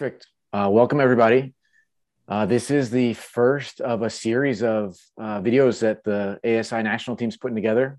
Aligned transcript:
Perfect. 0.00 0.28
Uh, 0.50 0.70
welcome, 0.72 0.98
everybody. 0.98 1.52
Uh, 2.26 2.46
this 2.46 2.70
is 2.70 2.88
the 2.88 3.12
first 3.12 3.82
of 3.82 4.00
a 4.00 4.08
series 4.08 4.62
of 4.62 4.96
uh, 5.20 5.42
videos 5.42 5.80
that 5.80 6.02
the 6.04 6.40
ASI 6.42 6.82
national 6.82 7.18
team's 7.18 7.36
putting 7.36 7.54
together 7.54 7.98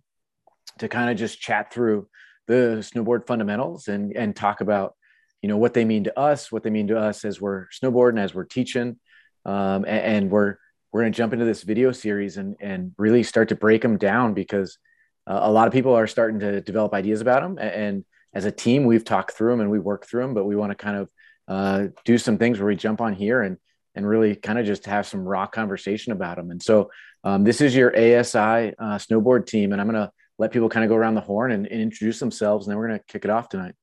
to 0.80 0.88
kind 0.88 1.12
of 1.12 1.18
just 1.18 1.40
chat 1.40 1.72
through 1.72 2.08
the 2.48 2.80
snowboard 2.80 3.27
fundamentals 3.27 3.88
and, 3.88 4.18
and 4.18 4.36
talk 4.36 4.62
about, 4.62 4.96
you 5.44 5.48
know, 5.48 5.58
what 5.58 5.76
they 5.76 5.86
mean 5.86 6.05
to 6.05 6.20
us, 6.20 6.52
what 6.52 6.64
they 6.64 6.72
mean 6.72 6.88
to 6.88 6.98
us 6.98 7.24
as 7.24 7.40
we're 7.40 7.68
snowboarding, 7.68 8.20
as 8.20 8.34
we're 8.34 8.46
teaching. 8.46 8.98
Um, 9.46 9.86
and, 9.86 10.16
and, 10.16 10.32
we're, 10.32 10.55
we're 10.91 11.02
going 11.02 11.13
to 11.13 11.18
jump 11.18 11.34
into 11.34 11.46
this 11.46 11.62
video 11.62 11.91
series 11.91 12.38
and, 12.38 12.55
and 12.60 12.96
really 12.98 13.22
start 13.22 13.49
to 13.49 13.55
break 13.55 13.84
them 13.84 13.99
down 13.99 14.34
because 14.34 14.80
uh, 15.27 15.41
a 15.44 15.52
lot 15.52 15.68
of 15.68 15.74
people 15.74 15.94
are 15.94 16.08
starting 16.08 16.40
to 16.40 16.62
develop 16.62 16.96
ideas 16.96 17.22
about 17.22 17.44
them. 17.44 17.60
And 17.60 18.05
as 18.34 18.46
a 18.46 18.52
team, 18.52 18.86
we've 18.86 19.05
talked 19.05 19.34
through 19.34 19.52
them 19.52 19.62
and 19.62 19.70
we 19.70 19.77
work 19.77 20.08
through 20.08 20.24
them, 20.24 20.34
but 20.34 20.46
we 20.46 20.55
want 20.55 20.72
to 20.72 20.76
kind 20.76 20.98
of 20.98 21.08
uh, 21.52 21.88
do 22.05 22.18
some 22.18 22.38
things 22.38 22.60
where 22.60 22.68
we 22.68 22.78
jump 22.78 23.02
on 23.02 23.12
here 23.12 23.41
and 23.41 23.58
and 23.94 24.08
really 24.08 24.38
kind 24.38 24.58
of 24.58 24.66
just 24.66 24.86
have 24.86 25.05
some 25.05 25.28
raw 25.28 25.46
conversation 25.46 26.14
about 26.14 26.38
them. 26.38 26.50
And 26.50 26.64
so 26.64 26.90
um, 27.26 27.44
this 27.44 27.60
is 27.60 27.76
your 27.76 27.91
ASI 27.94 28.74
uh, 28.80 28.98
snowboard 28.98 29.48
team, 29.48 29.74
and 29.74 29.82
I'm 29.82 29.88
going 29.88 30.02
to 30.02 30.10
let 30.40 30.54
people 30.54 30.70
kind 30.70 30.85
of 30.85 30.90
go 30.90 30.96
around 30.96 31.16
the 31.16 31.22
horn 31.22 31.52
and, 31.52 31.68
and 31.68 31.82
introduce 31.82 32.18
themselves, 32.18 32.66
and 32.66 32.72
then 32.72 32.77
we're 32.77 32.88
going 32.88 32.99
to 32.99 33.05
kick 33.05 33.26
it 33.26 33.32
off 33.32 33.49
tonight. 33.49 33.76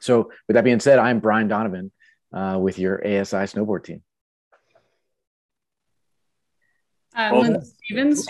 So 0.00 0.30
with 0.48 0.54
that 0.54 0.64
being 0.64 0.80
said, 0.80 0.98
I'm 0.98 1.20
Brian 1.20 1.46
Donovan 1.46 1.92
uh, 2.32 2.58
with 2.58 2.78
your 2.78 3.06
ASI 3.06 3.36
snowboard 3.36 3.84
team. 3.84 4.02
I'm 7.14 7.34
Lyndsey 7.34 7.66
Stevens. 7.84 8.26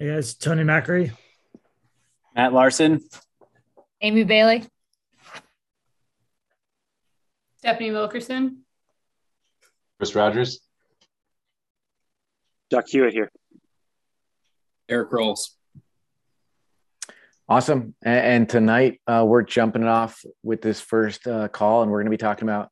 Hey 0.00 0.08
guys, 0.08 0.34
Tony 0.34 0.64
Macri. 0.64 1.12
Matt 2.34 2.52
Larson. 2.52 3.00
Amy 4.00 4.24
Bailey. 4.24 4.64
Stephanie 7.58 7.90
Wilkerson. 7.92 8.64
Chris 9.98 10.14
Rogers. 10.14 10.60
Chuck 12.70 12.84
Hewitt 12.88 13.14
here. 13.14 13.30
Eric 14.88 15.12
Rolls. 15.12 15.56
Awesome. 17.48 17.94
And, 18.02 18.26
and 18.26 18.48
tonight 18.48 19.00
uh, 19.06 19.24
we're 19.26 19.42
jumping 19.42 19.82
it 19.82 19.88
off 19.88 20.22
with 20.42 20.60
this 20.60 20.80
first 20.80 21.26
uh, 21.26 21.48
call, 21.48 21.82
and 21.82 21.90
we're 21.90 21.98
going 21.98 22.06
to 22.06 22.10
be 22.10 22.16
talking 22.16 22.46
about 22.46 22.70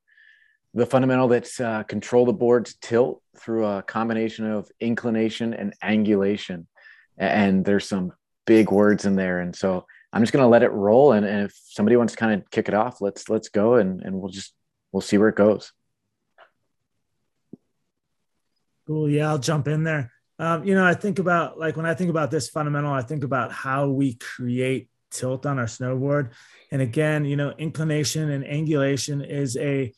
the 0.75 0.85
fundamental 0.85 1.29
that's 1.29 1.61
uh, 1.61 1.85
control 1.85 2.27
the 2.27 2.33
board's 2.33 2.77
tilt 2.83 3.23
through 3.39 3.65
a 3.65 3.83
combination 3.83 4.51
of 4.51 4.69
inclination 4.81 5.55
and 5.55 5.73
angulation. 5.83 6.67
And 7.17 7.65
there's 7.65 7.89
some 7.89 8.13
big 8.45 8.71
words 8.71 9.05
in 9.05 9.15
there. 9.15 9.41
And 9.41 9.55
so 9.55 9.87
I'm 10.15 10.23
just 10.23 10.33
going 10.33 10.45
to 10.45 10.49
let 10.49 10.63
it 10.63 10.71
roll. 10.71 11.13
And, 11.13 11.27
and, 11.27 11.47
if 11.47 11.61
somebody 11.67 11.97
wants 11.97 12.13
to 12.13 12.19
kind 12.19 12.41
of 12.41 12.49
kick 12.51 12.69
it 12.69 12.75
off, 12.75 13.01
let's 13.01 13.29
let's 13.29 13.49
go 13.49 13.75
and 13.75 14.01
and 14.01 14.21
we'll 14.21 14.31
just 14.31 14.55
we'll 14.93 15.01
see 15.01 15.19
where 15.19 15.29
it 15.29 15.37
goes. 15.37 15.73
Cool. 18.87 19.11
Yeah, 19.11 19.29
I'll 19.29 19.39
jump 19.39 19.67
in 19.67 19.83
there. 19.83 20.13
Um, 20.39 20.65
you 20.65 20.75
know, 20.75 20.87
I 20.87 20.95
think 20.95 21.19
about 21.19 21.59
like 21.59 21.77
when 21.77 21.87
I 21.87 21.95
think 21.95 22.11
about 22.11 22.31
this 22.31 22.49
fundamental, 22.49 22.93
I 22.93 23.03
think 23.03 23.25
about 23.25 23.51
how 23.51 23.89
we 23.89 24.15
create 24.15 24.89
tilt 25.11 25.47
on 25.47 25.59
our 25.59 25.67
snowboard. 25.67 26.31
And 26.71 26.81
again, 26.81 27.25
you 27.25 27.37
know, 27.37 27.51
inclination 27.51 28.31
and 28.31 28.45
angulation 28.45 29.27
is 29.27 29.57
a 29.57 29.93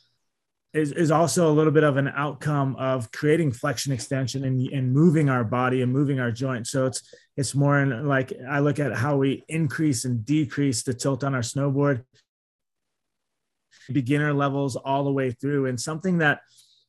is, 0.77 0.93
is 0.93 1.11
also 1.11 1.51
a 1.51 1.55
little 1.55 1.73
bit 1.73 1.85
of 1.85 1.97
an 1.97 2.09
outcome 2.09 2.77
of 2.77 3.11
creating 3.11 3.53
flexion 3.53 3.93
extension 3.93 4.45
and, 4.45 4.61
and 4.69 4.93
moving 4.93 5.31
our 5.31 5.43
body 5.43 5.83
and 5.83 5.93
moving 5.93 6.21
our 6.21 6.31
joints. 6.31 6.71
So 6.71 6.87
it's 6.87 7.03
it's 7.37 7.55
more 7.55 7.81
in 7.81 8.07
like 8.07 8.33
I 8.49 8.61
look 8.61 8.79
at 8.79 8.95
how 8.95 9.17
we 9.17 9.45
increase 9.49 10.05
and 10.05 10.25
decrease 10.25 10.83
the 10.83 10.95
tilt 10.95 11.25
on 11.25 11.35
our 11.35 11.41
snowboard, 11.41 12.05
beginner 13.93 14.33
levels 14.33 14.77
all 14.77 15.05
the 15.05 15.13
way 15.13 15.31
through. 15.31 15.67
And 15.67 15.81
something 15.81 16.19
that 16.19 16.41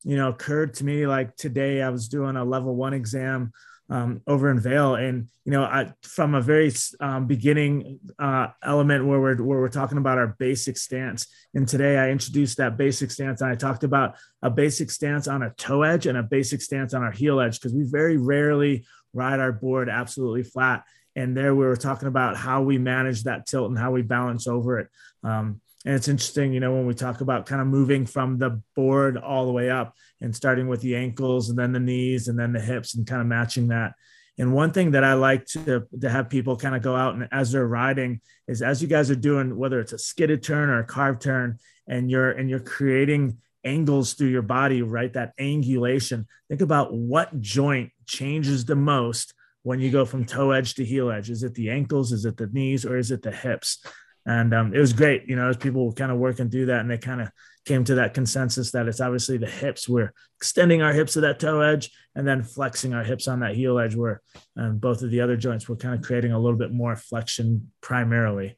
you 0.04 0.18
know 0.18 0.30
occurred 0.30 0.74
to 0.76 0.86
me 0.86 1.08
like 1.08 1.36
today, 1.36 1.82
I 1.82 1.90
was 1.90 2.08
doing 2.10 2.36
a 2.36 2.46
level 2.46 2.76
one 2.76 2.94
exam 2.94 3.52
um, 3.90 4.22
over 4.28 4.50
in 4.50 4.60
Vail. 4.60 4.96
And 4.96 5.28
you 5.46 5.52
know, 5.52 5.64
I, 5.64 5.94
from 6.02 6.36
a 6.36 6.42
very 6.42 6.72
um, 7.00 7.26
beginning 7.26 8.00
uh, 8.20 8.48
element 8.64 9.06
where 9.06 9.20
we're 9.20 9.42
where 9.42 9.60
we're 9.60 9.70
talking 9.70 9.98
about 9.98 10.18
our 10.18 10.36
basic 10.40 10.78
stance. 10.78 11.28
And 11.54 11.68
today 11.68 11.98
I 11.98 12.10
introduced 12.10 12.58
that 12.58 12.78
basic 12.78 13.12
stance, 13.12 13.42
and 13.42 13.50
I 13.50 13.56
talked 13.56 13.84
about 13.84 14.16
a 14.42 14.50
basic 14.50 14.92
stance 14.92 15.28
on 15.28 15.44
a 15.44 15.52
toe 15.52 15.84
edge 15.84 16.06
and 16.06 16.18
a 16.18 16.24
basic 16.24 16.62
stance 16.62 16.94
on 16.94 17.04
our 17.04 17.12
heel 17.12 17.40
edge 17.40 17.60
because 17.60 17.74
we 17.74 17.84
very 17.84 18.18
rarely 18.18 18.86
ride 19.14 19.40
our 19.40 19.54
board 19.54 19.90
absolutely 19.90 20.44
flat. 20.44 20.84
And 21.16 21.36
there 21.36 21.56
we 21.56 21.66
were 21.66 21.76
talking 21.76 22.08
about 22.08 22.38
how 22.38 22.62
we 22.62 22.78
manage 22.78 23.24
that 23.24 23.48
tilt 23.48 23.70
and 23.70 23.80
how 23.80 23.92
we 23.92 24.04
balance 24.04 24.48
over 24.48 24.80
it. 24.80 24.90
Um, 25.24 25.62
and 25.88 25.96
it's 25.96 26.10
interesting, 26.10 26.52
you 26.52 26.60
know, 26.60 26.74
when 26.74 26.86
we 26.86 26.94
talk 26.94 27.22
about 27.22 27.46
kind 27.46 27.62
of 27.62 27.68
moving 27.68 28.06
from 28.06 28.38
the 28.38 28.62
board 28.76 29.16
all 29.16 29.46
the 29.46 29.54
way 29.54 29.70
up 29.70 29.96
and 30.20 30.36
starting 30.36 30.68
with 30.68 30.82
the 30.82 30.98
ankles 30.98 31.50
and 31.50 31.58
then 31.58 31.72
the 31.72 31.80
knees 31.80 32.28
and 32.28 32.38
then 32.38 32.52
the 32.52 32.60
hips 32.60 32.94
and 32.96 33.08
kind 33.08 33.22
of 33.22 33.28
matching 33.28 33.70
that. 33.70 33.94
And 34.38 34.54
one 34.54 34.74
thing 34.74 34.92
that 34.92 35.06
I 35.06 35.14
like 35.14 35.46
to, 35.46 35.88
to 36.02 36.10
have 36.10 36.30
people 36.30 36.58
kind 36.58 36.76
of 36.76 36.82
go 36.82 36.94
out 36.94 37.14
and 37.14 37.30
as 37.32 37.54
they're 37.54 37.66
riding 37.66 38.20
is 38.50 38.62
as 38.62 38.82
you 38.82 38.90
guys 38.90 39.10
are 39.10 39.16
doing, 39.16 39.56
whether 39.56 39.80
it's 39.80 39.94
a 39.94 39.98
skidded 39.98 40.44
turn 40.44 40.68
or 40.68 40.80
a 40.80 40.86
carved 40.86 41.22
turn, 41.22 41.58
and 41.88 42.12
you're 42.12 42.32
and 42.32 42.50
you're 42.50 42.60
creating 42.60 43.38
angles 43.64 44.14
through 44.14 44.28
your 44.28 44.42
body, 44.42 44.82
right? 44.82 45.14
That 45.14 45.38
angulation. 45.38 46.26
Think 46.50 46.60
about 46.60 46.94
what 46.94 47.40
joint 47.40 47.92
changes 48.06 48.66
the 48.66 48.76
most 48.76 49.34
when 49.64 49.80
you 49.80 49.90
go 49.90 50.04
from 50.04 50.26
toe 50.26 50.52
edge 50.52 50.76
to 50.76 50.84
heel 50.84 51.10
edge. 51.12 51.30
Is 51.30 51.44
it 51.44 51.56
the 51.56 51.70
ankles? 51.70 52.12
Is 52.12 52.26
it 52.26 52.36
the 52.36 52.48
knees? 52.48 52.86
Or 52.86 52.98
is 52.98 53.10
it 53.10 53.22
the 53.22 53.32
hips? 53.32 53.80
And 54.28 54.54
um, 54.54 54.76
it 54.76 54.80
was 54.80 54.94
great 54.94 55.24
you 55.28 55.36
know 55.36 55.50
as 55.50 55.58
people 55.58 55.88
were 55.88 55.94
kind 55.94 56.12
of 56.12 56.20
working 56.20 56.50
through 56.50 56.68
that 56.68 56.82
and 56.82 56.92
they 56.92 56.98
kind 56.98 57.22
of 57.22 57.30
came 57.66 57.84
to 57.84 57.96
that 57.96 58.14
consensus 58.14 58.72
that 58.72 58.88
it's 58.88 59.02
obviously 59.02 59.38
the 59.38 59.50
hips 59.50 59.90
we're 59.90 60.14
extending 60.38 60.82
our 60.82 60.94
hips 60.94 61.14
to 61.14 61.22
that 61.22 61.40
toe 61.40 61.62
edge 61.62 61.90
and 62.14 62.28
then 62.28 62.44
flexing 62.44 62.94
our 62.94 63.04
hips 63.04 63.28
on 63.28 63.40
that 63.40 63.56
heel 63.56 63.80
edge 63.80 63.96
where 63.96 64.22
um, 64.58 64.78
both 64.78 65.02
of 65.02 65.10
the 65.10 65.22
other 65.22 65.36
joints 65.36 65.68
were 65.68 65.76
kind 65.76 65.96
of 65.96 66.02
creating 66.02 66.32
a 66.32 66.40
little 66.40 66.58
bit 66.58 66.72
more 66.72 66.96
flexion 66.96 67.72
primarily. 67.82 68.58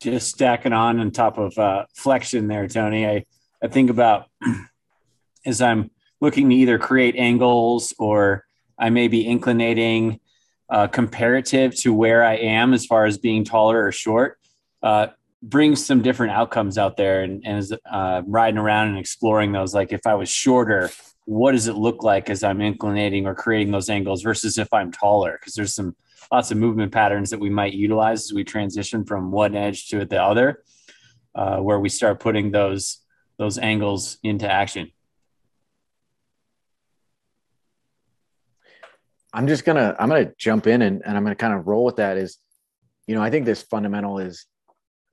Just 0.00 0.30
stacking 0.30 0.72
on 0.72 1.00
on 1.00 1.10
top 1.10 1.38
of 1.38 1.56
uh, 1.58 1.86
flexion 1.94 2.48
there 2.48 2.68
tony. 2.68 3.06
I 3.06 3.24
i 3.62 3.68
think 3.68 3.90
about 3.90 4.26
as 5.46 5.60
i'm 5.62 5.90
looking 6.20 6.48
to 6.50 6.54
either 6.54 6.78
create 6.78 7.16
angles 7.16 7.94
or 7.98 8.44
i 8.78 8.90
may 8.90 9.08
be 9.08 9.24
inclinating 9.24 10.20
uh, 10.68 10.86
comparative 10.86 11.74
to 11.76 11.92
where 11.92 12.24
I 12.24 12.34
am 12.34 12.74
as 12.74 12.86
far 12.86 13.06
as 13.06 13.18
being 13.18 13.44
taller 13.44 13.84
or 13.86 13.92
short 13.92 14.38
uh, 14.82 15.08
brings 15.42 15.84
some 15.84 16.02
different 16.02 16.32
outcomes 16.32 16.78
out 16.78 16.96
there 16.96 17.22
and, 17.22 17.42
and 17.44 17.58
is 17.58 17.72
uh, 17.90 18.22
riding 18.26 18.58
around 18.58 18.88
and 18.88 18.98
exploring 18.98 19.52
those. 19.52 19.74
Like 19.74 19.92
if 19.92 20.06
I 20.06 20.14
was 20.14 20.28
shorter, 20.28 20.90
what 21.24 21.52
does 21.52 21.68
it 21.68 21.76
look 21.76 22.02
like 22.02 22.30
as 22.30 22.42
I'm 22.42 22.58
inclinating 22.58 23.26
or 23.26 23.34
creating 23.34 23.72
those 23.72 23.90
angles 23.90 24.22
versus 24.22 24.58
if 24.58 24.72
I'm 24.72 24.92
taller? 24.92 25.36
Because 25.38 25.54
there's 25.54 25.74
some 25.74 25.94
lots 26.32 26.50
of 26.50 26.58
movement 26.58 26.92
patterns 26.92 27.30
that 27.30 27.40
we 27.40 27.50
might 27.50 27.72
utilize 27.72 28.24
as 28.24 28.32
we 28.32 28.44
transition 28.44 29.04
from 29.04 29.30
one 29.30 29.54
edge 29.54 29.88
to 29.88 30.04
the 30.04 30.22
other, 30.22 30.62
uh, 31.34 31.58
where 31.58 31.78
we 31.78 31.88
start 31.88 32.20
putting 32.20 32.50
those 32.50 33.00
those 33.38 33.58
angles 33.58 34.16
into 34.22 34.50
action. 34.50 34.90
I'm 39.36 39.46
just 39.46 39.66
gonna 39.66 39.94
I'm 39.98 40.08
gonna 40.08 40.32
jump 40.38 40.66
in 40.66 40.80
and, 40.80 41.02
and 41.04 41.14
I'm 41.14 41.22
gonna 41.22 41.36
kind 41.36 41.52
of 41.52 41.66
roll 41.66 41.84
with 41.84 41.96
that 41.96 42.16
is, 42.16 42.38
you 43.06 43.14
know, 43.14 43.22
I 43.22 43.28
think 43.28 43.44
this 43.44 43.62
fundamental 43.62 44.18
is 44.18 44.46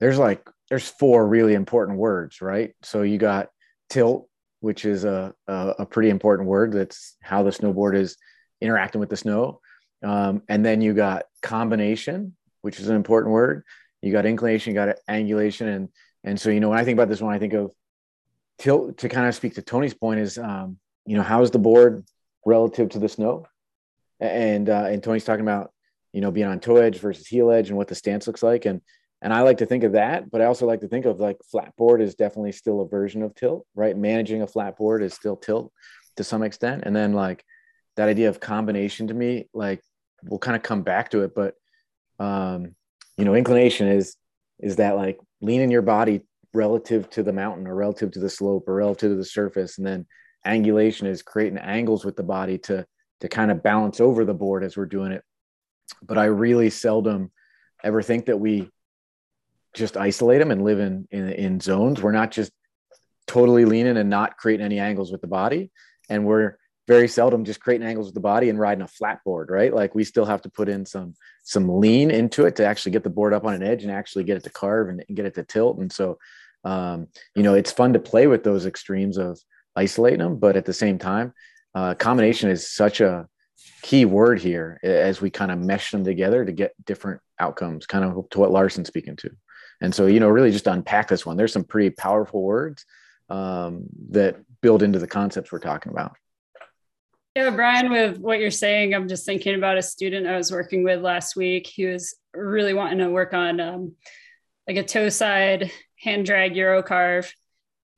there's 0.00 0.18
like 0.18 0.48
there's 0.70 0.88
four 0.88 1.28
really 1.28 1.52
important 1.52 1.98
words, 1.98 2.40
right? 2.40 2.72
So 2.82 3.02
you 3.02 3.18
got 3.18 3.50
tilt, 3.90 4.26
which 4.60 4.86
is 4.86 5.04
a, 5.04 5.34
a, 5.46 5.74
a 5.80 5.86
pretty 5.86 6.08
important 6.08 6.48
word. 6.48 6.72
That's 6.72 7.16
how 7.22 7.42
the 7.42 7.50
snowboard 7.50 7.96
is 7.96 8.16
interacting 8.62 8.98
with 8.98 9.10
the 9.10 9.16
snow. 9.18 9.60
Um, 10.02 10.42
and 10.48 10.64
then 10.64 10.80
you 10.80 10.94
got 10.94 11.24
combination, 11.42 12.34
which 12.62 12.80
is 12.80 12.88
an 12.88 12.96
important 12.96 13.30
word. 13.30 13.62
You 14.00 14.10
got 14.10 14.24
inclination, 14.24 14.70
you 14.70 14.74
got 14.74 14.96
angulation, 15.08 15.66
and 15.76 15.88
and 16.24 16.40
so 16.40 16.48
you 16.48 16.60
know 16.60 16.70
when 16.70 16.78
I 16.78 16.84
think 16.84 16.96
about 16.96 17.10
this 17.10 17.20
one, 17.20 17.34
I 17.34 17.38
think 17.38 17.52
of 17.52 17.72
tilt 18.58 18.96
to 18.98 19.10
kind 19.10 19.28
of 19.28 19.34
speak 19.34 19.56
to 19.56 19.62
Tony's 19.62 19.92
point 19.92 20.20
is 20.20 20.38
um, 20.38 20.78
you 21.04 21.14
know 21.14 21.22
how 21.22 21.42
is 21.42 21.50
the 21.50 21.58
board 21.58 22.06
relative 22.46 22.88
to 22.90 22.98
the 22.98 23.08
snow 23.10 23.46
and 24.20 24.68
uh, 24.68 24.86
and 24.88 25.02
Tony's 25.02 25.24
talking 25.24 25.44
about 25.44 25.72
you 26.12 26.20
know 26.20 26.30
being 26.30 26.46
on 26.46 26.60
toe 26.60 26.76
edge 26.76 26.98
versus 26.98 27.26
heel 27.26 27.50
edge 27.50 27.68
and 27.68 27.76
what 27.76 27.88
the 27.88 27.94
stance 27.94 28.26
looks 28.26 28.42
like. 28.42 28.64
And 28.64 28.80
and 29.22 29.32
I 29.32 29.40
like 29.40 29.58
to 29.58 29.66
think 29.66 29.84
of 29.84 29.92
that, 29.92 30.30
but 30.30 30.40
I 30.40 30.44
also 30.44 30.66
like 30.66 30.80
to 30.80 30.88
think 30.88 31.06
of 31.06 31.18
like 31.20 31.38
flat 31.50 31.74
board 31.76 32.02
is 32.02 32.14
definitely 32.14 32.52
still 32.52 32.82
a 32.82 32.88
version 32.88 33.22
of 33.22 33.34
tilt, 33.34 33.66
right? 33.74 33.96
Managing 33.96 34.42
a 34.42 34.46
flat 34.46 34.76
board 34.76 35.02
is 35.02 35.14
still 35.14 35.36
tilt 35.36 35.72
to 36.16 36.24
some 36.24 36.42
extent, 36.42 36.82
and 36.86 36.94
then 36.94 37.12
like 37.14 37.44
that 37.96 38.08
idea 38.08 38.28
of 38.28 38.40
combination 38.40 39.08
to 39.08 39.14
me, 39.14 39.48
like 39.54 39.80
we'll 40.24 40.38
kind 40.38 40.56
of 40.56 40.62
come 40.62 40.82
back 40.82 41.10
to 41.10 41.22
it, 41.22 41.34
but 41.34 41.54
um, 42.18 42.74
you 43.16 43.24
know, 43.24 43.34
inclination 43.34 43.88
is 43.88 44.16
is 44.60 44.76
that 44.76 44.96
like 44.96 45.18
leaning 45.40 45.70
your 45.70 45.82
body 45.82 46.22
relative 46.52 47.10
to 47.10 47.22
the 47.22 47.32
mountain 47.32 47.66
or 47.66 47.74
relative 47.74 48.12
to 48.12 48.20
the 48.20 48.30
slope 48.30 48.68
or 48.68 48.74
relative 48.74 49.10
to 49.10 49.16
the 49.16 49.24
surface, 49.24 49.78
and 49.78 49.86
then 49.86 50.06
angulation 50.46 51.06
is 51.06 51.22
creating 51.22 51.58
angles 51.58 52.04
with 52.04 52.16
the 52.16 52.22
body 52.22 52.58
to 52.58 52.86
to 53.24 53.28
kind 53.30 53.50
of 53.50 53.62
balance 53.62 54.00
over 54.00 54.22
the 54.26 54.34
board 54.34 54.62
as 54.62 54.76
we're 54.76 54.84
doing 54.84 55.10
it. 55.10 55.24
But 56.02 56.18
I 56.18 56.26
really 56.26 56.68
seldom 56.68 57.32
ever 57.82 58.02
think 58.02 58.26
that 58.26 58.38
we 58.38 58.68
just 59.74 59.96
isolate 59.96 60.40
them 60.40 60.50
and 60.50 60.62
live 60.62 60.78
in, 60.78 61.08
in, 61.10 61.30
in 61.30 61.58
zones. 61.58 62.02
We're 62.02 62.12
not 62.12 62.30
just 62.30 62.52
totally 63.26 63.64
leaning 63.64 63.96
and 63.96 64.10
not 64.10 64.36
creating 64.36 64.66
any 64.66 64.78
angles 64.78 65.10
with 65.10 65.22
the 65.22 65.26
body. 65.26 65.72
And 66.10 66.26
we're 66.26 66.58
very 66.86 67.08
seldom 67.08 67.46
just 67.46 67.62
creating 67.62 67.86
angles 67.86 68.08
with 68.08 68.14
the 68.14 68.20
body 68.20 68.50
and 68.50 68.58
riding 68.58 68.82
a 68.82 68.88
flat 68.88 69.24
board, 69.24 69.48
right? 69.50 69.72
Like 69.72 69.94
we 69.94 70.04
still 70.04 70.26
have 70.26 70.42
to 70.42 70.50
put 70.50 70.68
in 70.68 70.84
some 70.84 71.14
some 71.44 71.80
lean 71.80 72.10
into 72.10 72.44
it 72.44 72.56
to 72.56 72.66
actually 72.66 72.92
get 72.92 73.04
the 73.04 73.10
board 73.10 73.32
up 73.32 73.46
on 73.46 73.54
an 73.54 73.62
edge 73.62 73.84
and 73.84 73.90
actually 73.90 74.24
get 74.24 74.36
it 74.36 74.44
to 74.44 74.50
carve 74.50 74.90
and, 74.90 75.02
and 75.08 75.16
get 75.16 75.24
it 75.24 75.34
to 75.36 75.44
tilt. 75.44 75.78
And 75.78 75.90
so, 75.90 76.18
um, 76.62 77.08
you 77.34 77.42
know, 77.42 77.54
it's 77.54 77.72
fun 77.72 77.94
to 77.94 77.98
play 77.98 78.26
with 78.26 78.44
those 78.44 78.66
extremes 78.66 79.16
of 79.16 79.40
isolating 79.74 80.18
them, 80.18 80.36
but 80.36 80.56
at 80.56 80.66
the 80.66 80.74
same 80.74 80.98
time, 80.98 81.32
uh, 81.74 81.94
combination 81.94 82.50
is 82.50 82.70
such 82.70 83.00
a 83.00 83.26
key 83.82 84.04
word 84.04 84.40
here 84.40 84.78
as 84.82 85.20
we 85.20 85.30
kind 85.30 85.50
of 85.50 85.58
mesh 85.58 85.90
them 85.90 86.04
together 86.04 86.44
to 86.44 86.52
get 86.52 86.72
different 86.84 87.20
outcomes, 87.38 87.86
kind 87.86 88.04
of 88.04 88.28
to 88.30 88.38
what 88.38 88.50
Larson's 88.50 88.88
speaking 88.88 89.16
to. 89.16 89.30
And 89.80 89.94
so, 89.94 90.06
you 90.06 90.20
know, 90.20 90.28
really 90.28 90.50
just 90.50 90.66
unpack 90.66 91.08
this 91.08 91.26
one. 91.26 91.36
There's 91.36 91.52
some 91.52 91.64
pretty 91.64 91.90
powerful 91.90 92.42
words 92.42 92.84
um, 93.28 93.84
that 94.10 94.36
build 94.60 94.82
into 94.82 94.98
the 94.98 95.06
concepts 95.06 95.52
we're 95.52 95.58
talking 95.58 95.92
about. 95.92 96.16
Yeah, 97.34 97.50
Brian, 97.50 97.90
with 97.90 98.18
what 98.18 98.38
you're 98.38 98.52
saying, 98.52 98.94
I'm 98.94 99.08
just 99.08 99.26
thinking 99.26 99.56
about 99.56 99.76
a 99.76 99.82
student 99.82 100.26
I 100.26 100.36
was 100.36 100.52
working 100.52 100.84
with 100.84 101.02
last 101.02 101.34
week. 101.34 101.66
He 101.66 101.84
was 101.84 102.14
really 102.32 102.74
wanting 102.74 102.98
to 102.98 103.10
work 103.10 103.34
on 103.34 103.60
um, 103.60 103.96
like 104.68 104.76
a 104.76 104.84
toe 104.84 105.08
side 105.08 105.72
hand 105.98 106.26
drag 106.26 106.54
Euro 106.54 106.82
carve. 106.82 107.34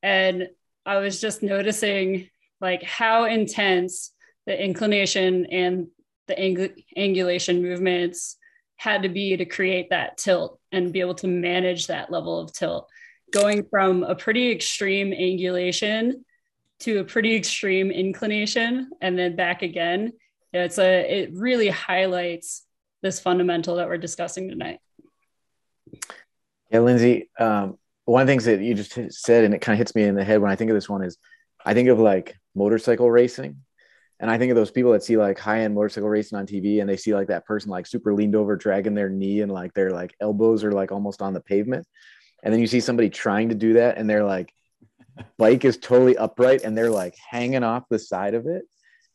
And 0.03 0.49
I 0.87 0.99
was 0.99 1.21
just 1.21 1.43
noticing 1.43 2.31
like 2.61 2.83
how 2.83 3.25
intense 3.25 4.13
the 4.47 4.63
inclination 4.63 5.47
and 5.47 5.89
the 6.27 6.39
ang- 6.39 6.83
angulation 6.97 7.61
movements 7.61 8.37
had 8.77 9.03
to 9.03 9.09
be 9.09 9.37
to 9.37 9.45
create 9.45 9.91
that 9.91 10.19
tilt 10.19 10.59
and 10.73 10.93
be 10.93 11.01
able 11.01 11.15
to 11.15 11.27
manage 11.27 11.87
that 11.87 12.11
level 12.11 12.41
of 12.41 12.53
tilt. 12.53 12.89
Going 13.33 13.65
from 13.65 14.03
a 14.03 14.15
pretty 14.15 14.51
extreme 14.51 15.11
angulation 15.11 16.13
to 16.81 16.99
a 16.99 17.05
pretty 17.05 17.35
extreme 17.35 17.91
inclination 17.91 18.91
and 19.01 19.19
then 19.19 19.37
back 19.37 19.63
again. 19.63 20.13
It's 20.53 20.79
a 20.79 21.23
it 21.23 21.31
really 21.35 21.69
highlights 21.69 22.65
this 23.03 23.21
fundamental 23.21 23.77
that 23.77 23.89
we're 23.89 23.99
discussing 23.99 24.49
tonight. 24.49 24.79
Yeah, 26.71 26.81
Lyndsey, 26.81 27.29
um, 27.39 27.79
one 28.05 28.23
of 28.23 28.27
the 28.27 28.33
things 28.33 28.45
that 28.45 28.61
you 28.61 28.75
just 28.75 28.95
said, 29.13 29.45
and 29.45 29.55
it 29.55 29.61
kind 29.61 29.75
of 29.75 29.79
hits 29.79 29.95
me 29.95 30.05
in 30.05 30.15
the 30.15 30.25
head 30.25 30.41
when 30.41 30.51
I 30.51 30.57
think 30.57 30.71
of 30.71 30.77
this 30.77 30.89
one 30.89 31.03
is 31.03 31.17
I 31.65 31.75
think 31.75 31.89
of 31.89 31.99
like 31.99 32.37
motorcycle 32.57 33.11
racing. 33.11 33.63
And 34.19 34.31
I 34.31 34.39
think 34.39 34.51
of 34.51 34.57
those 34.57 34.71
people 34.71 34.93
that 34.93 35.05
see 35.05 35.17
like 35.17 35.39
high 35.39 35.61
end 35.61 35.75
motorcycle 35.75 36.09
racing 36.09 36.39
on 36.39 36.47
TV 36.47 36.81
and 36.81 36.89
they 36.89 36.97
see 36.97 37.15
like 37.15 37.29
that 37.29 37.45
person 37.45 37.71
like 37.71 37.87
super 37.87 38.15
leaned 38.15 38.35
over, 38.35 38.57
dragging 38.57 38.95
their 38.95 39.11
knee 39.11 39.43
and 39.43 39.53
like 39.53 39.75
their 39.75 39.91
like 39.91 40.15
elbows 40.21 40.65
are 40.65 40.73
like 40.73 40.91
almost 40.91 41.21
on 41.21 41.35
the 41.35 41.41
pavement. 41.41 41.87
And 42.43 42.53
then 42.53 42.61
you 42.61 42.67
see 42.67 42.81
somebody 42.81 43.11
trying 43.11 43.51
to 43.51 43.55
do 43.55 43.75
that 43.75 43.99
and 43.99 44.09
they're 44.09 44.25
like 44.25 44.53
bike 45.39 45.65
is 45.65 45.79
totally 45.79 46.17
upright 46.17 46.63
and 46.63 46.77
they're 46.77 46.91
like 46.91 47.15
hanging 47.31 47.65
off 47.65 47.85
the 47.91 47.99
side 47.99 48.35
of 48.35 48.47
it 48.47 48.65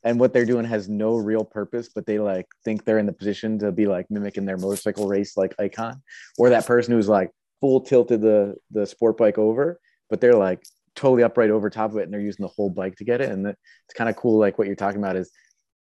and 0.04 0.20
what 0.20 0.34
they're 0.34 0.46
doing 0.46 0.66
has 0.66 0.90
no 0.90 1.16
real 1.16 1.44
purpose 1.44 1.90
but 1.94 2.06
they 2.06 2.20
like 2.20 2.48
think 2.64 2.84
they're 2.84 2.98
in 2.98 3.06
the 3.06 3.14
position 3.14 3.60
to 3.60 3.72
be 3.72 3.86
like 3.86 4.10
mimicking 4.10 4.46
their 4.46 4.58
motorcycle 4.58 5.08
race 5.08 5.38
like 5.38 5.54
icon 5.60 6.02
or 6.38 6.50
that 6.50 6.66
person 6.66 6.94
who's 6.94 7.08
like 7.08 7.30
full 7.60 7.82
tilted 7.82 8.22
the 8.22 8.56
the 8.72 8.86
sport 8.86 9.18
bike 9.18 9.38
over 9.38 9.80
but 10.10 10.20
they're 10.20 10.34
like 10.34 10.64
totally 10.96 11.24
upright 11.24 11.50
over 11.50 11.70
top 11.70 11.92
of 11.92 11.98
it 11.98 12.04
and 12.04 12.14
they're 12.14 12.20
using 12.20 12.44
the 12.44 12.52
whole 12.52 12.70
bike 12.70 12.96
to 12.98 13.04
get 13.04 13.22
it. 13.22 13.30
And 13.30 13.46
it's 13.48 13.94
kind 13.96 14.10
of 14.10 14.16
cool 14.16 14.40
like 14.40 14.58
what 14.58 14.68
you're 14.68 14.76
talking 14.76 15.00
about 15.00 15.16
is 15.16 15.32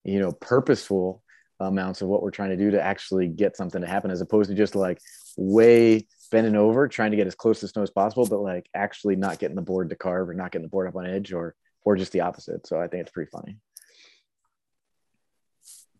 you 0.07 0.19
know 0.19 0.31
purposeful 0.31 1.21
amounts 1.59 2.01
of 2.01 2.07
what 2.07 2.23
we're 2.23 2.31
trying 2.31 2.49
to 2.49 2.57
do 2.57 2.71
to 2.71 2.81
actually 2.81 3.27
get 3.27 3.57
something 3.57 3.81
to 3.81 3.87
happen 3.87 4.09
as 4.09 4.21
opposed 4.21 4.49
to 4.49 4.55
just 4.55 4.75
like 4.75 4.99
way 5.37 6.07
bending 6.31 6.55
over 6.55 6.87
trying 6.87 7.11
to 7.11 7.17
get 7.17 7.27
as 7.27 7.35
close 7.35 7.59
to 7.59 7.67
snow 7.67 7.83
as 7.83 7.89
possible 7.89 8.25
but 8.25 8.41
like 8.41 8.67
actually 8.75 9.15
not 9.15 9.39
getting 9.39 9.55
the 9.55 9.61
board 9.61 9.89
to 9.89 9.95
carve 9.95 10.29
or 10.29 10.33
not 10.33 10.51
getting 10.51 10.63
the 10.63 10.69
board 10.69 10.87
up 10.87 10.95
on 10.95 11.05
edge 11.05 11.33
or 11.33 11.55
or 11.83 11.95
just 11.95 12.11
the 12.11 12.21
opposite. 12.21 12.65
So 12.65 12.79
i 12.79 12.87
think 12.87 13.01
it's 13.01 13.11
pretty 13.11 13.29
funny. 13.31 13.57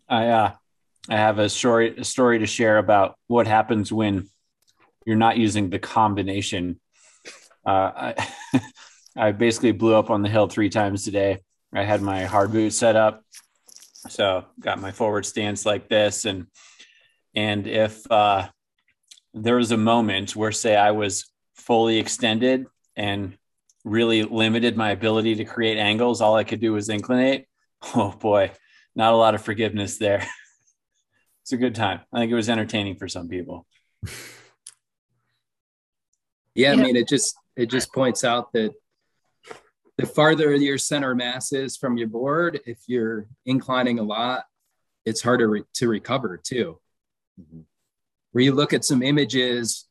I 0.10 0.27
uh 0.27 0.51
i 1.10 1.15
have 1.15 1.39
a 1.39 1.50
story 1.50 1.98
a 1.98 2.03
story 2.03 2.39
to 2.39 2.45
share 2.45 2.77
about 2.77 3.15
what 3.27 3.48
happens 3.48 3.92
when 3.92 4.30
you're 5.06 5.15
not 5.15 5.38
using 5.38 5.69
the 5.69 5.80
combination. 5.80 6.80
Uh 7.65 8.13
i 8.13 8.30
i 9.18 9.31
basically 9.31 9.72
blew 9.72 9.96
up 9.96 10.10
on 10.10 10.22
the 10.22 10.30
hill 10.30 10.48
three 10.48 10.69
times 10.69 11.04
today 11.04 11.40
i 11.74 11.84
had 11.84 12.02
my 12.02 12.25
hard 12.25 12.52
boot 12.52 12.72
set 12.72 12.96
up 12.96 13.24
so 14.10 14.46
got 14.60 14.80
my 14.80 14.92
forward 14.92 15.25
stance 15.25 15.66
like 15.66 15.90
this 15.90 16.25
and 16.25 16.48
and 17.36 17.68
if 17.68 18.10
uh 18.12 18.48
there 19.44 19.56
was 19.56 19.72
a 19.72 19.78
moment 19.78 20.36
where, 20.36 20.52
say, 20.52 20.75
I 20.75 20.92
was 20.92 21.31
fully 21.56 21.98
extended 21.98 22.66
and 22.96 23.38
really 23.84 24.24
limited 24.24 24.75
my 24.75 24.92
ability 24.92 25.36
to 25.36 25.46
create 25.46 25.78
angles. 25.78 26.22
All 26.22 26.36
I 26.36 26.44
could 26.44 26.60
do 26.60 26.74
was 26.74 26.90
inclinate. 26.90 27.46
Oh 27.96 28.12
boy, 28.12 28.52
not 28.96 29.13
a 29.13 29.18
lot 29.18 29.36
of 29.36 29.44
forgiveness 29.44 29.98
there. 29.98 30.28
it's 31.44 31.52
a 31.52 31.58
good 31.58 31.75
time. 31.75 32.02
I 32.12 32.20
think 32.20 32.31
it 32.31 32.36
was 32.36 32.50
entertaining 32.50 32.96
for 32.98 33.08
some 33.08 33.28
people. 33.28 33.66
Yeah, 36.56 36.72
I 36.72 36.75
mean, 36.75 36.96
it 36.96 37.08
just 37.08 37.36
it 37.56 37.68
just 37.68 37.94
points 37.94 38.24
out 38.24 38.52
that 38.54 38.72
the 39.98 40.06
farther 40.06 40.54
your 40.56 40.78
center 40.78 41.16
mass 41.16 41.52
is 41.52 41.78
from 41.78 41.98
your 41.98 42.08
board, 42.08 42.62
if 42.66 42.80
you're 42.88 43.28
inclining 43.46 44.00
a 44.00 44.04
lot, 44.04 44.46
it's 45.06 45.22
harder 45.22 45.50
re- 45.50 45.64
to 45.76 45.88
recover 45.88 46.38
too. 46.38 46.80
Mm-hmm 47.40 47.62
where 48.38 48.44
you 48.44 48.54
look 48.54 48.72
at 48.72 48.86
some 48.86 49.02
images 49.02 49.88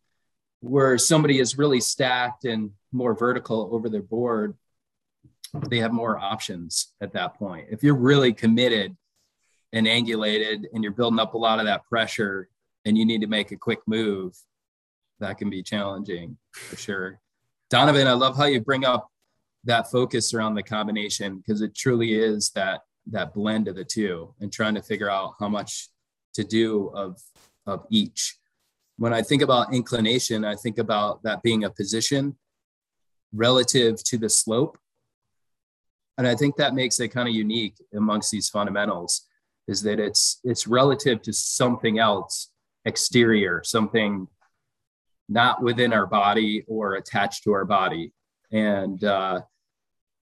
where 0.61 0.97
somebody 0.99 1.41
is 1.41 1.59
really 1.59 1.81
stacked 1.81 2.45
and 2.45 2.71
more 2.93 3.13
vertical 3.13 3.69
over 3.73 3.89
their 3.89 4.03
board, 4.03 4.55
they 5.69 5.79
have 5.79 5.93
more 5.93 6.17
options 6.17 6.93
at 7.01 7.13
that 7.13 7.35
point. 7.35 7.67
If 7.73 7.83
you're 7.83 7.97
really 7.97 8.33
committed 8.33 8.97
and 9.73 9.87
angulated 9.89 10.65
and 10.73 10.85
you're 10.85 10.93
building 10.93 11.19
up 11.19 11.35
a 11.35 11.39
lot 11.39 11.59
of 11.59 11.67
that 11.67 11.87
pressure 11.87 12.49
and 12.85 12.97
you 12.97 13.05
need 13.05 13.23
to 13.23 13.27
make 13.27 13.51
a 13.51 13.57
quick 13.57 13.81
move, 13.87 14.37
that 15.19 15.39
can 15.39 15.51
be 15.51 15.65
challenging 15.65 16.37
for 16.53 16.77
sure. 16.77 17.21
Donovan, 17.69 18.07
I 18.07 18.13
love 18.13 18.37
how 18.37 18.45
you 18.45 18.61
bring 18.61 18.85
up 18.85 19.11
that 19.67 19.91
focus 19.91 20.33
around 20.33 20.55
the 20.55 20.63
combination 20.63 21.39
because 21.39 21.61
it 21.61 21.75
truly 21.75 22.15
is 22.15 22.51
that 22.51 22.81
that 23.09 23.35
blend 23.35 23.69
of 23.69 23.77
the 23.77 23.85
two 23.85 24.35
and 24.41 24.53
trying 24.53 24.75
to 24.75 24.83
figure 24.83 25.11
out 25.11 25.35
how 25.39 25.49
much 25.49 25.89
to 26.35 26.45
do 26.45 26.89
of 26.95 27.21
of 27.67 27.85
each. 27.91 28.39
When 28.97 29.13
I 29.13 29.23
think 29.23 29.43
about 29.43 29.75
inclination, 29.75 30.45
I 30.45 30.55
think 30.55 30.79
about 30.79 31.23
that 31.25 31.43
being 31.43 31.65
a 31.65 31.71
position 31.71 32.37
relative 33.33 34.03
to 34.05 34.17
the 34.17 34.31
slope. 34.31 34.79
And 36.17 36.27
I 36.27 36.35
think 36.35 36.57
that 36.57 36.75
makes 36.75 36.99
it 37.01 37.09
kind 37.09 37.29
of 37.29 37.35
unique 37.35 37.75
amongst 37.95 38.31
these 38.31 38.49
fundamentals 38.49 39.27
is 39.69 39.83
that 39.83 39.99
it's 39.99 40.41
it's 40.45 40.67
relative 40.67 41.23
to 41.23 41.33
something 41.33 41.99
else 41.99 42.51
exterior, 42.85 43.63
something 43.65 44.29
not 45.29 45.61
within 45.61 45.93
our 45.93 46.07
body 46.07 46.65
or 46.69 46.95
attached 46.95 47.43
to 47.45 47.53
our 47.53 47.65
body. 47.65 48.13
And 48.53 49.03
uh, 49.03 49.41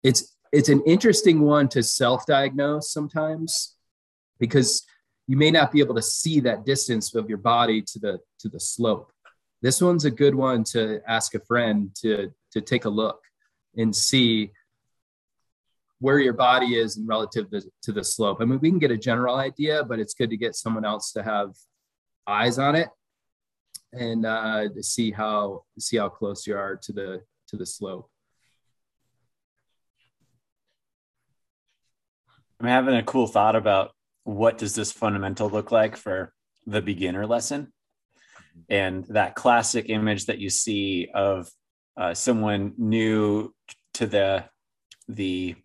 it's 0.02 0.36
it's 0.52 0.68
an 0.68 0.82
interesting 0.84 1.42
one 1.42 1.68
to 1.68 1.82
self-diagnose 1.82 2.92
sometimes 2.92 3.76
because 4.38 4.84
you 5.28 5.36
may 5.36 5.50
not 5.50 5.70
be 5.70 5.78
able 5.80 5.94
to 5.94 6.02
see 6.02 6.40
that 6.40 6.64
distance 6.64 7.14
of 7.14 7.28
your 7.28 7.38
body 7.38 7.82
to 7.82 7.98
the 7.98 8.18
to 8.40 8.48
the 8.48 8.58
slope. 8.58 9.12
This 9.62 9.80
one's 9.80 10.04
a 10.04 10.10
good 10.10 10.34
one 10.34 10.64
to 10.72 11.00
ask 11.06 11.34
a 11.34 11.40
friend 11.40 11.90
to 12.00 12.32
to 12.52 12.60
take 12.60 12.84
a 12.84 12.88
look 12.88 13.20
and 13.76 13.94
see 13.94 14.50
where 16.00 16.18
your 16.18 16.32
body 16.32 16.76
is 16.76 16.96
in 16.96 17.06
relative 17.06 17.50
to, 17.50 17.62
to 17.82 17.92
the 17.92 18.02
slope. 18.02 18.38
I 18.40 18.44
mean 18.44 18.58
we 18.60 18.70
can 18.70 18.78
get 18.78 18.90
a 18.90 18.96
general 18.96 19.36
idea 19.36 19.84
but 19.84 20.00
it's 20.00 20.14
good 20.14 20.30
to 20.30 20.36
get 20.36 20.56
someone 20.56 20.84
else 20.84 21.12
to 21.12 21.22
have 21.22 21.54
eyes 22.26 22.58
on 22.58 22.74
it 22.74 22.88
and 23.92 24.24
uh, 24.26 24.68
to 24.68 24.82
see 24.82 25.10
how 25.10 25.62
see 25.78 25.98
how 25.98 26.08
close 26.08 26.46
you 26.46 26.56
are 26.56 26.76
to 26.76 26.92
the 26.92 27.22
to 27.48 27.56
the 27.56 27.66
slope 27.66 28.09
i'm 32.60 32.66
having 32.66 32.94
a 32.94 33.02
cool 33.02 33.26
thought 33.26 33.56
about 33.56 33.92
what 34.24 34.58
does 34.58 34.74
this 34.74 34.92
fundamental 34.92 35.48
look 35.48 35.72
like 35.72 35.96
for 35.96 36.32
the 36.66 36.82
beginner 36.82 37.26
lesson? 37.26 37.72
And 38.68 39.04
that 39.06 39.34
classic 39.34 39.88
image 39.88 40.26
that 40.26 40.38
you 40.38 40.50
see 40.50 41.08
of 41.14 41.48
uh, 41.96 42.14
someone 42.14 42.74
new 42.78 43.54
to 43.94 44.06
the 44.06 44.44
the 45.08 45.56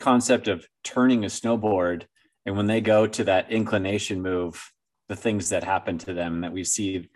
concept 0.00 0.48
of 0.48 0.66
turning 0.82 1.24
a 1.24 1.28
snowboard, 1.28 2.04
and 2.44 2.56
when 2.56 2.66
they 2.66 2.80
go 2.80 3.06
to 3.06 3.24
that 3.24 3.50
inclination 3.50 4.20
move, 4.20 4.72
the 5.08 5.16
things 5.16 5.50
that 5.50 5.62
happen 5.62 5.98
to 5.98 6.12
them 6.12 6.40
that 6.40 6.52
we 6.52 6.64
see 6.64 7.08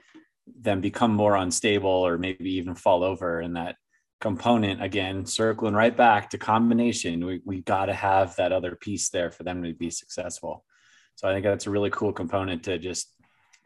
them 0.47 0.81
become 0.81 1.13
more 1.13 1.35
unstable 1.35 1.91
or 1.91 2.19
maybe 2.19 2.55
even 2.55 2.75
fall 2.75 3.03
over, 3.03 3.41
and 3.41 3.57
that 3.57 3.77
component 4.21 4.83
again 4.83 5.25
circling 5.25 5.75
right 5.75 5.97
back 5.97 6.29
to 6.29 6.39
combination 6.39 7.25
we, 7.25 7.41
we 7.45 7.61
got 7.63 7.87
to 7.87 7.95
have 7.95 8.35
that 8.37 8.53
other 8.53 8.75
piece 8.75 9.11
there 9.11 9.31
for 9.31 9.45
them 9.45 9.63
to 9.63 9.73
be 9.75 9.91
successful 9.91 10.65
so 11.15 11.29
i 11.29 11.33
think 11.33 11.45
that's 11.45 11.67
a 11.67 11.71
really 11.71 11.91
cool 11.91 12.13
component 12.13 12.65
to 12.65 12.79
just 12.79 13.15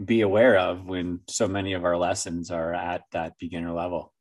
be 0.04 0.23
aware 0.23 0.59
of 0.59 0.85
when 0.87 1.21
so 1.28 1.47
many 1.47 1.73
of 1.75 1.85
our 1.85 1.97
lessons 1.97 2.50
are 2.50 2.73
at 2.75 3.02
that 3.12 3.38
beginner 3.38 3.73
level. 3.73 4.12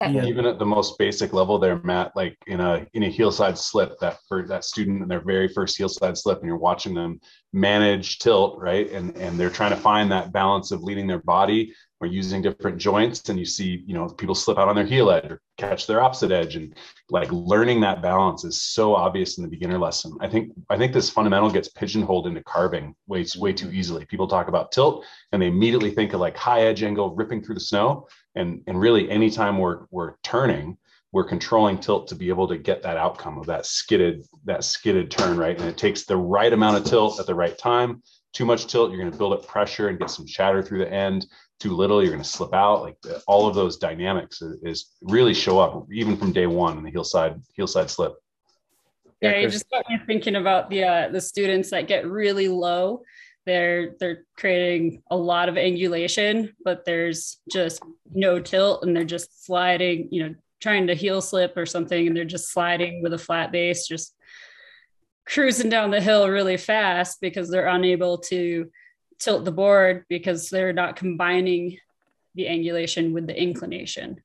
Yeah. 0.00 0.26
Even 0.26 0.44
at 0.44 0.58
the 0.58 0.66
most 0.66 0.98
basic 0.98 1.32
level 1.32 1.58
there, 1.58 1.80
Matt, 1.82 2.12
like 2.14 2.36
in 2.46 2.60
a 2.60 2.86
in 2.92 3.04
a 3.04 3.08
heel 3.08 3.32
side 3.32 3.56
slip, 3.56 3.98
that 4.00 4.18
for 4.28 4.46
that 4.48 4.64
student 4.64 5.02
in 5.02 5.08
their 5.08 5.22
very 5.24 5.48
first 5.48 5.78
heel 5.78 5.88
side 5.88 6.18
slip, 6.18 6.40
and 6.40 6.46
you're 6.46 6.58
watching 6.58 6.94
them 6.94 7.20
manage 7.54 8.18
tilt, 8.18 8.58
right? 8.58 8.90
And 8.90 9.16
and 9.16 9.38
they're 9.38 9.48
trying 9.48 9.70
to 9.70 9.78
find 9.80 10.12
that 10.12 10.32
balance 10.32 10.72
of 10.72 10.82
leading 10.82 11.06
their 11.06 11.22
body 11.22 11.72
or 12.04 12.06
using 12.06 12.42
different 12.42 12.76
joints 12.76 13.28
and 13.30 13.38
you 13.38 13.46
see 13.46 13.82
you 13.86 13.94
know 13.94 14.06
people 14.06 14.34
slip 14.34 14.58
out 14.58 14.68
on 14.68 14.76
their 14.76 14.84
heel 14.84 15.10
edge 15.10 15.24
or 15.30 15.40
catch 15.56 15.86
their 15.86 16.02
opposite 16.02 16.30
edge 16.30 16.54
and 16.54 16.74
like 17.08 17.30
learning 17.32 17.80
that 17.80 18.02
balance 18.02 18.44
is 18.44 18.60
so 18.60 18.94
obvious 18.94 19.38
in 19.38 19.42
the 19.42 19.48
beginner 19.48 19.78
lesson. 19.78 20.16
I 20.20 20.28
think 20.28 20.52
i 20.68 20.76
think 20.76 20.92
this 20.92 21.10
fundamental 21.10 21.50
gets 21.50 21.68
pigeonholed 21.68 22.26
into 22.26 22.42
carving 22.44 22.94
way 23.06 23.24
way 23.36 23.52
too 23.52 23.70
easily. 23.72 24.04
People 24.04 24.28
talk 24.28 24.48
about 24.48 24.70
tilt 24.70 25.04
and 25.32 25.40
they 25.40 25.46
immediately 25.46 25.90
think 25.90 26.12
of 26.12 26.20
like 26.20 26.36
high 26.36 26.62
edge 26.62 26.82
angle 26.82 27.14
ripping 27.14 27.42
through 27.42 27.56
the 27.56 27.68
snow 27.72 28.06
and 28.34 28.60
and 28.66 28.78
really 28.78 29.10
anytime 29.10 29.58
we're 29.58 29.86
we're 29.90 30.14
turning 30.22 30.76
we're 31.12 31.24
controlling 31.24 31.78
tilt 31.78 32.08
to 32.08 32.16
be 32.16 32.28
able 32.28 32.48
to 32.48 32.58
get 32.58 32.82
that 32.82 32.96
outcome 32.96 33.38
of 33.38 33.46
that 33.46 33.64
skidded 33.64 34.26
that 34.44 34.62
skidded 34.64 35.10
turn 35.10 35.38
right? 35.38 35.58
And 35.58 35.68
it 35.68 35.78
takes 35.78 36.04
the 36.04 36.16
right 36.16 36.52
amount 36.52 36.76
of 36.76 36.84
tilt 36.84 37.18
at 37.18 37.26
the 37.26 37.34
right 37.34 37.56
time 37.56 38.02
too 38.34 38.44
much 38.44 38.66
tilt 38.66 38.90
you're 38.90 39.00
going 39.00 39.10
to 39.10 39.16
build 39.16 39.32
up 39.32 39.46
pressure 39.46 39.88
and 39.88 39.98
get 39.98 40.10
some 40.10 40.26
chatter 40.26 40.62
through 40.62 40.80
the 40.80 40.92
end 40.92 41.26
too 41.60 41.74
little, 41.74 42.02
you're 42.02 42.12
going 42.12 42.22
to 42.22 42.28
slip 42.28 42.54
out. 42.54 42.82
Like 42.82 42.96
all 43.26 43.46
of 43.46 43.54
those 43.54 43.76
dynamics 43.76 44.42
is, 44.42 44.56
is, 44.62 44.90
really 45.02 45.34
show 45.34 45.58
up 45.58 45.86
even 45.92 46.16
from 46.16 46.32
day 46.32 46.46
one 46.46 46.78
in 46.78 46.84
the 46.84 46.90
heel 46.90 47.04
side 47.04 47.40
heel 47.54 47.66
side 47.66 47.90
slip. 47.90 48.14
Yeah, 49.20 49.38
you 49.38 49.48
just 49.48 49.70
got 49.70 49.84
me 49.88 49.98
thinking 50.06 50.36
about 50.36 50.68
the 50.68 50.84
uh, 50.84 51.08
the 51.08 51.20
students 51.20 51.70
that 51.70 51.88
get 51.88 52.06
really 52.06 52.48
low. 52.48 53.02
They're 53.46 53.94
they're 54.00 54.24
creating 54.36 55.02
a 55.10 55.16
lot 55.16 55.48
of 55.48 55.54
angulation, 55.54 56.52
but 56.64 56.84
there's 56.84 57.38
just 57.50 57.82
no 58.12 58.40
tilt, 58.40 58.82
and 58.82 58.94
they're 58.94 59.04
just 59.04 59.46
sliding. 59.46 60.08
You 60.10 60.28
know, 60.28 60.34
trying 60.60 60.86
to 60.88 60.94
heel 60.94 61.20
slip 61.20 61.56
or 61.56 61.66
something, 61.66 62.06
and 62.06 62.16
they're 62.16 62.24
just 62.24 62.52
sliding 62.52 63.02
with 63.02 63.14
a 63.14 63.18
flat 63.18 63.52
base, 63.52 63.86
just 63.86 64.14
cruising 65.26 65.70
down 65.70 65.90
the 65.90 66.00
hill 66.00 66.28
really 66.28 66.56
fast 66.56 67.18
because 67.20 67.50
they're 67.50 67.68
unable 67.68 68.18
to 68.18 68.70
tilt 69.24 69.44
the 69.44 69.52
board 69.52 70.04
because 70.08 70.50
they're 70.50 70.72
not 70.72 70.96
combining 70.96 71.78
the 72.34 72.44
angulation 72.44 73.12
with 73.12 73.26
the 73.26 73.40
inclination. 73.40 74.20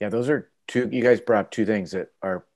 Yeah, 0.00 0.08
those 0.08 0.30
are 0.30 0.50
two. 0.66 0.88
You 0.90 1.02
guys 1.02 1.20
brought 1.20 1.52
two 1.52 1.66
things 1.66 1.90
that 1.90 2.12
are 2.22 2.46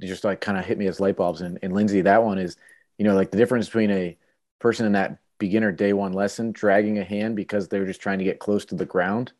just 0.00 0.24
like 0.24 0.40
kind 0.40 0.56
of 0.56 0.64
hit 0.64 0.78
me 0.78 0.86
as 0.86 1.00
light 1.00 1.16
bulbs. 1.16 1.42
And, 1.42 1.58
and 1.62 1.72
Lyndsey, 1.72 2.04
that 2.04 2.22
one 2.22 2.38
is, 2.38 2.56
you 2.96 3.04
know, 3.04 3.14
like 3.14 3.30
the 3.30 3.36
difference 3.36 3.66
between 3.66 3.90
a 3.90 4.16
person 4.58 4.86
in 4.86 4.92
that 4.92 5.18
beginner 5.38 5.72
day 5.72 5.92
one 5.92 6.12
lesson 6.12 6.52
dragging 6.52 6.98
a 6.98 7.04
hand 7.04 7.36
because 7.36 7.68
they're 7.68 7.86
just 7.86 8.00
trying 8.00 8.18
to 8.18 8.24
get 8.24 8.38
close 8.38 8.64
to 8.66 8.74
the 8.74 8.86
ground. 8.86 9.32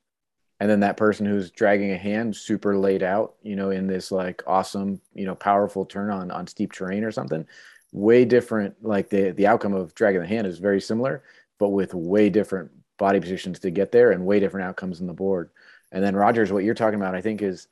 And 0.58 0.68
then 0.68 0.80
that 0.80 0.98
person 0.98 1.24
who's 1.24 1.50
dragging 1.50 1.92
a 1.92 1.96
hand 1.96 2.36
super 2.36 2.76
laid 2.76 3.02
out, 3.02 3.36
you 3.42 3.56
know, 3.56 3.70
in 3.70 3.86
this 3.86 4.12
like 4.12 4.42
awesome, 4.46 5.00
you 5.14 5.24
know, 5.24 5.34
powerful 5.34 5.86
turn 5.86 6.10
on 6.10 6.30
on 6.30 6.46
steep 6.46 6.72
terrain 6.72 7.04
or 7.04 7.10
something 7.10 7.46
way 7.92 8.24
different 8.24 8.74
like 8.82 9.10
the 9.10 9.30
the 9.32 9.46
outcome 9.46 9.74
of 9.74 9.94
dragging 9.94 10.20
the 10.20 10.26
hand 10.26 10.46
is 10.46 10.58
very 10.58 10.80
similar 10.80 11.22
but 11.58 11.68
with 11.68 11.92
way 11.92 12.30
different 12.30 12.70
body 13.00 13.18
positions 13.18 13.58
to 13.60 13.70
get 13.70 13.90
there 13.90 14.12
and 14.12 14.26
way 14.26 14.38
different 14.38 14.66
outcomes 14.66 15.00
in 15.00 15.06
the 15.06 15.12
board. 15.12 15.50
And 15.90 16.04
then 16.04 16.14
rogers 16.14 16.52
what 16.52 16.62
you're 16.62 16.74
talking 16.74 17.00
about 17.00 17.16
i 17.16 17.20
think 17.20 17.42
is 17.42 17.66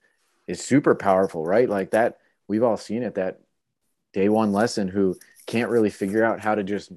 is 0.48 0.64
super 0.64 0.94
powerful 0.94 1.44
right? 1.44 1.68
Like 1.68 1.90
that 1.90 2.18
we've 2.48 2.62
all 2.62 2.76
seen 2.76 3.02
it 3.02 3.14
that 3.16 3.40
day 4.12 4.28
one 4.28 4.52
lesson 4.52 4.88
who 4.88 5.16
can't 5.46 5.70
really 5.70 5.90
figure 5.90 6.24
out 6.24 6.40
how 6.40 6.54
to 6.54 6.64
just 6.64 6.90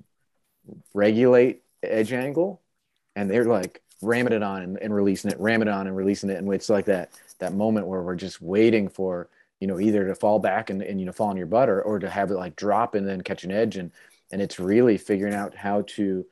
regulate 0.93 1.63
edge 1.83 2.13
angle 2.13 2.61
and 3.15 3.29
they're 3.29 3.43
like 3.43 3.81
ramming 4.01 4.33
it 4.33 4.41
on 4.41 4.61
and, 4.61 4.77
and 4.81 4.95
releasing 4.95 5.29
it 5.29 5.39
ramming 5.39 5.67
it 5.67 5.73
on 5.73 5.87
and 5.87 5.95
releasing 5.95 6.29
it. 6.29 6.37
And 6.37 6.51
it's 6.53 6.69
like 6.69 6.85
that 6.85 7.11
that 7.39 7.53
moment 7.53 7.87
where 7.87 8.01
we're 8.01 8.15
just 8.15 8.41
waiting 8.41 8.87
for 8.87 9.29
you 9.61 9.67
know 9.67 9.79
either 9.79 10.05
to 10.05 10.15
fall 10.15 10.39
back 10.39 10.69
and, 10.69 10.81
and 10.81 10.99
you 10.99 11.05
know 11.05 11.13
fall 11.13 11.29
on 11.29 11.37
your 11.37 11.45
butt 11.45 11.69
or, 11.69 11.81
or 11.81 11.99
to 11.99 12.09
have 12.09 12.31
it 12.31 12.35
like 12.35 12.57
drop 12.57 12.95
and 12.95 13.07
then 13.07 13.21
catch 13.21 13.45
an 13.45 13.51
edge. 13.51 13.77
And 13.77 13.91
and 14.33 14.41
it's 14.41 14.59
really 14.59 14.97
figuring 14.97 15.33
out 15.33 15.55
how 15.55 15.83
to 15.87 16.25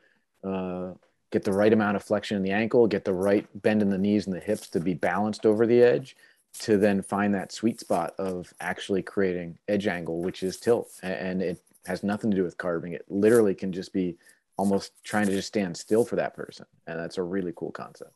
uh, 0.43 0.91
get 1.31 1.43
the 1.43 1.53
right 1.53 1.71
amount 1.71 1.95
of 1.95 2.03
flexion 2.03 2.36
in 2.36 2.43
the 2.43 2.51
ankle 2.51 2.88
get 2.88 3.05
the 3.05 3.13
right 3.13 3.48
bend 3.62 3.81
in 3.81 3.89
the 3.89 3.98
knees 3.98 4.25
and 4.25 4.36
the 4.36 4.39
hips 4.39 4.67
to 4.69 4.79
be 4.79 4.93
balanced 4.93 5.45
over 5.45 5.65
the 5.65 5.81
edge 5.81 6.15
to 6.53 6.77
then 6.77 7.01
find 7.01 7.33
that 7.33 7.51
sweet 7.51 7.79
spot 7.79 8.13
of 8.17 8.51
actually 8.59 9.03
creating 9.03 9.57
edge 9.67 9.88
angle 9.88 10.21
which 10.21 10.43
is 10.43 10.57
tilt. 10.57 10.89
And 11.03 11.41
it 11.41 11.62
has 11.86 12.03
nothing 12.03 12.31
to 12.31 12.38
do 12.38 12.43
with 12.43 12.57
carving. 12.57 12.93
It 12.93 13.05
literally 13.09 13.53
can 13.53 13.71
just 13.71 13.93
be 13.93 14.17
almost 14.57 14.91
trying 15.03 15.27
to 15.27 15.31
just 15.31 15.48
stand 15.48 15.77
still 15.77 16.03
for 16.03 16.15
that 16.17 16.36
person. 16.36 16.65
And 16.88 17.00
that's 17.00 17.17
a 17.17 17.24
really 17.24 17.53
cool 17.55 17.71
concept. 17.71 18.12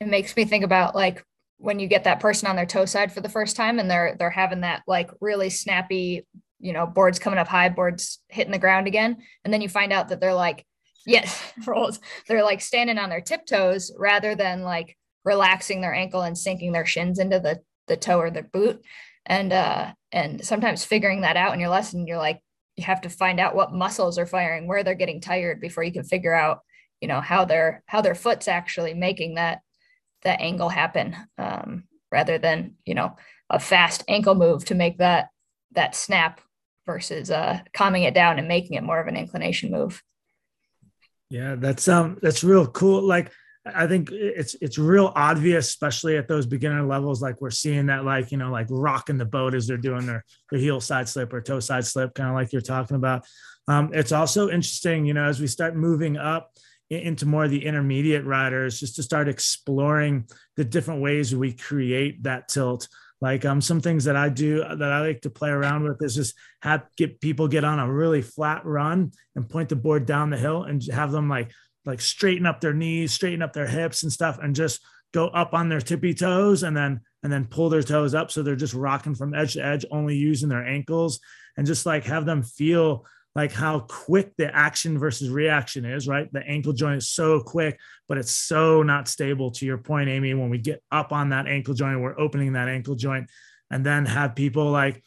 It 0.00 0.08
makes 0.08 0.36
me 0.36 0.44
think 0.44 0.64
about 0.64 0.94
like 0.94 1.24
when 1.58 1.78
you 1.78 1.88
get 1.88 2.04
that 2.04 2.20
person 2.20 2.48
on 2.48 2.56
their 2.56 2.66
toe 2.66 2.84
side 2.84 3.12
for 3.12 3.20
the 3.20 3.28
first 3.28 3.56
time 3.56 3.78
and 3.78 3.90
they're 3.90 4.16
they're 4.18 4.30
having 4.30 4.60
that 4.60 4.82
like 4.86 5.10
really 5.20 5.50
snappy 5.50 6.26
you 6.58 6.72
know 6.72 6.86
boards 6.86 7.18
coming 7.18 7.38
up 7.38 7.48
high 7.48 7.68
boards 7.68 8.20
hitting 8.28 8.52
the 8.52 8.58
ground 8.58 8.86
again 8.86 9.16
and 9.44 9.52
then 9.52 9.60
you 9.60 9.68
find 9.68 9.92
out 9.92 10.08
that 10.08 10.20
they're 10.20 10.34
like 10.34 10.64
yes 11.06 11.52
rolls. 11.66 12.00
They're 12.26 12.42
like 12.42 12.60
standing 12.60 12.98
on 12.98 13.10
their 13.10 13.20
tiptoes 13.20 13.92
rather 13.96 14.34
than 14.34 14.62
like 14.62 14.96
relaxing 15.24 15.80
their 15.80 15.94
ankle 15.94 16.22
and 16.22 16.36
sinking 16.36 16.72
their 16.72 16.86
shins 16.86 17.18
into 17.18 17.40
the 17.40 17.60
the 17.86 17.96
toe 17.96 18.18
or 18.18 18.30
the 18.30 18.42
boot. 18.42 18.84
And 19.24 19.52
uh 19.52 19.92
and 20.12 20.44
sometimes 20.44 20.84
figuring 20.84 21.20
that 21.20 21.36
out 21.36 21.54
in 21.54 21.60
your 21.60 21.68
lesson 21.68 22.06
you're 22.06 22.18
like 22.18 22.40
you 22.76 22.84
have 22.84 23.00
to 23.02 23.08
find 23.08 23.40
out 23.40 23.54
what 23.54 23.72
muscles 23.72 24.18
are 24.18 24.26
firing 24.26 24.66
where 24.66 24.84
they're 24.84 24.94
getting 24.94 25.20
tired 25.20 25.60
before 25.60 25.82
you 25.82 25.92
can 25.92 26.04
figure 26.04 26.34
out 26.34 26.60
you 27.00 27.08
know 27.08 27.20
how 27.20 27.44
their 27.44 27.82
how 27.86 28.00
their 28.00 28.14
foot's 28.14 28.48
actually 28.48 28.94
making 28.94 29.34
that 29.34 29.60
that 30.26 30.40
angle 30.40 30.68
happen 30.68 31.16
um, 31.38 31.84
rather 32.10 32.36
than 32.36 32.74
you 32.84 32.94
know 32.94 33.16
a 33.48 33.60
fast 33.60 34.04
ankle 34.08 34.34
move 34.34 34.64
to 34.64 34.74
make 34.74 34.98
that 34.98 35.28
that 35.72 35.94
snap 35.94 36.40
versus 36.84 37.30
uh, 37.30 37.60
calming 37.72 38.02
it 38.02 38.14
down 38.14 38.38
and 38.38 38.48
making 38.48 38.76
it 38.76 38.82
more 38.82 39.00
of 39.00 39.06
an 39.06 39.16
inclination 39.16 39.70
move. 39.70 40.02
Yeah, 41.30 41.54
that's 41.56 41.88
um 41.88 42.18
that's 42.22 42.44
real 42.44 42.66
cool. 42.66 43.02
Like 43.02 43.30
I 43.64 43.86
think 43.86 44.10
it's 44.12 44.54
it's 44.60 44.78
real 44.78 45.12
obvious, 45.14 45.68
especially 45.68 46.16
at 46.16 46.28
those 46.28 46.46
beginner 46.46 46.84
levels. 46.84 47.22
Like 47.22 47.40
we're 47.40 47.50
seeing 47.50 47.86
that, 47.86 48.04
like 48.04 48.32
you 48.32 48.38
know, 48.38 48.50
like 48.50 48.66
rocking 48.70 49.18
the 49.18 49.24
boat 49.24 49.54
as 49.54 49.66
they're 49.66 49.76
doing 49.76 50.06
their 50.06 50.24
their 50.50 50.60
heel 50.60 50.80
side 50.80 51.08
slip 51.08 51.32
or 51.32 51.40
toe 51.40 51.60
side 51.60 51.86
slip, 51.86 52.14
kind 52.14 52.28
of 52.28 52.34
like 52.34 52.52
you're 52.52 52.62
talking 52.62 52.96
about. 52.96 53.24
Um, 53.68 53.90
it's 53.92 54.12
also 54.12 54.48
interesting, 54.48 55.06
you 55.06 55.14
know, 55.14 55.24
as 55.24 55.40
we 55.40 55.48
start 55.48 55.74
moving 55.76 56.16
up 56.16 56.52
into 56.90 57.26
more 57.26 57.44
of 57.44 57.50
the 57.50 57.64
intermediate 57.64 58.24
riders 58.24 58.80
just 58.80 58.96
to 58.96 59.02
start 59.02 59.28
exploring 59.28 60.28
the 60.56 60.64
different 60.64 61.02
ways 61.02 61.34
we 61.34 61.52
create 61.52 62.22
that 62.22 62.48
tilt. 62.48 62.88
Like 63.20 63.44
um 63.44 63.62
some 63.62 63.80
things 63.80 64.04
that 64.04 64.14
i 64.14 64.28
do 64.28 64.58
that 64.58 64.92
i 64.92 65.00
like 65.00 65.22
to 65.22 65.30
play 65.30 65.48
around 65.48 65.84
with 65.84 66.02
is 66.02 66.14
just 66.14 66.34
have 66.60 66.84
get 66.98 67.18
people 67.18 67.48
get 67.48 67.64
on 67.64 67.78
a 67.78 67.90
really 67.90 68.20
flat 68.20 68.66
run 68.66 69.10
and 69.34 69.48
point 69.48 69.70
the 69.70 69.76
board 69.76 70.04
down 70.04 70.28
the 70.28 70.36
hill 70.36 70.64
and 70.64 70.84
have 70.92 71.12
them 71.12 71.26
like 71.26 71.50
like 71.86 72.02
straighten 72.02 72.44
up 72.44 72.60
their 72.60 72.74
knees 72.74 73.14
straighten 73.14 73.40
up 73.40 73.54
their 73.54 73.66
hips 73.66 74.02
and 74.02 74.12
stuff 74.12 74.38
and 74.42 74.54
just 74.54 74.82
go 75.16 75.28
up 75.28 75.54
on 75.54 75.70
their 75.70 75.80
tippy 75.80 76.12
toes 76.12 76.62
and 76.62 76.76
then 76.76 77.00
and 77.22 77.32
then 77.32 77.46
pull 77.46 77.68
their 77.68 77.82
toes 77.82 78.14
up. 78.14 78.30
So 78.30 78.42
they're 78.42 78.54
just 78.54 78.74
rocking 78.74 79.14
from 79.14 79.34
edge 79.34 79.54
to 79.54 79.64
edge 79.64 79.84
only 79.90 80.14
using 80.14 80.48
their 80.48 80.64
ankles 80.64 81.20
and 81.56 81.66
just 81.66 81.86
like 81.86 82.04
have 82.04 82.26
them 82.26 82.42
feel 82.42 83.06
like 83.36 83.52
how 83.52 83.80
quick 83.80 84.32
the 84.38 84.52
action 84.56 84.98
versus 84.98 85.28
reaction 85.28 85.84
is, 85.84 86.08
right? 86.08 86.32
The 86.32 86.42
ankle 86.48 86.72
joint 86.72 86.96
is 86.96 87.10
so 87.10 87.38
quick, 87.38 87.78
but 88.08 88.16
it's 88.16 88.34
so 88.34 88.82
not 88.82 89.08
stable. 89.08 89.50
To 89.50 89.66
your 89.66 89.76
point, 89.76 90.08
Amy, 90.08 90.32
when 90.32 90.48
we 90.48 90.56
get 90.56 90.82
up 90.90 91.12
on 91.12 91.28
that 91.28 91.46
ankle 91.46 91.74
joint, 91.74 92.00
we're 92.00 92.18
opening 92.18 92.54
that 92.54 92.68
ankle 92.68 92.94
joint, 92.94 93.28
and 93.70 93.84
then 93.84 94.06
have 94.06 94.34
people 94.34 94.70
like 94.70 95.04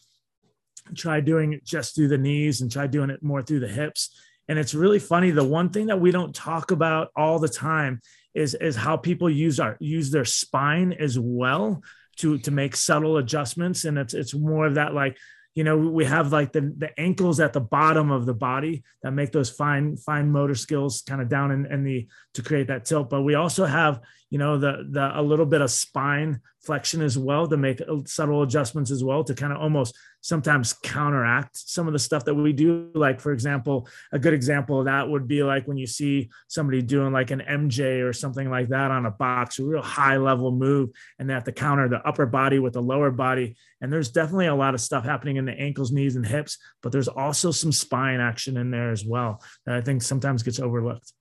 try 0.95 1.21
doing 1.21 1.53
it 1.53 1.65
just 1.65 1.95
through 1.95 2.09
the 2.09 2.19
knees 2.19 2.62
and 2.62 2.71
try 2.71 2.86
doing 2.86 3.09
it 3.09 3.24
more 3.24 3.41
through 3.41 3.62
the 3.62 3.67
hips. 3.67 4.15
And 4.48 4.59
it's 4.59 4.75
really 4.75 5.00
funny. 5.00 5.31
The 5.31 5.43
one 5.43 5.71
thing 5.71 5.88
that 5.88 6.00
we 6.00 6.12
don't 6.12 6.33
talk 6.33 6.69
about 6.69 7.07
all 7.15 7.39
the 7.39 7.50
time 7.50 8.00
is 8.36 8.53
is 8.53 8.75
how 8.75 8.95
people 8.95 9.27
use 9.27 9.59
our 9.59 9.75
use 9.79 10.12
their 10.12 10.25
spine 10.25 10.93
as 10.93 11.17
well 11.17 11.81
to 12.17 12.38
to 12.38 12.51
make 12.51 12.75
subtle 12.75 13.17
adjustments. 13.17 13.86
And 13.86 13.98
it's 13.98 14.13
it's 14.13 14.36
more 14.36 14.67
of 14.67 14.75
that 14.75 14.93
like 14.93 15.17
you 15.55 15.63
know 15.63 15.77
we 15.77 16.05
have 16.05 16.31
like 16.31 16.51
the, 16.51 16.73
the 16.77 16.97
ankles 16.99 17.39
at 17.39 17.53
the 17.53 17.59
bottom 17.59 18.11
of 18.11 18.25
the 18.25 18.33
body 18.33 18.83
that 19.03 19.11
make 19.11 19.31
those 19.31 19.49
fine 19.49 19.97
fine 19.97 20.31
motor 20.31 20.55
skills 20.55 21.01
kind 21.07 21.21
of 21.21 21.29
down 21.29 21.51
in, 21.51 21.65
in 21.65 21.83
the 21.83 22.07
to 22.33 22.43
create 22.43 22.67
that 22.67 22.85
tilt. 22.85 23.09
But 23.09 23.23
we 23.23 23.35
also 23.35 23.65
have 23.65 23.99
you 24.29 24.37
know 24.37 24.57
the 24.57 24.87
the 24.89 25.19
a 25.19 25.21
little 25.21 25.45
bit 25.45 25.61
of 25.61 25.71
spine 25.71 26.41
flexion 26.61 27.01
as 27.01 27.17
well 27.17 27.47
to 27.47 27.57
make 27.57 27.81
uh, 27.81 27.97
subtle 28.05 28.43
adjustments 28.43 28.91
as 28.91 29.03
well 29.03 29.23
to 29.23 29.33
kind 29.33 29.51
of 29.51 29.59
almost 29.59 29.97
sometimes 30.21 30.73
counteract 30.73 31.57
some 31.57 31.88
of 31.88 31.93
the 31.93 31.99
stuff 31.99 32.25
that 32.25 32.35
we 32.35 32.53
do. 32.53 32.91
Like 32.93 33.19
for 33.19 33.31
example 33.31 33.88
a 34.11 34.19
good 34.19 34.33
example 34.33 34.79
of 34.79 34.85
that 34.85 35.09
would 35.09 35.27
be 35.27 35.43
like 35.43 35.67
when 35.67 35.77
you 35.77 35.88
see 35.88 36.29
somebody 36.47 36.81
doing 36.81 37.13
like 37.13 37.31
an 37.31 37.41
mj 37.47 38.07
or 38.07 38.13
something 38.13 38.49
like 38.49 38.69
that 38.69 38.91
on 38.91 39.05
a 39.05 39.11
box 39.11 39.59
a 39.59 39.63
real 39.63 39.81
high 39.81 40.17
level 40.17 40.51
move 40.51 40.89
and 41.17 41.29
they 41.29 41.33
have 41.33 41.43
to 41.45 41.51
counter 41.51 41.88
the 41.88 42.05
upper 42.07 42.25
body 42.25 42.59
with 42.59 42.73
the 42.73 42.81
lower 42.81 43.11
body. 43.11 43.55
And 43.81 43.91
there's 43.93 44.11
definitely 44.11 44.47
a 44.47 44.55
lot 44.55 44.73
of 44.73 44.81
stuff 44.81 45.05
happening 45.05 45.38
in 45.38 45.45
the 45.45 45.53
ankles 45.53 45.91
knees 45.91 46.15
and 46.15 46.25
hips 46.25 46.57
but 46.81 46.91
there's 46.91 47.07
also 47.07 47.51
some 47.51 47.71
spine 47.71 48.19
action 48.19 48.57
in 48.57 48.71
there 48.71 48.91
as 48.91 49.05
well 49.05 49.41
that 49.65 49.75
i 49.75 49.81
think 49.81 50.01
sometimes 50.01 50.43
gets 50.43 50.59
overlooked 50.59 51.13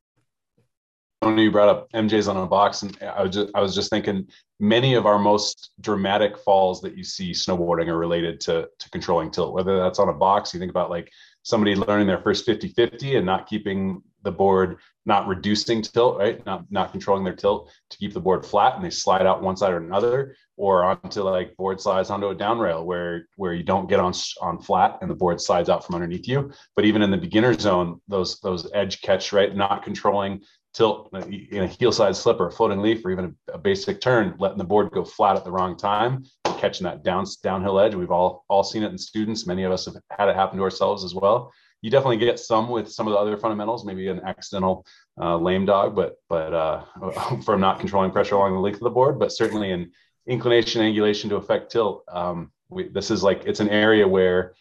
Tony, 1.22 1.44
you 1.44 1.50
brought 1.50 1.68
up 1.68 1.90
MJ's 1.92 2.28
on 2.28 2.36
a 2.36 2.46
box, 2.46 2.82
and 2.82 2.96
I 3.02 3.22
was 3.22 3.34
just 3.34 3.50
I 3.54 3.60
was 3.60 3.74
just 3.74 3.90
thinking 3.90 4.26
many 4.60 4.94
of 4.94 5.04
our 5.04 5.18
most 5.18 5.72
dramatic 5.80 6.38
falls 6.38 6.80
that 6.82 6.96
you 6.96 7.02
see 7.02 7.32
snowboarding 7.32 7.88
are 7.88 7.98
related 7.98 8.40
to 8.42 8.68
to 8.78 8.90
controlling 8.90 9.30
tilt. 9.30 9.52
Whether 9.52 9.78
that's 9.78 9.98
on 9.98 10.08
a 10.08 10.12
box, 10.12 10.54
you 10.54 10.60
think 10.60 10.70
about 10.70 10.90
like 10.90 11.10
somebody 11.42 11.74
learning 11.74 12.06
their 12.06 12.20
first 12.20 12.46
50-50 12.46 13.16
and 13.16 13.26
not 13.26 13.46
keeping 13.46 14.02
the 14.22 14.32
board 14.32 14.78
not 15.08 15.26
reducing 15.26 15.80
tilt, 15.80 16.18
right? 16.18 16.44
Not 16.44 16.70
not 16.70 16.92
controlling 16.92 17.24
their 17.24 17.34
tilt 17.34 17.72
to 17.90 17.96
keep 17.96 18.12
the 18.12 18.20
board 18.20 18.44
flat, 18.44 18.76
and 18.76 18.84
they 18.84 18.90
slide 18.90 19.26
out 19.26 19.42
one 19.42 19.56
side 19.56 19.72
or 19.72 19.78
another, 19.78 20.36
or 20.56 20.84
onto 20.84 21.22
like 21.22 21.56
board 21.56 21.80
slides 21.80 22.10
onto 22.10 22.28
a 22.28 22.34
down 22.34 22.58
rail 22.58 22.84
where 22.84 23.26
where 23.36 23.54
you 23.54 23.62
don't 23.62 23.88
get 23.88 24.00
on 24.00 24.12
on 24.42 24.60
flat 24.60 24.98
and 25.00 25.10
the 25.10 25.14
board 25.14 25.40
slides 25.40 25.70
out 25.70 25.84
from 25.84 25.94
underneath 25.94 26.28
you. 26.28 26.52
But 26.76 26.84
even 26.84 27.00
in 27.00 27.10
the 27.10 27.16
beginner 27.16 27.58
zone, 27.58 28.00
those 28.06 28.38
those 28.40 28.70
edge 28.74 29.00
catch, 29.00 29.32
right? 29.32 29.56
Not 29.56 29.82
controlling 29.82 30.42
tilt 30.74 31.08
in 31.12 31.62
a 31.62 31.66
heel 31.66 31.92
side 31.92 32.14
slip 32.14 32.40
or 32.40 32.48
a 32.48 32.52
floating 32.52 32.80
leaf 32.80 33.04
or 33.04 33.10
even 33.10 33.36
a, 33.48 33.54
a, 33.54 33.58
basic 33.58 34.00
turn, 34.00 34.34
letting 34.38 34.58
the 34.58 34.64
board 34.64 34.90
go 34.90 35.04
flat 35.04 35.36
at 35.36 35.44
the 35.44 35.50
wrong 35.50 35.76
time, 35.76 36.24
catching 36.58 36.84
that 36.84 37.02
down 37.02 37.24
downhill 37.42 37.80
edge. 37.80 37.94
We've 37.94 38.10
all 38.10 38.44
all 38.48 38.62
seen 38.62 38.82
it 38.82 38.92
in 38.92 38.98
students. 38.98 39.46
Many 39.46 39.64
of 39.64 39.72
us 39.72 39.86
have 39.86 39.96
had 40.10 40.28
it 40.28 40.36
happen 40.36 40.58
to 40.58 40.62
ourselves 40.62 41.04
as 41.04 41.14
well 41.14 41.52
you 41.80 41.90
definitely 41.90 42.18
get 42.18 42.38
some 42.38 42.68
with 42.68 42.90
some 42.90 43.06
of 43.06 43.12
the 43.12 43.18
other 43.18 43.36
fundamentals, 43.36 43.84
maybe 43.84 44.08
an 44.08 44.20
accidental 44.24 44.84
uh, 45.20 45.36
lame 45.36 45.64
dog, 45.64 45.94
but 45.94 46.16
but 46.28 46.52
uh, 46.52 46.84
from 47.44 47.60
not 47.60 47.80
controlling 47.80 48.10
pressure 48.10 48.34
along 48.34 48.54
the 48.54 48.60
length 48.60 48.76
of 48.76 48.84
the 48.84 48.90
board, 48.90 49.18
but 49.18 49.32
certainly 49.32 49.70
in 49.70 49.92
inclination, 50.26 50.82
angulation 50.82 51.28
to 51.28 51.36
affect 51.36 51.70
tilt. 51.70 52.04
Um, 52.08 52.52
we, 52.68 52.88
this 52.88 53.10
is 53.10 53.22
like 53.22 53.44
it's 53.46 53.60
an 53.60 53.68
area 53.68 54.06
where 54.06 54.54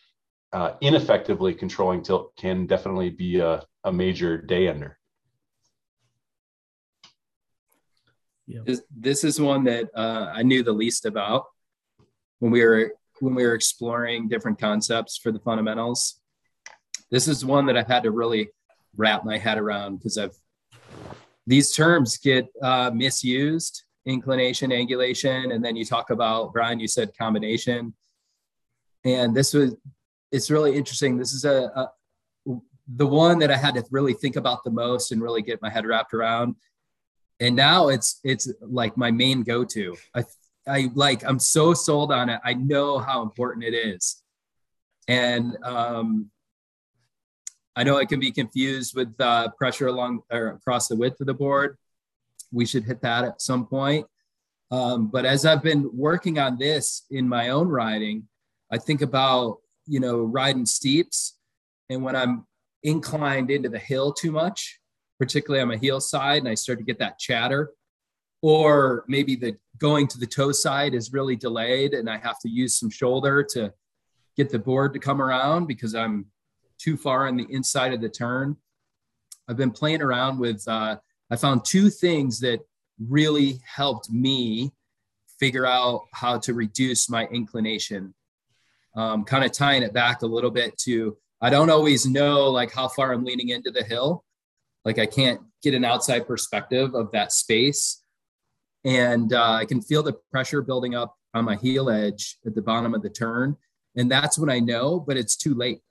uh, 0.54 0.74
ineffectively 0.82 1.54
controlling 1.54 2.04
tilt 2.04 2.36
can 2.38 2.68
definitely 2.68 3.10
be 3.10 3.40
a, 3.40 3.64
a 3.84 3.92
major 3.92 4.38
day 4.38 4.68
ender. 4.68 4.97
This 8.96 9.24
is 9.24 9.40
one 9.40 9.66
that 9.66 9.90
uh, 9.94 10.32
I 10.34 10.42
knew 10.42 10.64
the 10.64 10.72
least 10.72 11.06
about 11.06 11.46
when 12.40 12.52
we 12.52 12.64
were 12.64 12.94
when 13.20 13.36
we 13.36 13.46
were 13.46 13.54
exploring 13.54 14.28
different 14.28 14.60
concepts 14.60 15.18
for 15.18 15.32
the 15.32 15.40
fundamentals. 15.40 16.22
This 17.12 17.28
is 17.28 17.44
one 17.44 17.66
that 17.66 17.78
I've 17.78 17.88
had 17.88 18.04
to 18.04 18.12
really 18.12 18.50
wrap 18.96 19.26
my 19.26 19.38
head 19.38 19.58
around 19.58 19.98
because 19.98 20.18
I've 20.18 20.36
these 21.46 21.72
terms 21.72 22.18
get 22.18 22.48
uh, 22.62 22.92
misused 22.94 23.84
inclination 24.06 24.72
angulation 24.72 25.54
and 25.54 25.64
then 25.64 25.76
you 25.76 25.84
talk 25.84 26.12
about 26.12 26.54
brian 26.54 26.80
you 26.80 26.88
said 26.88 27.12
combination. 27.18 27.94
And 29.04 29.36
this 29.36 29.54
was 29.54 29.76
it's 30.32 30.50
really 30.50 30.76
interesting. 30.76 31.18
This 31.18 31.34
is 31.34 31.44
a, 31.46 31.72
a 31.76 31.92
the 32.96 33.08
one 33.08 33.38
that 33.38 33.52
i 33.52 33.58
had 33.58 33.76
to 33.76 33.84
really 33.92 34.14
think 34.14 34.38
about 34.38 34.64
the 34.64 34.72
most 34.72 35.12
and 35.12 35.22
really 35.22 35.42
get 35.42 35.62
my 35.62 35.70
head 35.70 35.86
wrapped 35.86 36.14
around 36.14 36.56
and 37.40 37.56
now 37.56 37.90
it's 37.90 38.20
it's 38.24 38.52
like 38.62 38.98
my 38.98 39.12
main 39.12 39.44
go-to 39.44 39.96
i 40.16 40.24
i 40.68 40.90
like 40.96 41.24
i'm 41.24 41.40
so 41.40 41.74
sold 41.74 42.12
on 42.12 42.30
it 42.30 42.40
i 42.44 42.54
know 42.54 42.98
how 43.00 43.22
important 43.22 43.64
it 43.64 43.74
is 43.74 44.24
and 45.08 45.58
um 45.64 46.30
I 47.78 47.84
know 47.84 47.98
it 47.98 48.10
can 48.10 48.20
be 48.20 48.32
confused 48.32 48.96
with 48.96 49.14
uh, 49.20 49.50
pressure 49.50 49.86
along 49.86 50.22
or 50.32 50.48
across 50.48 50.88
the 50.88 50.96
width 50.96 51.22
of 51.22 51.28
the 51.28 51.34
board. 51.36 51.78
We 52.52 52.66
should 52.66 52.86
hit 52.86 53.04
that 53.04 53.24
at 53.24 53.40
some 53.40 53.68
point. 53.68 54.08
Um, 54.72 55.12
but 55.12 55.26
as 55.26 55.46
I've 55.46 55.62
been 55.62 55.88
working 55.94 56.40
on 56.40 56.58
this 56.58 57.06
in 57.12 57.30
my 57.30 57.50
own 57.50 57.68
riding, 57.68 58.28
I 58.72 58.80
think 58.80 59.04
about, 59.04 59.60
you 59.86 60.00
know, 60.00 60.22
riding 60.22 60.66
steeps. 60.66 61.38
And 61.92 62.04
when 62.04 62.16
I'm 62.16 62.48
inclined 62.82 63.52
into 63.52 63.70
the 63.70 63.78
hill 63.78 64.12
too 64.12 64.32
much, 64.32 64.80
particularly 65.20 65.62
on 65.62 65.68
my 65.70 65.78
heel 65.78 66.00
side, 66.00 66.40
and 66.40 66.48
I 66.48 66.56
start 66.56 66.80
to 66.80 66.86
get 66.86 67.00
that 67.00 67.20
chatter, 67.20 67.72
or 68.42 69.04
maybe 69.08 69.36
the 69.36 69.58
going 69.80 70.08
to 70.08 70.18
the 70.18 70.28
toe 70.28 70.52
side 70.52 70.94
is 70.94 71.14
really 71.14 71.36
delayed 71.36 71.94
and 71.94 72.10
I 72.10 72.18
have 72.18 72.40
to 72.40 72.50
use 72.50 72.76
some 72.76 72.90
shoulder 72.90 73.44
to 73.52 73.74
get 74.36 74.50
the 74.50 74.60
board 74.60 74.94
to 74.94 75.00
come 75.00 75.22
around 75.22 75.68
because 75.68 75.96
I'm 75.96 76.26
too 76.80 76.98
far 76.98 77.28
on 77.28 77.38
the 77.38 77.48
inside 77.50 77.94
of 77.94 78.02
the 78.02 78.10
turn. 78.10 78.56
I've 79.48 79.58
been 79.58 79.72
playing 79.72 80.02
around 80.02 80.40
with, 80.40 80.68
uh, 80.68 80.98
I 81.30 81.36
found 81.36 81.66
two 81.66 81.90
things 81.90 82.40
that 82.42 82.60
really 83.00 83.60
helped 83.66 84.10
me 84.12 84.72
figure 85.40 85.66
out 85.66 86.06
how 86.14 86.40
to 86.40 86.54
reduce 86.54 87.10
my 87.10 87.26
inclination. 87.28 88.14
Um, 88.96 89.26
kind 89.26 89.44
of 89.44 89.52
tying 89.52 89.84
it 89.84 89.94
back 89.94 90.24
a 90.24 90.28
little 90.28 90.50
bit 90.50 90.78
to, 90.80 91.18
I 91.40 91.52
don't 91.52 91.70
always 91.70 92.08
know 92.08 92.50
like 92.50 92.74
how 92.74 92.88
far 92.88 93.14
I'm 93.14 93.24
leaning 93.24 93.50
into 93.50 93.70
the 93.70 93.84
hill. 93.84 94.24
Like 94.88 94.98
I 94.98 95.06
can't 95.06 95.42
get 95.62 95.76
an 95.76 95.86
outside 95.86 96.26
perspective 96.26 96.96
of 96.96 97.12
that 97.12 97.32
space. 97.32 98.02
And 98.84 99.34
uh, 99.34 99.52
I 99.52 99.66
can 99.66 99.82
feel 99.82 100.02
the 100.02 100.14
pressure 100.32 100.64
building 100.64 100.96
up 100.96 101.16
on 101.36 101.46
my 101.46 101.58
heel 101.58 101.92
edge 101.92 102.40
at 102.46 102.56
the 102.56 102.62
bottom 102.64 102.96
of 102.96 103.04
the 103.04 103.10
turn. 103.10 103.56
And 103.96 104.10
that's 104.10 104.40
when 104.40 104.50
I 104.50 104.60
know, 104.60 105.00
but 105.00 105.18
it's 105.18 105.36
too 105.36 105.54
late 105.54 105.82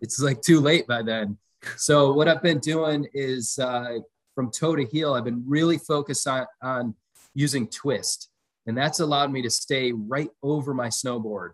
it's 0.00 0.20
like 0.20 0.40
too 0.42 0.60
late 0.60 0.86
by 0.86 1.02
then. 1.02 1.38
So 1.76 2.12
what 2.12 2.28
I've 2.28 2.42
been 2.42 2.60
doing 2.60 3.08
is 3.14 3.58
uh, 3.58 3.98
from 4.34 4.50
toe 4.50 4.76
to 4.76 4.84
heel, 4.84 5.14
I've 5.14 5.24
been 5.24 5.44
really 5.46 5.78
focused 5.78 6.26
on, 6.28 6.46
on 6.62 6.94
using 7.34 7.68
twist. 7.68 8.30
And 8.66 8.76
that's 8.76 9.00
allowed 9.00 9.32
me 9.32 9.42
to 9.42 9.50
stay 9.50 9.92
right 9.92 10.30
over 10.42 10.74
my 10.74 10.88
snowboard. 10.88 11.52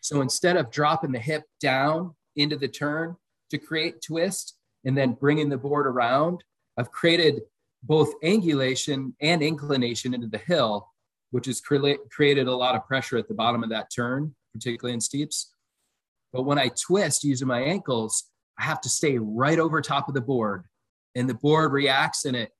So 0.00 0.20
instead 0.22 0.56
of 0.56 0.70
dropping 0.70 1.12
the 1.12 1.18
hip 1.18 1.44
down 1.60 2.14
into 2.36 2.56
the 2.56 2.68
turn 2.68 3.16
to 3.50 3.58
create 3.58 4.02
twist 4.02 4.56
and 4.84 4.96
then 4.96 5.12
bringing 5.12 5.48
the 5.48 5.58
board 5.58 5.86
around, 5.86 6.42
I've 6.78 6.90
created 6.90 7.42
both 7.82 8.12
angulation 8.22 9.12
and 9.20 9.42
inclination 9.42 10.14
into 10.14 10.26
the 10.26 10.38
hill, 10.38 10.88
which 11.30 11.46
has 11.46 11.60
cre- 11.60 11.94
created 12.10 12.46
a 12.46 12.56
lot 12.56 12.74
of 12.74 12.86
pressure 12.86 13.16
at 13.18 13.28
the 13.28 13.34
bottom 13.34 13.62
of 13.62 13.70
that 13.70 13.88
turn, 13.94 14.34
particularly 14.52 14.94
in 14.94 15.00
steeps. 15.00 15.52
But 16.32 16.42
when 16.42 16.58
I 16.58 16.68
twist 16.68 17.24
using 17.24 17.48
my 17.48 17.60
ankles, 17.60 18.24
I 18.58 18.64
have 18.64 18.80
to 18.82 18.88
stay 18.88 19.18
right 19.18 19.58
over 19.58 19.80
top 19.80 20.08
of 20.08 20.14
the 20.14 20.20
board 20.20 20.64
and 21.14 21.28
the 21.28 21.34
board 21.34 21.72
reacts 21.72 22.24
and 22.24 22.36
it 22.36 22.50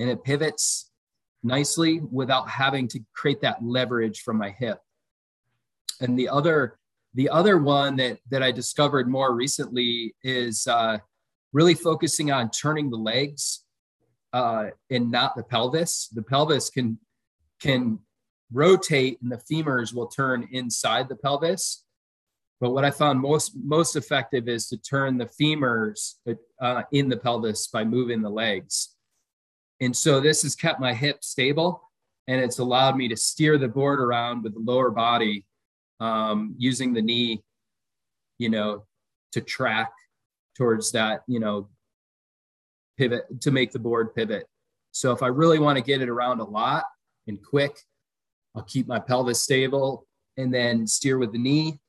and 0.00 0.08
it 0.08 0.22
pivots 0.22 0.90
nicely 1.42 2.00
without 2.12 2.48
having 2.48 2.88
to 2.88 3.00
create 3.14 3.40
that 3.40 3.64
leverage 3.64 4.20
from 4.20 4.38
my 4.38 4.50
hip. 4.50 4.78
And 6.00 6.18
the 6.18 6.28
other 6.28 6.78
the 7.14 7.28
other 7.28 7.58
one 7.58 7.96
that 7.96 8.18
that 8.30 8.42
I 8.42 8.52
discovered 8.52 9.08
more 9.08 9.34
recently 9.34 10.14
is 10.22 10.66
uh, 10.66 10.98
really 11.52 11.74
focusing 11.74 12.30
on 12.30 12.50
turning 12.50 12.90
the 12.90 12.96
legs 12.96 13.64
uh, 14.32 14.66
and 14.90 15.10
not 15.10 15.36
the 15.36 15.42
pelvis. 15.42 16.08
The 16.08 16.22
pelvis 16.22 16.70
can 16.70 16.98
can 17.60 17.98
rotate 18.52 19.18
and 19.20 19.30
the 19.30 19.42
femurs 19.50 19.92
will 19.92 20.06
turn 20.06 20.48
inside 20.52 21.08
the 21.08 21.16
pelvis 21.16 21.84
but 22.60 22.70
what 22.70 22.84
I 22.84 22.90
found 22.90 23.20
most 23.20 23.52
most 23.56 23.94
effective 23.96 24.48
is 24.48 24.68
to 24.68 24.76
turn 24.76 25.16
the 25.16 25.26
femurs 25.26 26.14
uh, 26.60 26.82
in 26.92 27.08
the 27.08 27.16
pelvis 27.16 27.68
by 27.68 27.84
moving 27.84 28.20
the 28.20 28.30
legs. 28.30 28.94
And 29.80 29.94
so 29.94 30.20
this 30.20 30.42
has 30.42 30.56
kept 30.56 30.80
my 30.80 30.92
hip 30.92 31.22
stable 31.22 31.82
and 32.26 32.40
it's 32.40 32.58
allowed 32.58 32.96
me 32.96 33.08
to 33.08 33.16
steer 33.16 33.58
the 33.58 33.68
board 33.68 34.00
around 34.00 34.42
with 34.42 34.54
the 34.54 34.60
lower 34.60 34.90
body 34.90 35.46
um, 36.00 36.54
using 36.58 36.92
the 36.92 37.02
knee, 37.02 37.42
you 38.38 38.48
know, 38.48 38.84
to 39.32 39.40
track 39.40 39.92
towards 40.58 40.92
that, 40.92 41.22
you 41.26 41.40
know, 41.40 41.68
pivot 42.98 43.40
to 43.40 43.50
make 43.50 43.72
the 43.72 43.78
board 43.78 44.14
pivot. 44.14 44.46
So 44.90 45.12
if 45.12 45.22
I 45.22 45.28
really 45.28 45.58
want 45.58 45.78
to 45.78 45.84
get 45.84 46.02
it 46.02 46.10
around 46.10 46.40
a 46.40 46.44
lot 46.44 46.84
and 47.26 47.42
quick, 47.42 47.78
I'll 48.54 48.64
keep 48.64 48.86
my 48.86 48.98
pelvis 48.98 49.40
stable 49.40 50.06
and 50.36 50.52
then 50.52 50.86
steer 50.86 51.16
with 51.16 51.32
the 51.32 51.38
knee 51.38 51.80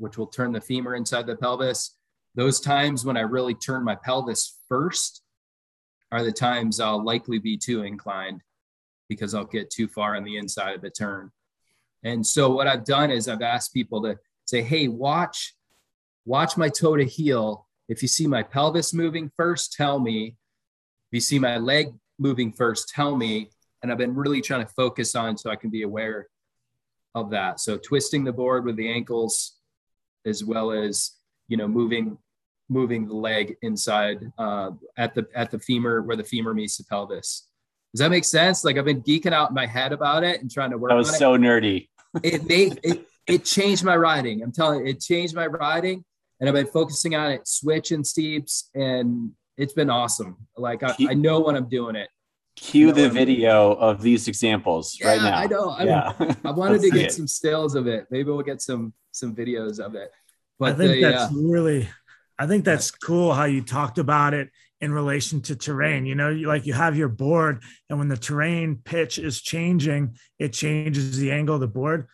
which 0.00 0.16
will 0.16 0.26
turn 0.26 0.52
the 0.52 0.60
femur 0.60 0.94
inside 0.94 1.26
the 1.26 1.36
pelvis. 1.36 1.96
Those 2.34 2.60
times 2.60 3.04
when 3.04 3.16
I 3.16 3.20
really 3.20 3.54
turn 3.54 3.84
my 3.84 3.96
pelvis 3.96 4.58
first 4.68 5.22
are 6.12 6.22
the 6.22 6.32
times 6.32 6.80
I'll 6.80 7.04
likely 7.04 7.38
be 7.38 7.56
too 7.56 7.82
inclined 7.82 8.40
because 9.08 9.34
I'll 9.34 9.44
get 9.44 9.70
too 9.70 9.88
far 9.88 10.16
on 10.16 10.24
the 10.24 10.38
inside 10.38 10.74
of 10.74 10.80
the 10.80 10.90
turn. 10.90 11.30
And 12.02 12.26
so 12.26 12.50
what 12.50 12.66
I've 12.66 12.84
done 12.84 13.10
is 13.10 13.28
I've 13.28 13.42
asked 13.42 13.74
people 13.74 14.02
to 14.02 14.18
say, 14.46 14.62
"Hey, 14.62 14.88
watch 14.88 15.54
watch 16.24 16.56
my 16.56 16.68
toe 16.68 16.96
to 16.96 17.04
heel. 17.04 17.66
If 17.90 18.00
you 18.02 18.08
see 18.08 18.26
my 18.26 18.42
pelvis 18.42 18.94
moving 18.94 19.30
first, 19.36 19.74
tell 19.74 19.98
me. 19.98 20.36
If 21.08 21.12
you 21.12 21.20
see 21.20 21.38
my 21.38 21.58
leg 21.58 21.88
moving 22.18 22.52
first, 22.52 22.88
tell 22.88 23.16
me." 23.16 23.50
And 23.82 23.90
I've 23.90 23.98
been 23.98 24.14
really 24.14 24.40
trying 24.40 24.64
to 24.64 24.72
focus 24.72 25.14
on 25.14 25.36
so 25.36 25.50
I 25.50 25.56
can 25.56 25.70
be 25.70 25.82
aware 25.82 26.28
of 27.14 27.30
that. 27.30 27.60
So 27.60 27.76
twisting 27.76 28.24
the 28.24 28.32
board 28.32 28.64
with 28.64 28.76
the 28.76 28.88
ankles, 28.88 29.56
as 30.24 30.44
well 30.44 30.70
as 30.70 31.12
you 31.48 31.56
know 31.56 31.68
moving 31.68 32.16
moving 32.68 33.08
the 33.08 33.14
leg 33.14 33.56
inside 33.62 34.30
uh, 34.38 34.70
at 34.96 35.14
the 35.14 35.26
at 35.34 35.50
the 35.50 35.58
femur 35.58 36.02
where 36.02 36.16
the 36.16 36.24
femur 36.24 36.54
meets 36.54 36.78
the 36.78 36.84
pelvis. 36.84 37.48
Does 37.92 37.98
that 37.98 38.10
make 38.10 38.24
sense? 38.24 38.64
Like 38.64 38.78
I've 38.78 38.84
been 38.84 39.02
geeking 39.02 39.32
out 39.32 39.50
in 39.50 39.54
my 39.54 39.66
head 39.66 39.92
about 39.92 40.22
it 40.22 40.40
and 40.40 40.50
trying 40.50 40.70
to 40.70 40.78
work. 40.78 40.90
That 40.90 40.96
was 40.96 41.18
so 41.18 41.34
it. 41.34 41.40
nerdy. 41.40 41.88
it 42.22 42.44
made 42.46 42.78
it 42.84 43.06
it 43.26 43.44
changed 43.44 43.84
my 43.84 43.96
riding. 43.96 44.42
I'm 44.42 44.52
telling 44.52 44.80
you, 44.80 44.92
it 44.92 45.00
changed 45.00 45.34
my 45.34 45.46
riding, 45.46 46.04
and 46.40 46.48
I've 46.48 46.54
been 46.54 46.66
focusing 46.66 47.14
on 47.14 47.30
it, 47.32 47.46
switch 47.46 47.92
and 47.92 48.06
steeps, 48.06 48.70
and 48.74 49.30
it's 49.56 49.74
been 49.74 49.90
awesome. 49.90 50.36
Like 50.56 50.82
I, 50.82 50.94
I 51.08 51.14
know 51.14 51.40
when 51.40 51.54
I'm 51.54 51.68
doing 51.68 51.96
it. 51.96 52.08
Cue 52.56 52.92
the 52.92 53.08
video 53.08 53.72
of 53.74 54.02
these 54.02 54.26
examples 54.26 54.98
yeah, 55.00 55.08
right 55.08 55.22
now. 55.22 55.36
I 55.36 55.46
know. 55.46 55.70
I, 55.70 55.84
Yeah. 55.84 56.34
I 56.44 56.50
wanted 56.50 56.80
to 56.82 56.90
get 56.90 57.06
it. 57.06 57.12
some 57.12 57.26
stills 57.26 57.74
of 57.74 57.86
it. 57.86 58.06
Maybe 58.10 58.30
we'll 58.30 58.42
get 58.42 58.60
some 58.60 58.92
some 59.12 59.34
videos 59.34 59.78
of 59.78 59.94
it. 59.94 60.10
But 60.58 60.74
I 60.74 60.76
think 60.76 60.92
the, 60.94 61.00
that's 61.02 61.32
uh, 61.32 61.36
really, 61.36 61.88
I 62.38 62.46
think 62.46 62.64
that's 62.64 62.90
cool 62.90 63.32
how 63.32 63.44
you 63.44 63.62
talked 63.62 63.98
about 63.98 64.34
it 64.34 64.50
in 64.80 64.92
relation 64.92 65.40
to 65.42 65.56
terrain. 65.56 66.06
You 66.06 66.14
know, 66.14 66.30
you, 66.30 66.48
like 66.48 66.66
you 66.66 66.72
have 66.72 66.96
your 66.96 67.08
board, 67.08 67.62
and 67.88 67.98
when 67.98 68.08
the 68.08 68.16
terrain 68.16 68.80
pitch 68.84 69.18
is 69.18 69.40
changing, 69.40 70.16
it 70.38 70.52
changes 70.52 71.18
the 71.18 71.32
angle 71.32 71.54
of 71.54 71.60
the 71.60 71.68
board. 71.68 72.08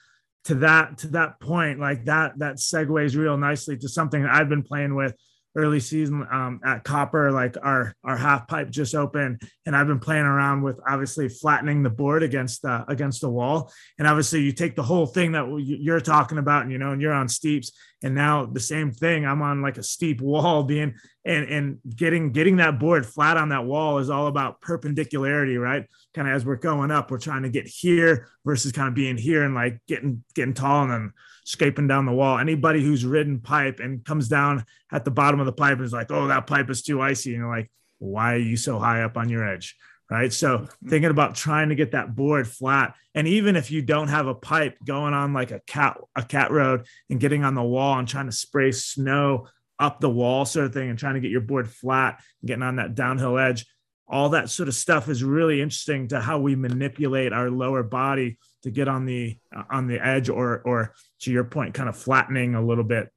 To 0.47 0.55
that 0.57 0.99
to 0.99 1.09
that 1.09 1.41
point, 1.41 1.81
like 1.81 2.05
that 2.05 2.39
that 2.39 2.57
segues 2.57 3.17
real 3.17 3.37
nicely 3.37 3.77
to 3.79 3.89
something 3.89 4.23
that 4.23 4.33
I've 4.33 4.49
been 4.49 4.63
playing 4.63 4.95
with 4.95 5.15
early 5.57 5.81
season 5.81 6.25
um, 6.31 6.61
at 6.65 6.85
Copper. 6.85 7.33
Like 7.33 7.57
our 7.61 7.95
our 8.05 8.17
half 8.17 8.47
pipe 8.47 8.71
just 8.71 8.95
opened, 8.95 9.41
and 9.65 9.75
I've 9.75 9.89
been 9.89 9.99
playing 9.99 10.25
around 10.25 10.63
with 10.63 10.79
obviously 10.89 11.29
flattening 11.29 11.83
the 11.83 11.91
board 11.91 12.23
against 12.23 12.63
the 12.63 12.85
against 12.87 13.23
the 13.23 13.31
wall. 13.31 13.73
And 13.99 14.07
obviously, 14.07 14.43
you 14.43 14.53
take 14.53 14.77
the 14.77 14.83
whole 14.85 15.07
thing 15.07 15.33
that 15.33 15.47
you- 15.49 15.79
you're 15.81 16.01
talking 16.01 16.39
about, 16.39 16.63
and 16.63 16.71
you 16.71 16.79
know, 16.79 16.93
and 16.93 17.03
you're 17.03 17.13
on 17.13 17.29
steeps, 17.29 17.73
and 18.05 18.15
now 18.15 18.47
the 18.47 18.61
same 18.61 18.93
thing. 18.93 19.27
I'm 19.27 19.43
on 19.43 19.63
like 19.63 19.79
a 19.79 19.83
steep 19.83 20.21
wall, 20.21 20.63
being 20.63 20.95
and 21.25 21.49
and 21.49 21.79
getting 21.97 22.31
getting 22.31 22.57
that 22.59 22.79
board 22.79 23.05
flat 23.05 23.37
on 23.37 23.49
that 23.49 23.65
wall 23.65 23.99
is 23.99 24.11
all 24.11 24.29
about 24.29 24.61
perpendicularity, 24.61 25.57
right? 25.57 25.87
Kind 26.17 26.29
of 26.29 26.35
as 26.35 26.47
we're 26.47 26.57
going 26.57 26.91
up, 26.91 27.11
we're 27.11 27.19
trying 27.19 27.43
to 27.43 27.51
get 27.51 27.67
here 27.67 28.27
versus 28.43 28.73
kind 28.73 28.89
of 28.89 28.95
being 28.95 29.19
here 29.19 29.45
and 29.45 29.55
like 29.55 29.81
getting 29.87 30.25
getting 30.35 30.55
tall 30.55 30.85
and 30.85 30.91
then 30.91 31.13
scraping 31.45 31.87
down 31.87 32.07
the 32.07 32.13
wall. 32.13 32.39
Anybody 32.39 32.83
who's 32.83 33.05
ridden 33.05 33.39
pipe 33.39 33.81
and 33.81 34.03
comes 34.03 34.27
down 34.27 34.65
at 34.91 35.05
the 35.05 35.11
bottom 35.11 35.41
of 35.41 35.47
the 35.47 35.53
pipe 35.53 35.79
is 35.81 35.93
like, 35.93 36.11
oh, 36.11 36.29
that 36.29 36.47
pipe 36.47 36.71
is 36.71 36.83
too 36.83 37.03
icy, 37.03 37.35
and 37.35 37.41
you're 37.41 37.55
like, 37.55 37.71
why 37.99 38.33
are 38.33 38.39
you 38.39 38.57
so 38.57 38.79
high 38.79 39.03
up 39.03 39.19
on 39.19 39.29
your 39.29 39.47
edge? 39.47 39.77
Right. 40.11 40.33
So 40.33 40.59
mm-hmm. 40.59 40.89
thinking 40.89 41.11
about 41.11 41.35
trying 41.35 41.69
to 41.69 41.75
get 41.75 41.91
that 41.91 42.17
board 42.17 42.49
flat. 42.49 42.95
And 43.15 43.29
even 43.29 43.55
if 43.55 43.71
you 43.71 43.83
don't 43.83 44.09
have 44.09 44.27
a 44.27 44.35
pipe 44.35 44.79
going 44.87 45.13
on 45.13 45.35
like 45.35 45.51
a 45.51 45.61
cat, 45.67 45.99
a 46.17 46.23
cat 46.23 46.51
road 46.51 46.87
and 47.11 47.21
getting 47.21 47.45
on 47.45 47.55
the 47.55 47.63
wall 47.63 47.99
and 47.99 48.09
trying 48.09 48.27
to 48.27 48.33
spray 48.33 48.73
snow 48.73 49.49
up 49.79 50.01
the 50.01 50.09
wall 50.09 50.47
sort 50.47 50.65
of 50.65 50.73
thing 50.73 50.89
and 50.89 50.99
trying 50.99 51.15
to 51.15 51.21
get 51.21 51.31
your 51.31 51.43
board 51.43 51.69
flat, 51.69 52.23
and 52.41 52.49
getting 52.49 52.63
on 52.63 52.77
that 52.77 52.95
downhill 52.95 53.37
edge, 53.37 53.67
all 54.09 54.31
that 54.31 54.51
sort 54.51 54.69
of 54.69 54.75
stuff 54.75 55.09
is 55.09 55.25
really 55.25 55.61
interesting 55.61 56.09
to 56.09 56.21
how 56.21 56.39
we 56.39 56.55
manipulate 56.55 57.33
our 57.33 57.51
lower 57.51 57.83
body 57.83 58.39
to 58.63 58.71
get 58.71 58.89
on 58.89 59.05
the 59.05 59.37
on 59.71 59.87
the 59.87 60.05
edge 60.05 60.29
or 60.29 60.61
or 60.61 60.95
to 61.21 61.33
your 61.33 61.45
point, 61.45 61.75
kind 61.75 61.89
of 61.89 61.97
flattening 61.97 62.55
a 62.55 62.65
little 62.65 62.85
bit. 62.85 63.11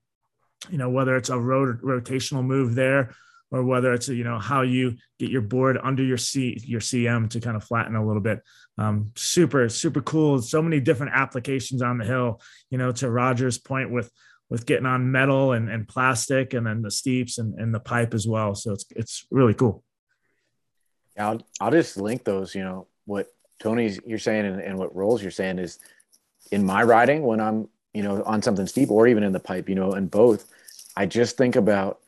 You 0.70 0.78
know, 0.78 0.90
whether 0.90 1.16
it's 1.16 1.30
a 1.30 1.34
rotational 1.34 2.44
move 2.44 2.76
there 2.76 3.14
or 3.52 3.64
whether 3.64 3.94
it's 3.94 4.08
you 4.10 4.24
know 4.24 4.40
how 4.40 4.62
you 4.62 4.96
get 5.20 5.30
your 5.30 5.42
board 5.42 5.78
under 5.82 6.04
your 6.04 6.18
seat 6.18 6.68
your 6.68 6.82
CM 6.82 7.30
to 7.32 7.40
kind 7.40 7.56
of 7.56 7.64
flatten 7.64 7.96
a 7.96 8.06
little 8.06 8.22
bit. 8.22 8.42
Um, 8.78 9.12
super 9.16 9.70
super 9.70 10.02
cool. 10.02 10.42
So 10.42 10.62
many 10.62 10.80
different 10.80 11.14
applications 11.16 11.82
on 11.82 12.00
the 12.00 12.06
hill. 12.06 12.42
You 12.72 12.80
know, 12.80 12.92
to 12.94 13.10
Roger's 13.10 13.60
point 13.60 13.92
with 13.92 14.12
with 14.50 14.66
getting 14.66 14.88
on 14.88 15.12
metal 15.12 15.52
and, 15.52 15.70
and 15.70 15.88
plastic 15.88 16.56
and 16.56 16.66
then 16.66 16.82
the 16.82 16.90
steeps 16.90 17.38
and, 17.38 17.54
and 17.60 17.74
the 17.74 17.80
pipe 17.80 18.16
as 18.16 18.28
well. 18.28 18.56
So 18.56 18.74
it's 18.74 18.86
it's 18.96 19.28
really 19.30 19.54
cool. 19.54 19.84
I'll 21.20 21.42
I'll 21.60 21.72
just 21.72 21.98
link 21.98 22.24
those. 22.24 22.56
You 22.56 22.64
know 22.64 22.88
what 23.06 23.34
Tony's 23.60 24.00
you're 24.06 24.20
saying 24.20 24.46
and, 24.46 24.62
and 24.62 24.78
what 24.78 24.96
rolls 24.96 25.22
you're 25.22 25.32
saying 25.32 25.60
is 25.60 25.80
in 26.52 26.66
my 26.66 26.84
riding 26.84 27.24
when 27.24 27.40
I'm 27.40 27.68
you 27.94 28.04
know 28.04 28.24
on 28.24 28.42
something 28.42 28.68
steep 28.68 28.90
or 28.92 29.08
even 29.08 29.24
in 29.24 29.34
the 29.34 29.40
pipe. 29.40 29.70
You 29.70 29.76
know, 29.76 29.92
and 29.92 30.10
both. 30.10 30.46
I 30.96 31.06
just 31.06 31.38
think 31.38 31.56
about 31.56 32.00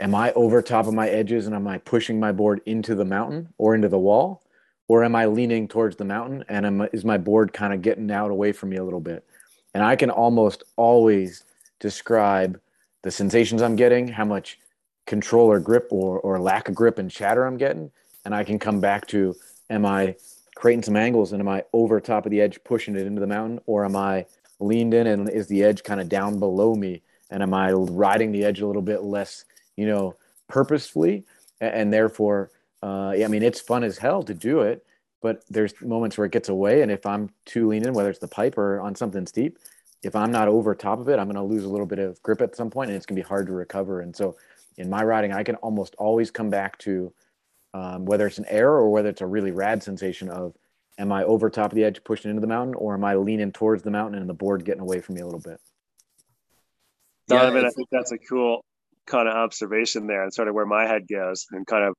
am 0.00 0.14
I 0.14 0.32
over 0.32 0.60
top 0.60 0.86
of 0.86 0.94
my 0.94 1.08
edges 1.08 1.46
and 1.46 1.54
am 1.54 1.68
I 1.68 1.78
pushing 1.78 2.18
my 2.18 2.32
board 2.32 2.60
into 2.66 2.94
the 2.94 3.04
mountain 3.04 3.48
or 3.58 3.74
into 3.74 3.88
the 3.88 3.98
wall, 3.98 4.42
or 4.88 5.04
am 5.04 5.14
I 5.14 5.26
leaning 5.26 5.68
towards 5.68 5.96
the 5.96 6.04
mountain 6.04 6.44
and 6.48 6.66
am, 6.66 6.88
is 6.92 7.04
my 7.04 7.18
board 7.18 7.52
kind 7.52 7.72
of 7.72 7.82
getting 7.82 8.10
out 8.10 8.30
away 8.30 8.52
from 8.52 8.70
me 8.70 8.76
a 8.76 8.84
little 8.84 9.00
bit? 9.00 9.24
And 9.72 9.82
I 9.82 9.96
can 9.96 10.10
almost 10.10 10.62
always 10.76 11.44
describe 11.80 12.60
the 13.02 13.10
sensations 13.10 13.60
I'm 13.62 13.76
getting, 13.76 14.08
how 14.08 14.24
much 14.24 14.58
control 15.06 15.50
or 15.50 15.60
grip 15.60 15.88
or, 15.90 16.18
or 16.20 16.40
lack 16.40 16.68
of 16.68 16.74
grip 16.74 16.98
and 16.98 17.10
chatter 17.10 17.44
I'm 17.44 17.58
getting. 17.58 17.90
And 18.24 18.34
I 18.34 18.44
can 18.44 18.58
come 18.58 18.80
back 18.80 19.06
to, 19.08 19.34
am 19.70 19.84
I 19.84 20.16
creating 20.54 20.82
some 20.82 20.96
angles 20.96 21.32
and 21.32 21.40
am 21.40 21.48
I 21.48 21.64
over 21.72 22.00
top 22.00 22.26
of 22.26 22.30
the 22.30 22.40
edge 22.40 22.58
pushing 22.64 22.96
it 22.96 23.06
into 23.06 23.20
the 23.20 23.26
mountain 23.26 23.60
or 23.66 23.84
am 23.84 23.96
I 23.96 24.26
leaned 24.60 24.94
in 24.94 25.06
and 25.06 25.28
is 25.28 25.48
the 25.48 25.62
edge 25.62 25.82
kind 25.82 26.00
of 26.00 26.08
down 26.08 26.38
below 26.38 26.74
me? 26.74 27.02
And 27.30 27.42
am 27.42 27.54
I 27.54 27.72
riding 27.72 28.32
the 28.32 28.44
edge 28.44 28.60
a 28.60 28.66
little 28.66 28.82
bit 28.82 29.02
less, 29.02 29.44
you 29.76 29.86
know, 29.86 30.16
purposefully? 30.48 31.24
And, 31.60 31.74
and 31.74 31.92
therefore, 31.92 32.50
uh, 32.82 33.14
yeah, 33.16 33.24
I 33.24 33.28
mean, 33.28 33.42
it's 33.42 33.60
fun 33.60 33.82
as 33.82 33.98
hell 33.98 34.22
to 34.22 34.34
do 34.34 34.60
it, 34.60 34.84
but 35.22 35.42
there's 35.48 35.74
moments 35.80 36.16
where 36.16 36.26
it 36.26 36.32
gets 36.32 36.48
away. 36.48 36.82
And 36.82 36.92
if 36.92 37.06
I'm 37.06 37.30
too 37.46 37.68
lean 37.68 37.86
in, 37.86 37.94
whether 37.94 38.10
it's 38.10 38.18
the 38.18 38.28
pipe 38.28 38.58
or 38.58 38.80
on 38.80 38.94
something 38.94 39.26
steep, 39.26 39.58
if 40.02 40.14
I'm 40.14 40.30
not 40.30 40.48
over 40.48 40.74
top 40.74 41.00
of 41.00 41.08
it, 41.08 41.18
I'm 41.18 41.26
going 41.26 41.36
to 41.36 41.42
lose 41.42 41.64
a 41.64 41.68
little 41.68 41.86
bit 41.86 41.98
of 41.98 42.22
grip 42.22 42.42
at 42.42 42.54
some 42.54 42.70
point 42.70 42.90
and 42.90 42.96
it's 42.96 43.06
going 43.06 43.16
to 43.16 43.22
be 43.22 43.26
hard 43.26 43.46
to 43.46 43.52
recover. 43.52 44.00
And 44.00 44.14
so 44.14 44.36
in 44.76 44.90
my 44.90 45.02
riding, 45.02 45.32
I 45.32 45.42
can 45.42 45.56
almost 45.56 45.94
always 45.96 46.30
come 46.30 46.50
back 46.50 46.78
to 46.80 47.12
um, 47.74 48.06
whether 48.06 48.26
it's 48.26 48.38
an 48.38 48.46
error 48.48 48.78
or 48.78 48.90
whether 48.90 49.08
it's 49.08 49.20
a 49.20 49.26
really 49.26 49.50
rad 49.50 49.82
sensation 49.82 50.30
of, 50.30 50.54
am 50.96 51.12
I 51.12 51.24
over 51.24 51.50
top 51.50 51.72
of 51.72 51.76
the 51.76 51.84
edge 51.84 52.02
pushing 52.04 52.30
into 52.30 52.40
the 52.40 52.46
mountain 52.46 52.74
or 52.76 52.94
am 52.94 53.04
I 53.04 53.16
leaning 53.16 53.50
towards 53.50 53.82
the 53.82 53.90
mountain 53.90 54.20
and 54.20 54.30
the 54.30 54.34
board 54.34 54.64
getting 54.64 54.80
away 54.80 55.00
from 55.00 55.16
me 55.16 55.22
a 55.22 55.24
little 55.26 55.40
bit? 55.40 55.60
Yeah, 57.28 57.40
Donovan, 57.40 57.66
I 57.66 57.70
think 57.70 57.88
that's 57.90 58.12
a 58.12 58.18
cool 58.18 58.64
kind 59.06 59.28
of 59.28 59.34
observation 59.34 60.06
there 60.06 60.22
and 60.22 60.32
sort 60.32 60.46
of 60.46 60.54
where 60.54 60.66
my 60.66 60.86
head 60.86 61.02
goes. 61.10 61.46
And 61.50 61.66
kind 61.66 61.84
of, 61.84 61.94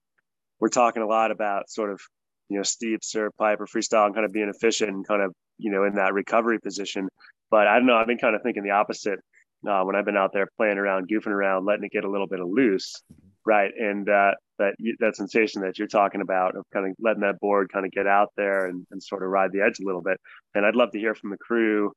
we're 0.59 0.69
talking 0.69 1.03
a 1.03 1.07
lot 1.07 1.31
about 1.31 1.69
sort 1.69 1.91
of, 1.91 1.99
you 2.47 2.55
know, 2.57 2.63
steeps 2.63 3.13
or 3.15 3.31
pipe 3.31 3.59
or 3.59 3.65
freestyle 3.65 4.05
and 4.05 4.15
kind 4.15 4.25
of 4.25 4.31
being 4.31 4.49
efficient 4.49 4.91
and 4.91 5.05
kind 5.05 5.21
of, 5.21 5.33
you 5.57 5.71
know, 5.71 5.83
in 5.83 5.95
that 5.95 6.13
recovery 6.13 6.59
position. 6.59 7.09
But 7.51 7.67
I 7.67 7.75
don't 7.75 7.85
know, 7.85 7.95
I've 7.95 8.07
been 8.07 8.17
kind 8.17 8.35
of 8.35 8.43
thinking 8.43 8.63
the 8.63 8.71
opposite 8.71 9.19
uh, 9.67 9.83
when 9.83 9.97
I've 9.97 10.05
been 10.05 10.15
out 10.15 10.31
there 10.31 10.47
playing 10.55 10.77
around, 10.77 11.09
goofing 11.09 11.27
around, 11.27 11.65
letting 11.65 11.83
it 11.83 11.91
get 11.91 12.05
a 12.05 12.09
little 12.09 12.27
bit 12.27 12.39
of 12.39 12.47
loose. 12.47 13.03
Right. 13.45 13.71
And 13.77 14.10
uh, 14.10 14.31
that, 14.58 14.73
that 14.99 15.15
sensation 15.15 15.62
that 15.62 15.77
you're 15.77 15.88
talking 15.88 16.21
about 16.21 16.55
of 16.55 16.65
kind 16.73 16.88
of 16.88 16.95
letting 16.99 17.21
that 17.21 17.39
board 17.39 17.71
kind 17.71 17.86
of 17.86 17.91
get 17.91 18.08
out 18.08 18.29
there 18.36 18.65
and, 18.65 18.88
and 18.89 19.03
sort 19.03 19.21
of 19.21 19.29
ride 19.29 19.51
the 19.51 19.62
edge 19.62 19.79
a 19.79 19.86
little 19.86 20.01
bit. 20.01 20.19
And 20.55 20.65
I'd 20.65 20.75
love 20.75 20.91
to 20.93 20.99
hear 20.99 21.13
from 21.13 21.29
the 21.29 21.38
crew 21.38 21.91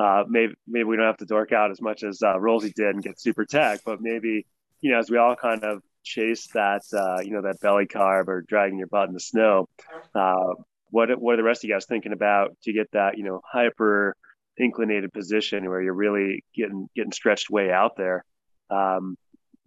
uh, 0.00 0.24
maybe 0.28 0.54
maybe 0.66 0.84
we 0.84 0.96
don't 0.96 1.06
have 1.06 1.18
to 1.18 1.26
dork 1.26 1.52
out 1.52 1.70
as 1.70 1.80
much 1.80 2.02
as 2.02 2.22
uh, 2.22 2.38
did 2.74 2.94
and 2.94 3.02
get 3.02 3.20
super 3.20 3.44
tech, 3.44 3.80
but 3.84 4.00
maybe 4.00 4.46
you 4.80 4.90
know 4.90 4.98
as 4.98 5.10
we 5.10 5.18
all 5.18 5.36
kind 5.36 5.62
of 5.62 5.82
chase 6.02 6.48
that 6.54 6.82
uh, 6.94 7.20
you 7.22 7.32
know 7.32 7.42
that 7.42 7.60
belly 7.60 7.86
carve 7.86 8.28
or 8.28 8.40
dragging 8.40 8.78
your 8.78 8.86
butt 8.86 9.08
in 9.08 9.14
the 9.14 9.20
snow, 9.20 9.68
uh, 10.14 10.54
what 10.88 11.10
what 11.20 11.34
are 11.34 11.36
the 11.36 11.42
rest 11.42 11.62
of 11.62 11.68
you 11.68 11.74
guys 11.74 11.84
thinking 11.84 12.12
about 12.12 12.56
to 12.62 12.72
get 12.72 12.90
that 12.92 13.18
you 13.18 13.24
know 13.24 13.42
hyper 13.44 14.16
inclinated 14.56 15.12
position 15.12 15.68
where 15.68 15.82
you're 15.82 15.92
really 15.92 16.44
getting 16.54 16.88
getting 16.96 17.12
stretched 17.12 17.50
way 17.50 17.70
out 17.70 17.96
there? 17.98 18.24
Um, 18.70 19.16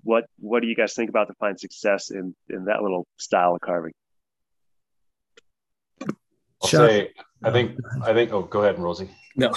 what 0.03 0.25
what 0.39 0.61
do 0.61 0.67
you 0.67 0.75
guys 0.75 0.93
think 0.93 1.09
about 1.09 1.27
to 1.27 1.33
find 1.35 1.59
success 1.59 2.11
in 2.11 2.35
in 2.49 2.65
that 2.65 2.81
little 2.81 3.07
style 3.17 3.55
of 3.55 3.61
carving? 3.61 3.93
I'll 6.01 6.69
Chuck. 6.69 6.89
say, 6.89 7.09
I 7.43 7.51
think, 7.51 7.77
I 8.03 8.13
think, 8.13 8.31
oh, 8.31 8.43
go 8.43 8.63
ahead, 8.63 8.79
Rosie. 8.79 9.09
No. 9.35 9.51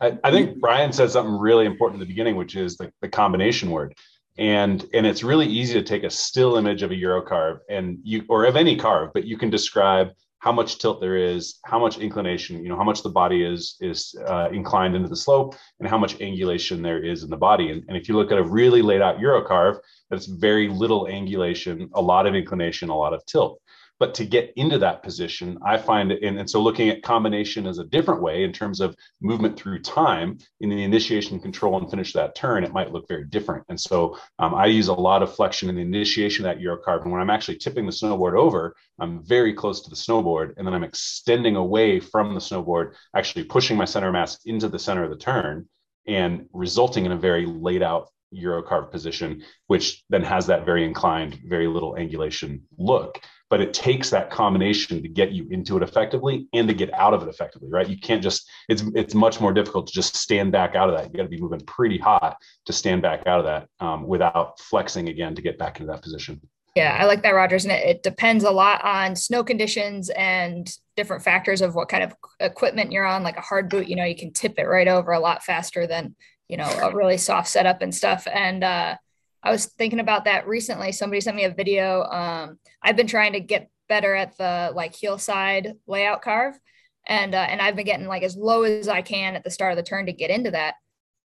I, 0.00 0.18
I 0.24 0.30
think 0.30 0.58
Brian 0.58 0.92
said 0.92 1.10
something 1.10 1.38
really 1.38 1.66
important 1.66 2.00
at 2.00 2.06
the 2.06 2.12
beginning, 2.12 2.36
which 2.36 2.56
is 2.56 2.76
the, 2.78 2.90
the 3.02 3.08
combination 3.08 3.70
word. 3.70 3.94
And 4.38 4.86
and 4.94 5.04
it's 5.06 5.22
really 5.22 5.46
easy 5.46 5.74
to 5.74 5.82
take 5.82 6.04
a 6.04 6.10
still 6.10 6.56
image 6.56 6.82
of 6.82 6.90
a 6.92 6.94
Euro 6.94 7.20
carve 7.20 7.58
and 7.68 7.98
you 8.02 8.24
or 8.28 8.44
of 8.46 8.56
any 8.56 8.76
carve, 8.76 9.10
but 9.12 9.24
you 9.24 9.36
can 9.36 9.50
describe 9.50 10.12
how 10.40 10.52
much 10.52 10.78
tilt 10.78 11.00
there 11.00 11.16
is, 11.16 11.58
how 11.64 11.78
much 11.78 11.98
inclination, 11.98 12.62
you 12.62 12.68
know, 12.70 12.76
how 12.76 12.84
much 12.84 13.02
the 13.02 13.10
body 13.10 13.44
is 13.44 13.76
is 13.80 14.14
uh, 14.26 14.48
inclined 14.50 14.96
into 14.96 15.08
the 15.08 15.16
slope, 15.16 15.54
and 15.78 15.88
how 15.88 15.98
much 15.98 16.18
angulation 16.18 16.82
there 16.82 17.02
is 17.02 17.22
in 17.22 17.30
the 17.30 17.36
body. 17.36 17.70
And, 17.70 17.84
and 17.88 17.96
if 17.96 18.08
you 18.08 18.16
look 18.16 18.32
at 18.32 18.38
a 18.38 18.42
really 18.42 18.82
laid 18.82 19.02
out 19.02 19.20
Euro 19.20 19.44
carve, 19.46 19.76
that's 20.08 20.26
very 20.26 20.68
little 20.68 21.06
angulation, 21.06 21.88
a 21.94 22.00
lot 22.00 22.26
of 22.26 22.34
inclination, 22.34 22.88
a 22.88 22.96
lot 22.96 23.12
of 23.12 23.24
tilt. 23.26 23.60
But 24.00 24.14
to 24.14 24.24
get 24.24 24.52
into 24.56 24.78
that 24.78 25.02
position, 25.02 25.58
I 25.64 25.76
find 25.76 26.10
and, 26.10 26.38
and 26.38 26.48
so 26.48 26.60
looking 26.60 26.88
at 26.88 27.02
combination 27.02 27.66
as 27.66 27.78
a 27.78 27.84
different 27.84 28.22
way 28.22 28.44
in 28.44 28.52
terms 28.52 28.80
of 28.80 28.96
movement 29.20 29.58
through 29.58 29.82
time 29.82 30.38
in 30.60 30.70
the 30.70 30.82
initiation, 30.82 31.38
control, 31.38 31.78
and 31.78 31.88
finish 31.88 32.14
that 32.14 32.34
turn, 32.34 32.64
it 32.64 32.72
might 32.72 32.92
look 32.92 33.06
very 33.06 33.26
different. 33.26 33.64
And 33.68 33.78
so 33.78 34.16
um, 34.38 34.54
I 34.54 34.66
use 34.66 34.88
a 34.88 34.94
lot 34.94 35.22
of 35.22 35.34
flexion 35.34 35.68
in 35.68 35.76
the 35.76 35.82
initiation 35.82 36.46
of 36.46 36.50
that 36.54 36.62
Euro 36.62 36.78
carve. 36.82 37.02
And 37.02 37.12
when 37.12 37.20
I'm 37.20 37.28
actually 37.28 37.58
tipping 37.58 37.84
the 37.84 37.92
snowboard 37.92 38.38
over, 38.38 38.74
I'm 38.98 39.22
very 39.22 39.52
close 39.52 39.82
to 39.82 39.90
the 39.90 39.96
snowboard, 39.96 40.54
and 40.56 40.66
then 40.66 40.72
I'm 40.72 40.84
extending 40.84 41.56
away 41.56 42.00
from 42.00 42.32
the 42.32 42.40
snowboard, 42.40 42.94
actually 43.14 43.44
pushing 43.44 43.76
my 43.76 43.84
center 43.84 44.10
mass 44.10 44.38
into 44.46 44.68
the 44.68 44.78
center 44.78 45.04
of 45.04 45.10
the 45.10 45.16
turn 45.16 45.68
and 46.06 46.46
resulting 46.54 47.04
in 47.04 47.12
a 47.12 47.16
very 47.16 47.44
laid 47.44 47.82
out 47.82 48.08
Euro 48.32 48.62
carve 48.62 48.90
position, 48.90 49.42
which 49.66 50.04
then 50.08 50.22
has 50.22 50.46
that 50.46 50.64
very 50.64 50.84
inclined, 50.84 51.38
very 51.46 51.66
little 51.66 51.94
angulation 51.94 52.60
look. 52.78 53.20
But 53.50 53.60
it 53.60 53.74
takes 53.74 54.10
that 54.10 54.30
combination 54.30 55.02
to 55.02 55.08
get 55.08 55.32
you 55.32 55.46
into 55.50 55.76
it 55.76 55.82
effectively 55.82 56.46
and 56.52 56.68
to 56.68 56.74
get 56.74 56.94
out 56.94 57.12
of 57.12 57.22
it 57.22 57.28
effectively, 57.28 57.68
right? 57.68 57.88
You 57.88 57.98
can't 57.98 58.22
just, 58.22 58.48
it's 58.68 58.82
it's 58.94 59.14
much 59.14 59.40
more 59.40 59.52
difficult 59.52 59.88
to 59.88 59.92
just 59.92 60.16
stand 60.16 60.52
back 60.52 60.76
out 60.76 60.88
of 60.88 60.96
that. 60.96 61.10
You 61.10 61.16
got 61.16 61.24
to 61.24 61.28
be 61.28 61.40
moving 61.40 61.60
pretty 61.60 61.98
hot 61.98 62.36
to 62.66 62.72
stand 62.72 63.02
back 63.02 63.26
out 63.26 63.40
of 63.40 63.46
that 63.46 63.68
um, 63.84 64.06
without 64.06 64.58
flexing 64.60 65.08
again 65.08 65.34
to 65.34 65.42
get 65.42 65.58
back 65.58 65.80
into 65.80 65.92
that 65.92 66.02
position. 66.02 66.40
Yeah, 66.76 66.96
I 66.98 67.04
like 67.06 67.22
that, 67.24 67.34
Rogers. 67.34 67.64
And 67.64 67.72
it, 67.72 67.84
it, 67.86 68.02
depends 68.02 68.44
a 68.44 68.50
lot 68.50 68.84
on 68.84 69.16
snow 69.16 69.42
conditions 69.42 70.08
and 70.10 70.72
different 70.96 71.24
factors 71.24 71.62
of 71.62 71.74
what 71.74 71.88
kind 71.88 72.04
of 72.04 72.14
equipment 72.38 72.92
you're 72.92 73.04
on. 73.04 73.24
Like 73.24 73.36
a 73.36 73.42
hard 73.42 73.68
boot, 73.68 73.88
you 73.88 73.96
know, 73.96 74.04
you 74.04 74.16
can 74.16 74.32
tip 74.32 74.54
it 74.56 74.66
right 74.66 74.86
over 74.86 75.10
a 75.10 75.20
lot 75.20 75.42
faster 75.42 75.88
than, 75.88 76.14
you 76.48 76.56
know, 76.56 76.68
a 76.68 76.94
really 76.94 77.18
soft 77.18 77.48
setup 77.48 77.82
and 77.82 77.92
stuff. 77.92 78.26
And 78.32 78.62
uh, 78.62 78.96
I 79.42 79.50
was 79.50 79.66
thinking 79.66 80.00
about 80.00 80.24
that 80.24 80.46
recently. 80.46 80.92
Somebody 80.92 81.20
sent 81.20 81.36
me 81.36 81.44
a 81.44 81.54
video. 81.54 82.02
Um, 82.02 82.58
I've 82.82 82.96
been 82.96 83.06
trying 83.06 83.32
to 83.32 83.40
get 83.40 83.70
better 83.88 84.14
at 84.14 84.36
the 84.36 84.72
like 84.74 84.94
heel 84.94 85.18
side 85.18 85.74
layout 85.86 86.22
carve. 86.22 86.58
And, 87.06 87.34
uh, 87.34 87.46
and 87.48 87.60
I've 87.60 87.76
been 87.76 87.86
getting 87.86 88.06
like 88.06 88.22
as 88.22 88.36
low 88.36 88.62
as 88.62 88.88
I 88.88 89.02
can 89.02 89.34
at 89.36 89.42
the 89.42 89.50
start 89.50 89.72
of 89.72 89.76
the 89.76 89.82
turn 89.82 90.06
to 90.06 90.12
get 90.12 90.30
into 90.30 90.50
that. 90.50 90.74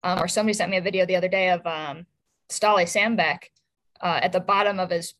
Um, 0.02 0.20
or 0.20 0.28
somebody 0.28 0.54
sent 0.54 0.70
me 0.70 0.76
a 0.76 0.82
video 0.82 1.06
the 1.06 1.16
other 1.16 1.28
day 1.28 1.50
of 1.50 1.66
um, 1.66 2.06
Ståle 2.48 2.84
Sandbech 2.84 3.44
uh, 4.00 4.20
at 4.22 4.32
the 4.32 4.40
bottom 4.40 4.78
of 4.78 4.90
his 4.90 5.14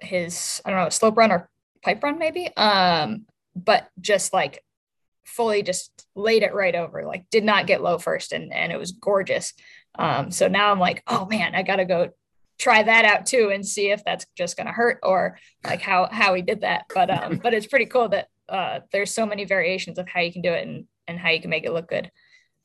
his 0.00 0.60
I 0.64 0.70
don't 0.70 0.78
know 0.78 0.88
slope 0.90 1.16
run 1.16 1.32
or 1.32 1.50
pipe 1.82 2.02
run 2.02 2.18
maybe, 2.18 2.48
um, 2.56 3.26
but 3.56 3.88
just 4.00 4.32
like 4.32 4.62
fully 5.24 5.62
just 5.62 6.06
laid 6.14 6.42
it 6.42 6.54
right 6.54 6.74
over, 6.74 7.04
like 7.04 7.24
did 7.30 7.44
not 7.44 7.66
get 7.66 7.82
low 7.82 7.98
first, 7.98 8.32
and 8.32 8.52
and 8.52 8.72
it 8.72 8.78
was 8.78 8.92
gorgeous. 8.92 9.54
Um, 9.98 10.30
so 10.30 10.48
now 10.48 10.70
I'm 10.70 10.78
like, 10.78 11.02
oh 11.06 11.26
man, 11.26 11.54
I 11.54 11.62
gotta 11.62 11.84
go 11.84 12.10
try 12.58 12.82
that 12.82 13.04
out 13.04 13.26
too 13.26 13.50
and 13.52 13.66
see 13.66 13.90
if 13.90 14.04
that's 14.04 14.26
just 14.36 14.56
gonna 14.56 14.72
hurt 14.72 14.98
or 15.02 15.38
like 15.64 15.80
how 15.80 16.08
how 16.10 16.34
he 16.34 16.42
did 16.42 16.62
that. 16.62 16.84
But 16.94 17.10
um, 17.10 17.38
but 17.42 17.54
it's 17.54 17.66
pretty 17.66 17.86
cool 17.86 18.08
that 18.10 18.28
uh, 18.48 18.80
there's 18.92 19.14
so 19.14 19.26
many 19.26 19.44
variations 19.44 19.98
of 19.98 20.08
how 20.08 20.20
you 20.20 20.32
can 20.32 20.42
do 20.42 20.52
it 20.52 20.66
and 20.66 20.86
and 21.06 21.18
how 21.18 21.30
you 21.30 21.40
can 21.40 21.50
make 21.50 21.64
it 21.64 21.72
look 21.72 21.88
good. 21.88 22.10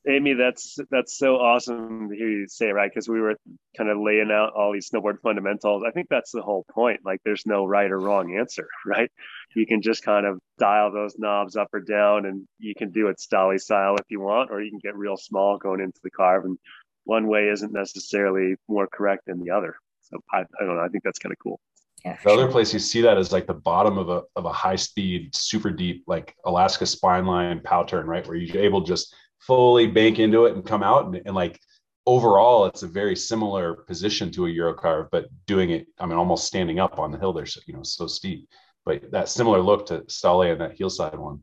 Amy, 0.06 0.34
that's 0.34 0.76
that's 0.90 1.16
so 1.16 1.36
awesome 1.36 2.10
to 2.10 2.14
hear 2.14 2.28
you 2.28 2.46
say, 2.46 2.66
right? 2.66 2.90
Because 2.90 3.08
we 3.08 3.20
were 3.20 3.36
kind 3.76 3.88
of 3.88 3.98
laying 3.98 4.30
out 4.30 4.52
all 4.52 4.70
these 4.70 4.90
snowboard 4.90 5.20
fundamentals. 5.22 5.82
I 5.86 5.92
think 5.92 6.08
that's 6.10 6.30
the 6.30 6.42
whole 6.42 6.66
point. 6.70 7.00
Like, 7.06 7.20
there's 7.24 7.46
no 7.46 7.64
right 7.64 7.90
or 7.90 7.98
wrong 7.98 8.36
answer, 8.36 8.68
right? 8.86 9.10
You 9.56 9.66
can 9.66 9.80
just 9.80 10.04
kind 10.04 10.26
of 10.26 10.40
dial 10.58 10.92
those 10.92 11.18
knobs 11.18 11.56
up 11.56 11.68
or 11.72 11.80
down, 11.80 12.26
and 12.26 12.46
you 12.58 12.74
can 12.76 12.92
do 12.92 13.08
it 13.08 13.16
Ståle 13.18 13.58
style 13.58 13.96
if 13.96 14.04
you 14.10 14.20
want, 14.20 14.50
or 14.50 14.60
you 14.60 14.70
can 14.70 14.80
get 14.80 14.94
real 14.94 15.16
small 15.16 15.56
going 15.56 15.80
into 15.80 16.00
the 16.02 16.10
carve. 16.10 16.44
And 16.44 16.58
one 17.04 17.26
way 17.26 17.48
isn't 17.48 17.72
necessarily 17.72 18.56
more 18.68 18.86
correct 18.86 19.24
than 19.26 19.40
the 19.40 19.52
other. 19.52 19.76
So 20.14 20.22
I, 20.32 20.40
I 20.40 20.64
don't 20.64 20.76
know. 20.76 20.82
I 20.82 20.88
think 20.88 21.02
that's 21.04 21.18
kind 21.18 21.32
of 21.32 21.38
cool. 21.38 21.60
Yeah, 22.04 22.16
the 22.22 22.30
sure. 22.30 22.32
other 22.32 22.50
place 22.50 22.72
you 22.72 22.78
see 22.78 23.00
that 23.00 23.18
is 23.18 23.32
like 23.32 23.46
the 23.46 23.54
bottom 23.54 23.98
of 23.98 24.08
a 24.08 24.22
of 24.36 24.44
a 24.44 24.52
high 24.52 24.76
speed, 24.76 25.34
super 25.34 25.70
deep, 25.70 26.04
like 26.06 26.34
Alaska 26.44 26.86
spine 26.86 27.26
line 27.26 27.60
pow 27.64 27.82
turn, 27.82 28.06
right? 28.06 28.26
Where 28.26 28.36
you're 28.36 28.62
able 28.62 28.82
to 28.82 28.86
just 28.86 29.14
fully 29.40 29.86
bank 29.86 30.18
into 30.18 30.44
it 30.44 30.54
and 30.54 30.64
come 30.64 30.82
out 30.82 31.06
and, 31.06 31.20
and 31.26 31.34
like 31.34 31.58
overall 32.06 32.66
it's 32.66 32.82
a 32.82 32.86
very 32.86 33.16
similar 33.16 33.74
position 33.74 34.30
to 34.32 34.46
a 34.46 34.48
Eurocarve, 34.48 35.08
but 35.10 35.26
doing 35.46 35.70
it, 35.70 35.86
I 35.98 36.06
mean, 36.06 36.18
almost 36.18 36.46
standing 36.46 36.78
up 36.78 36.98
on 36.98 37.10
the 37.10 37.18
hill 37.18 37.32
there, 37.32 37.46
so, 37.46 37.60
you 37.66 37.74
know, 37.74 37.82
so 37.82 38.06
steep, 38.06 38.48
but 38.84 39.10
that 39.10 39.28
similar 39.28 39.60
look 39.60 39.86
to 39.86 40.00
Ståle 40.00 40.52
and 40.52 40.60
that 40.60 40.74
heel 40.74 40.90
side 40.90 41.18
one. 41.18 41.40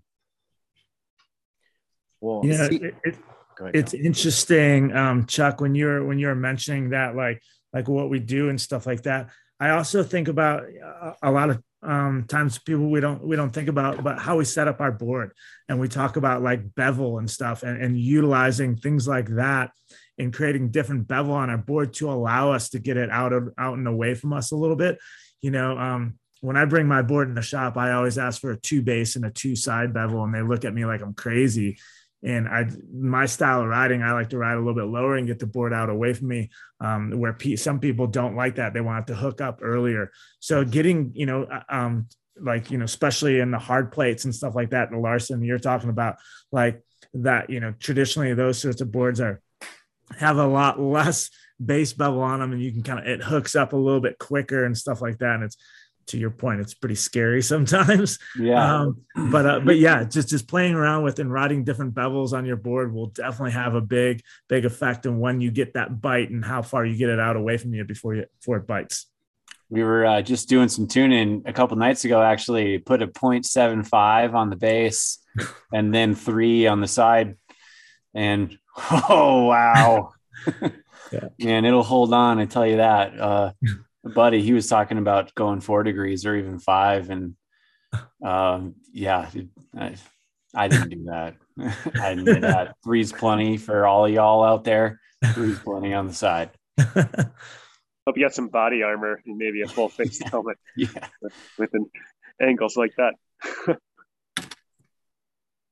Well, 2.19 2.41
yeah, 2.43 2.67
it, 2.71 2.95
it, 3.03 3.17
it's 3.73 3.93
interesting, 3.95 4.95
um, 4.95 5.25
Chuck, 5.25 5.61
when 5.61 5.73
you're, 5.73 6.05
when 6.05 6.19
you're 6.19 6.35
mentioning 6.35 6.91
that, 6.91 7.15
like, 7.15 7.41
like 7.73 7.87
what 7.87 8.09
we 8.09 8.19
do 8.19 8.49
and 8.49 8.59
stuff 8.59 8.85
like 8.85 9.03
that. 9.03 9.29
I 9.59 9.71
also 9.71 10.03
think 10.03 10.27
about 10.27 10.63
a, 10.63 11.15
a 11.23 11.31
lot 11.31 11.49
of 11.49 11.61
um, 11.83 12.25
times 12.27 12.59
people 12.59 12.89
we 12.89 12.99
don't 12.99 13.23
we 13.23 13.35
don't 13.35 13.51
think 13.51 13.67
about 13.67 13.99
about 13.99 14.19
how 14.19 14.37
we 14.37 14.45
set 14.45 14.67
up 14.67 14.81
our 14.81 14.91
board. 14.91 15.31
And 15.69 15.79
we 15.79 15.87
talk 15.87 16.15
about 16.15 16.41
like 16.41 16.75
bevel 16.75 17.17
and 17.17 17.29
stuff 17.29 17.63
and, 17.63 17.81
and 17.81 17.97
utilizing 17.97 18.75
things 18.75 19.07
like 19.07 19.27
that 19.35 19.71
and 20.17 20.33
creating 20.33 20.69
different 20.69 21.07
bevel 21.07 21.33
on 21.33 21.49
our 21.49 21.57
board 21.57 21.93
to 21.95 22.11
allow 22.11 22.51
us 22.51 22.69
to 22.69 22.79
get 22.79 22.97
it 22.97 23.09
out 23.09 23.33
of 23.33 23.49
out 23.57 23.77
and 23.77 23.87
away 23.87 24.13
from 24.13 24.33
us 24.33 24.51
a 24.51 24.55
little 24.55 24.75
bit. 24.75 24.99
You 25.41 25.51
know 25.51 25.77
um, 25.77 26.19
when 26.41 26.57
i 26.57 26.65
bring 26.65 26.87
my 26.87 27.01
board 27.01 27.29
in 27.29 27.35
the 27.35 27.41
shop 27.41 27.77
i 27.77 27.93
always 27.93 28.17
ask 28.17 28.41
for 28.41 28.51
a 28.51 28.59
two 28.59 28.81
base 28.81 29.15
and 29.15 29.23
a 29.23 29.29
two 29.31 29.55
side 29.55 29.93
bevel 29.93 30.23
and 30.23 30.33
they 30.33 30.41
look 30.41 30.65
at 30.65 30.73
me 30.73 30.85
like 30.85 31.01
i'm 31.01 31.13
crazy 31.13 31.77
and 32.23 32.47
I, 32.47 32.69
my 32.93 33.25
style 33.25 33.61
of 33.61 33.67
riding, 33.67 34.03
I 34.03 34.13
like 34.13 34.29
to 34.29 34.37
ride 34.37 34.53
a 34.53 34.59
little 34.59 34.75
bit 34.75 34.85
lower 34.85 35.15
and 35.15 35.25
get 35.25 35.39
the 35.39 35.47
board 35.47 35.73
out 35.73 35.89
away 35.89 36.13
from 36.13 36.27
me. 36.27 36.51
Um, 36.79 37.11
where 37.19 37.33
pe- 37.33 37.55
some 37.55 37.79
people 37.79 38.07
don't 38.07 38.35
like 38.35 38.55
that; 38.55 38.73
they 38.73 38.81
want 38.81 39.07
to 39.07 39.15
hook 39.15 39.41
up 39.41 39.59
earlier. 39.61 40.11
So 40.39 40.63
getting, 40.63 41.11
you 41.15 41.25
know, 41.25 41.43
uh, 41.43 41.63
um, 41.69 42.07
like 42.39 42.69
you 42.69 42.77
know, 42.77 42.85
especially 42.85 43.39
in 43.39 43.51
the 43.51 43.59
hard 43.59 43.91
plates 43.91 44.25
and 44.25 44.35
stuff 44.35 44.55
like 44.55 44.69
that. 44.71 44.91
The 44.91 44.97
Larson 44.97 45.43
you're 45.43 45.59
talking 45.59 45.89
about, 45.89 46.17
like 46.51 46.83
that, 47.15 47.49
you 47.49 47.59
know, 47.59 47.73
traditionally 47.79 48.33
those 48.33 48.59
sorts 48.59 48.81
of 48.81 48.91
boards 48.91 49.19
are 49.19 49.41
have 50.17 50.37
a 50.37 50.47
lot 50.47 50.79
less 50.79 51.29
base 51.63 51.93
bevel 51.93 52.21
on 52.21 52.39
them, 52.39 52.51
and 52.51 52.61
you 52.61 52.71
can 52.71 52.83
kind 52.83 52.99
of 52.99 53.05
it 53.05 53.23
hooks 53.23 53.55
up 53.55 53.73
a 53.73 53.77
little 53.77 54.01
bit 54.01 54.19
quicker 54.19 54.63
and 54.65 54.77
stuff 54.77 55.01
like 55.01 55.17
that. 55.19 55.35
And 55.35 55.43
it's 55.43 55.57
to 56.11 56.17
your 56.17 56.29
point, 56.29 56.61
it's 56.61 56.73
pretty 56.73 56.95
scary 56.95 57.41
sometimes. 57.53 58.19
Yeah. 58.39 58.81
Um, 58.81 59.01
but 59.31 59.45
uh, 59.45 59.59
but 59.59 59.77
yeah, 59.77 60.03
just 60.03 60.29
just 60.29 60.47
playing 60.47 60.73
around 60.73 61.03
with 61.03 61.19
and 61.19 61.31
riding 61.31 61.63
different 61.63 61.93
bevels 61.93 62.33
on 62.33 62.45
your 62.45 62.55
board 62.55 62.93
will 62.93 63.07
definitely 63.07 63.51
have 63.51 63.75
a 63.75 63.81
big 63.81 64.21
big 64.47 64.65
effect 64.65 65.05
on 65.05 65.19
when 65.19 65.41
you 65.41 65.51
get 65.51 65.73
that 65.73 66.01
bite 66.01 66.29
and 66.29 66.45
how 66.45 66.61
far 66.61 66.85
you 66.85 66.95
get 66.95 67.09
it 67.09 67.19
out 67.19 67.35
away 67.35 67.57
from 67.57 67.73
you 67.73 67.83
before 67.83 68.15
you 68.15 68.25
before 68.39 68.57
it 68.57 68.67
bites. 68.67 69.07
We 69.69 69.83
were 69.83 70.05
uh, 70.05 70.21
just 70.21 70.49
doing 70.49 70.67
some 70.67 70.85
tuning 70.85 71.43
a 71.45 71.53
couple 71.53 71.77
nights 71.77 72.03
ago. 72.03 72.21
Actually, 72.21 72.77
put 72.77 73.01
a 73.01 73.07
0.75 73.07 74.33
on 74.33 74.49
the 74.49 74.57
base, 74.57 75.19
and 75.73 75.93
then 75.93 76.13
three 76.13 76.67
on 76.67 76.81
the 76.81 76.87
side, 76.87 77.37
and 78.13 78.57
oh 78.91 79.45
wow, 79.45 80.11
yeah. 81.11 81.29
man, 81.39 81.63
it'll 81.63 81.83
hold 81.83 82.13
on. 82.13 82.39
I 82.39 82.45
tell 82.45 82.67
you 82.67 82.77
that. 82.77 83.17
Uh, 83.17 83.51
buddy, 84.03 84.41
he 84.41 84.53
was 84.53 84.67
talking 84.67 84.97
about 84.97 85.33
going 85.35 85.61
four 85.61 85.83
degrees 85.83 86.25
or 86.25 86.35
even 86.35 86.59
five. 86.59 87.09
And 87.09 87.35
um, 88.23 88.75
yeah, 88.91 89.29
I, 89.77 89.95
I 90.55 90.67
didn't 90.67 90.89
do 90.89 91.03
that. 91.05 91.35
I 92.01 92.15
didn't 92.15 92.25
do 92.25 92.39
that. 92.41 92.75
Three's 92.83 93.11
plenty 93.11 93.57
for 93.57 93.85
all 93.85 94.05
of 94.05 94.11
y'all 94.11 94.43
out 94.43 94.63
there. 94.63 94.99
Three's 95.33 95.59
plenty 95.59 95.93
on 95.93 96.07
the 96.07 96.13
side. 96.13 96.51
Hope 96.77 98.17
you 98.17 98.23
got 98.23 98.33
some 98.33 98.47
body 98.47 98.81
armor 98.81 99.21
and 99.25 99.37
maybe 99.37 99.61
a 99.61 99.67
full 99.67 99.89
face 99.89 100.19
yeah. 100.21 100.29
helmet 100.29 100.57
yeah. 100.75 101.07
with, 101.21 101.33
with 101.59 101.69
an 101.73 101.85
angles 102.41 102.75
like 102.75 102.93
that. 102.97 103.77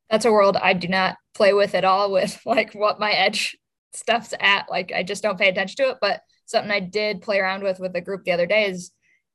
That's 0.09 0.25
a 0.25 0.31
world 0.31 0.57
I 0.57 0.73
do 0.73 0.87
not 0.87 1.17
play 1.35 1.53
with 1.53 1.75
at 1.75 1.85
all 1.85 2.11
with 2.11 2.39
like 2.45 2.73
what 2.73 2.99
my 2.99 3.11
edge 3.11 3.57
stuff's 3.93 4.33
at. 4.39 4.69
Like 4.69 4.91
I 4.95 5.03
just 5.03 5.23
don't 5.23 5.39
pay 5.39 5.49
attention 5.49 5.75
to 5.77 5.91
it. 5.91 5.97
But 6.01 6.21
something 6.49 6.71
I 6.71 6.79
did 6.79 7.21
play 7.21 7.39
around 7.39 7.63
with 7.63 7.79
with 7.79 7.93
the 7.93 8.01
group 8.01 8.23
the 8.23 8.31
other 8.31 8.47
day 8.47 8.65
is 8.65 8.91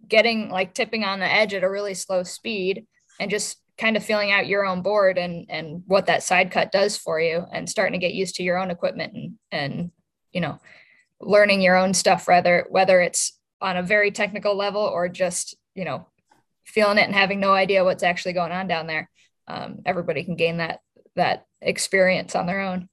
getting 0.06 0.50
like 0.50 0.74
tipping 0.74 1.04
on 1.04 1.20
the 1.20 1.32
edge 1.32 1.54
at 1.54 1.62
a 1.62 1.70
really 1.70 1.94
slow 1.94 2.24
speed 2.24 2.86
and 3.20 3.30
just 3.30 3.56
kind 3.78 3.96
of 3.96 4.04
feeling 4.04 4.32
out 4.32 4.48
your 4.48 4.66
own 4.66 4.82
board 4.82 5.16
and 5.16 5.46
and 5.48 5.84
what 5.86 6.06
that 6.06 6.24
side 6.24 6.50
cut 6.50 6.72
does 6.72 6.96
for 6.96 7.20
you 7.20 7.44
and 7.52 7.70
starting 7.70 7.92
to 7.92 8.04
get 8.04 8.14
used 8.14 8.34
to 8.34 8.42
your 8.42 8.58
own 8.58 8.70
equipment 8.70 9.14
and 9.14 9.34
and 9.52 9.90
you 10.32 10.40
know 10.40 10.58
learning 11.20 11.62
your 11.62 11.76
own 11.76 11.94
stuff 11.94 12.26
rather 12.26 12.66
whether 12.68 13.00
it's 13.00 13.38
on 13.60 13.76
a 13.76 13.82
very 13.82 14.10
technical 14.10 14.56
level 14.56 14.82
or 14.82 15.08
just 15.08 15.56
you 15.74 15.84
know 15.84 16.06
feeling 16.64 16.98
it 16.98 17.04
and 17.04 17.14
having 17.14 17.38
no 17.38 17.52
idea 17.52 17.84
what's 17.84 18.02
actually 18.02 18.32
going 18.32 18.52
on 18.52 18.66
down 18.66 18.86
there. 18.86 19.08
Um, 19.46 19.82
everybody 19.86 20.24
can 20.24 20.34
gain 20.34 20.56
that 20.56 20.80
that 21.14 21.46
experience 21.60 22.34
on 22.34 22.46
their 22.46 22.60
own. 22.60 22.88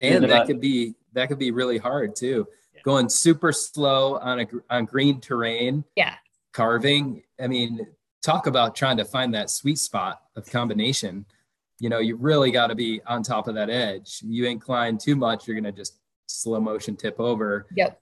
And 0.00 0.24
that 0.24 0.46
could 0.46 0.60
be 0.60 0.94
that 1.12 1.28
could 1.28 1.38
be 1.38 1.50
really 1.50 1.78
hard 1.78 2.16
too 2.16 2.46
going 2.82 3.08
super 3.08 3.52
slow 3.52 4.16
on 4.18 4.40
a 4.40 4.46
on 4.70 4.84
green 4.84 5.20
terrain. 5.20 5.84
Yeah. 5.96 6.14
Carving. 6.52 7.22
I 7.40 7.46
mean, 7.46 7.86
talk 8.22 8.46
about 8.46 8.74
trying 8.74 8.96
to 8.98 9.04
find 9.04 9.34
that 9.34 9.50
sweet 9.50 9.78
spot 9.78 10.22
of 10.36 10.50
combination. 10.50 11.24
You 11.80 11.88
know, 11.88 11.98
you 11.98 12.16
really 12.16 12.50
got 12.50 12.68
to 12.68 12.74
be 12.74 13.00
on 13.06 13.22
top 13.22 13.48
of 13.48 13.54
that 13.54 13.70
edge. 13.70 14.20
You 14.22 14.46
incline 14.46 14.98
too 14.98 15.16
much, 15.16 15.46
you're 15.46 15.56
gonna 15.56 15.72
just 15.72 15.98
slow 16.26 16.60
motion 16.60 16.96
tip 16.96 17.18
over. 17.18 17.66
Yep. 17.74 18.00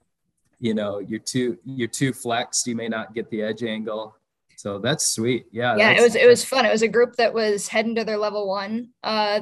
You 0.59 0.73
know, 0.73 0.99
you're 0.99 1.19
too 1.19 1.57
you're 1.65 1.87
too 1.87 2.13
flexed. 2.13 2.67
You 2.67 2.75
may 2.75 2.87
not 2.87 3.13
get 3.13 3.29
the 3.29 3.41
edge 3.41 3.63
angle. 3.63 4.15
So 4.57 4.77
that's 4.77 5.07
sweet. 5.07 5.47
Yeah. 5.51 5.75
Yeah, 5.75 5.91
it 5.91 6.01
was 6.01 6.15
it 6.15 6.27
was 6.27 6.45
fun. 6.45 6.65
It 6.65 6.71
was 6.71 6.83
a 6.83 6.87
group 6.87 7.15
that 7.15 7.33
was 7.33 7.67
heading 7.67 7.95
to 7.95 8.03
their 8.03 8.17
level 8.17 8.47
one 8.47 8.89
uh 9.03 9.41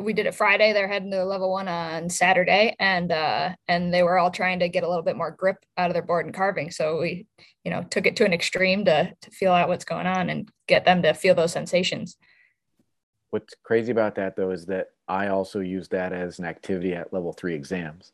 we 0.00 0.12
did 0.12 0.26
it 0.26 0.34
Friday. 0.34 0.72
They're 0.72 0.88
heading 0.88 1.10
to 1.12 1.24
level 1.24 1.50
one 1.50 1.68
on 1.68 2.10
Saturday, 2.10 2.76
and 2.78 3.10
uh, 3.10 3.54
and 3.66 3.92
they 3.92 4.02
were 4.02 4.18
all 4.18 4.30
trying 4.30 4.60
to 4.60 4.68
get 4.68 4.84
a 4.84 4.88
little 4.88 5.02
bit 5.02 5.16
more 5.16 5.30
grip 5.30 5.64
out 5.76 5.90
of 5.90 5.94
their 5.94 6.02
board 6.02 6.26
and 6.26 6.34
carving. 6.34 6.70
So 6.70 7.00
we, 7.00 7.26
you 7.64 7.70
know, 7.70 7.82
took 7.84 8.06
it 8.06 8.16
to 8.16 8.24
an 8.24 8.32
extreme 8.32 8.84
to 8.84 9.12
to 9.20 9.30
feel 9.30 9.52
out 9.52 9.68
what's 9.68 9.84
going 9.84 10.06
on 10.06 10.28
and 10.30 10.50
get 10.66 10.84
them 10.84 11.02
to 11.02 11.14
feel 11.14 11.34
those 11.34 11.52
sensations. 11.52 12.16
What's 13.30 13.54
crazy 13.62 13.92
about 13.92 14.14
that 14.16 14.36
though 14.36 14.50
is 14.50 14.66
that 14.66 14.88
I 15.06 15.28
also 15.28 15.60
use 15.60 15.88
that 15.88 16.12
as 16.12 16.38
an 16.38 16.44
activity 16.44 16.94
at 16.94 17.12
level 17.12 17.32
three 17.32 17.54
exams. 17.54 18.12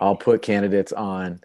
I'll 0.00 0.16
put 0.16 0.42
candidates 0.42 0.92
on 0.92 1.40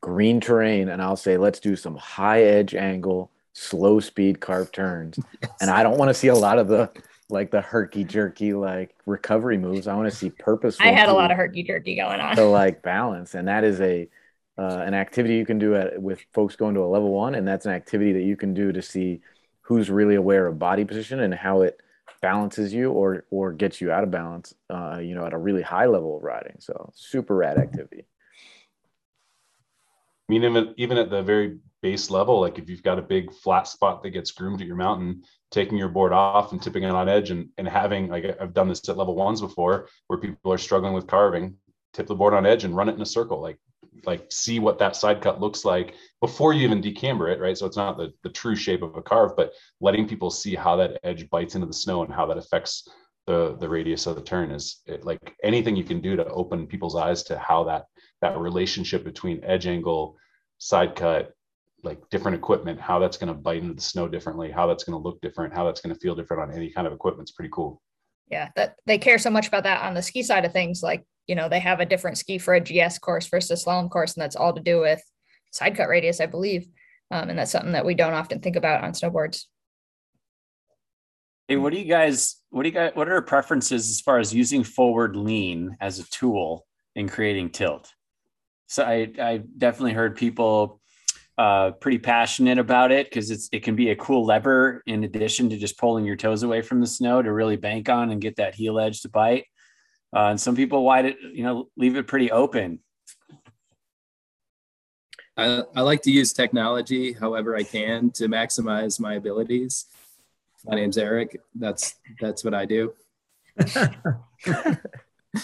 green 0.00 0.40
terrain 0.40 0.88
and 0.88 1.02
I'll 1.02 1.16
say, 1.16 1.36
let's 1.36 1.60
do 1.60 1.76
some 1.76 1.96
high 1.96 2.42
edge 2.42 2.74
angle, 2.74 3.30
slow 3.52 4.00
speed 4.00 4.40
carve 4.40 4.72
turns. 4.72 5.18
Yes. 5.42 5.52
And 5.60 5.70
I 5.70 5.82
don't 5.82 5.98
want 5.98 6.10
to 6.10 6.14
see 6.14 6.28
a 6.28 6.34
lot 6.34 6.58
of 6.58 6.68
the 6.68 6.90
like 7.30 7.50
the 7.50 7.60
herky 7.60 8.04
jerky 8.04 8.52
like 8.52 8.94
recovery 9.06 9.58
moves. 9.58 9.86
I 9.86 9.94
want 9.94 10.10
to 10.10 10.16
see 10.16 10.30
purposeful. 10.38 10.86
I 10.86 10.92
had 10.92 11.08
a 11.08 11.12
lot 11.12 11.30
of 11.30 11.36
herky 11.36 11.62
jerky 11.62 11.96
going 11.96 12.20
on. 12.20 12.36
To 12.36 12.44
like 12.50 12.82
balance, 12.82 13.34
and 13.34 13.48
that 13.48 13.64
is 13.64 13.80
a 13.80 14.08
uh, 14.58 14.82
an 14.84 14.94
activity 14.94 15.36
you 15.36 15.46
can 15.46 15.58
do 15.58 15.74
at, 15.74 16.00
with 16.00 16.20
folks 16.34 16.56
going 16.56 16.74
to 16.74 16.82
a 16.82 16.86
level 16.86 17.10
one, 17.12 17.34
and 17.34 17.46
that's 17.46 17.66
an 17.66 17.72
activity 17.72 18.12
that 18.12 18.22
you 18.22 18.36
can 18.36 18.52
do 18.52 18.72
to 18.72 18.82
see 18.82 19.20
who's 19.62 19.90
really 19.90 20.16
aware 20.16 20.46
of 20.46 20.58
body 20.58 20.84
position 20.84 21.20
and 21.20 21.32
how 21.34 21.62
it 21.62 21.80
balances 22.20 22.72
you 22.72 22.90
or 22.90 23.24
or 23.30 23.52
gets 23.52 23.80
you 23.80 23.90
out 23.90 24.04
of 24.04 24.10
balance. 24.10 24.54
Uh, 24.68 24.98
you 25.02 25.14
know, 25.14 25.24
at 25.24 25.32
a 25.32 25.38
really 25.38 25.62
high 25.62 25.86
level 25.86 26.16
of 26.16 26.22
riding. 26.22 26.56
So 26.58 26.92
super 26.94 27.36
rad 27.36 27.58
activity. 27.58 28.06
I 30.28 30.32
mean, 30.32 30.44
even 30.44 30.74
even 30.76 30.98
at 30.98 31.10
the 31.10 31.22
very 31.22 31.58
base 31.82 32.10
level, 32.10 32.40
like 32.40 32.58
if 32.58 32.68
you've 32.68 32.82
got 32.82 32.98
a 32.98 33.02
big 33.02 33.32
flat 33.32 33.66
spot 33.66 34.02
that 34.02 34.10
gets 34.10 34.30
groomed 34.30 34.60
at 34.60 34.66
your 34.66 34.76
mountain, 34.76 35.22
taking 35.50 35.78
your 35.78 35.88
board 35.88 36.12
off 36.12 36.52
and 36.52 36.62
tipping 36.62 36.82
it 36.82 36.90
on 36.90 37.08
edge 37.08 37.30
and, 37.30 37.48
and 37.58 37.68
having 37.68 38.08
like 38.08 38.36
I've 38.40 38.54
done 38.54 38.68
this 38.68 38.88
at 38.88 38.96
level 38.96 39.14
ones 39.14 39.40
before 39.40 39.88
where 40.06 40.18
people 40.18 40.52
are 40.52 40.58
struggling 40.58 40.94
with 40.94 41.06
carving, 41.06 41.56
tip 41.92 42.06
the 42.06 42.14
board 42.14 42.34
on 42.34 42.46
edge 42.46 42.64
and 42.64 42.76
run 42.76 42.88
it 42.88 42.94
in 42.94 43.02
a 43.02 43.06
circle. 43.06 43.40
Like 43.40 43.58
like 44.04 44.26
see 44.30 44.58
what 44.58 44.78
that 44.78 44.96
side 44.96 45.20
cut 45.20 45.40
looks 45.40 45.64
like 45.64 45.94
before 46.20 46.52
you 46.52 46.62
even 46.62 46.80
decamber 46.80 47.28
it, 47.28 47.40
right? 47.40 47.56
So 47.56 47.66
it's 47.66 47.76
not 47.76 47.96
the, 47.96 48.12
the 48.22 48.30
true 48.30 48.56
shape 48.56 48.82
of 48.82 48.96
a 48.96 49.02
carve, 49.02 49.36
but 49.36 49.52
letting 49.80 50.08
people 50.08 50.30
see 50.30 50.54
how 50.54 50.76
that 50.76 51.00
edge 51.02 51.28
bites 51.28 51.54
into 51.54 51.66
the 51.66 51.72
snow 51.72 52.04
and 52.04 52.12
how 52.12 52.26
that 52.26 52.38
affects 52.38 52.88
the 53.26 53.56
the 53.60 53.68
radius 53.68 54.06
of 54.06 54.16
the 54.16 54.22
turn 54.22 54.50
is 54.50 54.80
it, 54.86 55.04
like 55.04 55.36
anything 55.42 55.76
you 55.76 55.84
can 55.84 56.00
do 56.00 56.16
to 56.16 56.26
open 56.26 56.66
people's 56.66 56.96
eyes 56.96 57.22
to 57.24 57.38
how 57.38 57.64
that 57.64 57.84
that 58.22 58.38
relationship 58.38 59.04
between 59.04 59.44
edge 59.44 59.66
angle, 59.66 60.16
side 60.58 60.94
cut, 60.94 61.32
like 61.82 61.98
different 62.10 62.36
equipment, 62.36 62.80
how 62.80 62.98
that's 62.98 63.16
going 63.16 63.28
to 63.28 63.34
bite 63.34 63.62
into 63.62 63.74
the 63.74 63.80
snow 63.80 64.08
differently, 64.08 64.50
how 64.50 64.66
that's 64.66 64.84
going 64.84 65.00
to 65.00 65.02
look 65.02 65.20
different, 65.20 65.54
how 65.54 65.64
that's 65.64 65.80
going 65.80 65.94
to 65.94 66.00
feel 66.00 66.14
different 66.14 66.42
on 66.42 66.56
any 66.56 66.70
kind 66.70 66.86
of 66.86 66.92
equipment. 66.92 67.28
It's 67.28 67.32
pretty 67.32 67.50
cool. 67.52 67.80
Yeah, 68.30 68.48
that 68.56 68.76
they 68.86 68.98
care 68.98 69.18
so 69.18 69.30
much 69.30 69.48
about 69.48 69.64
that 69.64 69.82
on 69.82 69.94
the 69.94 70.02
ski 70.02 70.22
side 70.22 70.44
of 70.44 70.52
things. 70.52 70.82
Like 70.82 71.04
you 71.26 71.34
know 71.34 71.48
they 71.48 71.60
have 71.60 71.80
a 71.80 71.86
different 71.86 72.18
ski 72.18 72.38
for 72.38 72.54
a 72.54 72.60
GS 72.60 72.98
course 72.98 73.26
versus 73.28 73.62
a 73.62 73.64
slalom 73.64 73.90
course, 73.90 74.14
and 74.14 74.22
that's 74.22 74.36
all 74.36 74.52
to 74.52 74.60
do 74.60 74.80
with 74.80 75.02
side 75.50 75.76
cut 75.76 75.88
radius, 75.88 76.20
I 76.20 76.26
believe. 76.26 76.68
Um, 77.10 77.28
and 77.30 77.38
that's 77.38 77.50
something 77.50 77.72
that 77.72 77.84
we 77.84 77.94
don't 77.94 78.12
often 78.12 78.40
think 78.40 78.56
about 78.56 78.84
on 78.84 78.92
snowboards. 78.92 79.46
Hey, 81.48 81.56
what 81.56 81.72
do 81.72 81.80
you 81.80 81.86
guys? 81.86 82.36
What 82.50 82.62
do 82.62 82.68
you 82.68 82.74
guys? 82.74 82.92
What 82.94 83.08
are 83.08 83.12
your 83.12 83.22
preferences 83.22 83.90
as 83.90 84.00
far 84.00 84.20
as 84.20 84.32
using 84.32 84.62
forward 84.62 85.16
lean 85.16 85.76
as 85.80 85.98
a 85.98 86.08
tool 86.10 86.66
in 86.94 87.08
creating 87.08 87.50
tilt? 87.50 87.92
So 88.68 88.84
I 88.84 89.10
I 89.20 89.42
definitely 89.58 89.94
heard 89.94 90.16
people 90.16 90.79
uh, 91.40 91.70
pretty 91.70 91.96
passionate 91.96 92.58
about 92.58 92.92
it 92.92 93.08
because 93.08 93.30
it's 93.30 93.48
it 93.50 93.62
can 93.62 93.74
be 93.74 93.88
a 93.88 93.96
cool 93.96 94.26
lever 94.26 94.82
in 94.86 95.04
addition 95.04 95.48
to 95.48 95.56
just 95.56 95.78
pulling 95.78 96.04
your 96.04 96.14
toes 96.14 96.42
away 96.42 96.60
from 96.60 96.82
the 96.82 96.86
snow 96.86 97.22
to 97.22 97.32
really 97.32 97.56
bank 97.56 97.88
on 97.88 98.10
and 98.10 98.20
get 98.20 98.36
that 98.36 98.54
heel 98.54 98.78
edge 98.78 99.00
to 99.00 99.08
bite. 99.08 99.46
Uh, 100.14 100.26
and 100.26 100.38
some 100.38 100.54
people 100.54 100.84
wide 100.84 101.06
it, 101.06 101.16
you 101.32 101.42
know, 101.42 101.66
leave 101.78 101.96
it 101.96 102.06
pretty 102.06 102.30
open. 102.30 102.78
I, 105.34 105.62
I 105.74 105.80
like 105.80 106.02
to 106.02 106.10
use 106.10 106.34
technology 106.34 107.14
however 107.14 107.56
I 107.56 107.62
can 107.62 108.10
to 108.16 108.28
maximize 108.28 109.00
my 109.00 109.14
abilities. 109.14 109.86
My 110.66 110.76
name's 110.76 110.98
Eric. 110.98 111.40
That's 111.54 111.94
that's 112.20 112.44
what 112.44 112.52
I 112.52 112.66
do. 112.66 112.92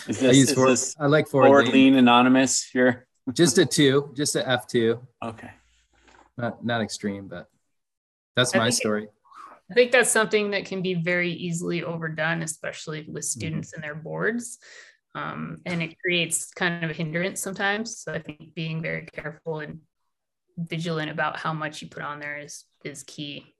Is 0.08 0.18
this, 0.18 0.22
I 0.22 0.32
use 0.32 0.48
is 0.50 0.52
for, 0.52 0.68
this 0.68 0.96
I 0.98 1.06
like 1.06 1.28
forward, 1.28 1.46
forward 1.46 1.64
lean. 1.66 1.94
lean 1.94 1.94
anonymous 1.94 2.64
here? 2.64 3.06
Just 3.32 3.56
a 3.58 3.64
two, 3.78 4.12
just 4.14 4.34
a 4.34 4.46
F 4.46 4.66
two. 4.66 5.00
Okay. 5.24 5.52
Not 6.38 6.64
not 6.64 6.82
extreme, 6.82 7.28
but 7.28 7.48
that's 8.34 8.54
I 8.54 8.58
my 8.58 8.64
think 8.66 8.74
story. 8.74 9.08
I 9.70 9.74
think 9.74 9.90
that's 9.90 10.10
something 10.10 10.50
that 10.52 10.64
can 10.64 10.82
be 10.82 10.94
very 10.94 11.32
easily 11.32 11.82
overdone, 11.82 12.42
especially 12.42 13.04
with 13.08 13.24
students 13.24 13.72
and 13.72 13.82
their 13.82 13.96
boards. 13.96 14.58
Um, 15.14 15.58
and 15.64 15.82
it 15.82 15.96
creates 15.98 16.52
kind 16.52 16.84
of 16.84 16.90
a 16.90 16.92
hindrance 16.92 17.40
sometimes. 17.40 17.98
So 17.98 18.12
I 18.12 18.20
think 18.20 18.54
being 18.54 18.82
very 18.82 19.06
careful 19.06 19.60
and 19.60 19.80
vigilant 20.58 21.10
about 21.10 21.38
how 21.38 21.52
much 21.52 21.82
you 21.82 21.88
put 21.88 22.02
on 22.02 22.20
there 22.20 22.38
is 22.38 22.64
is 22.84 23.02
key 23.02 23.54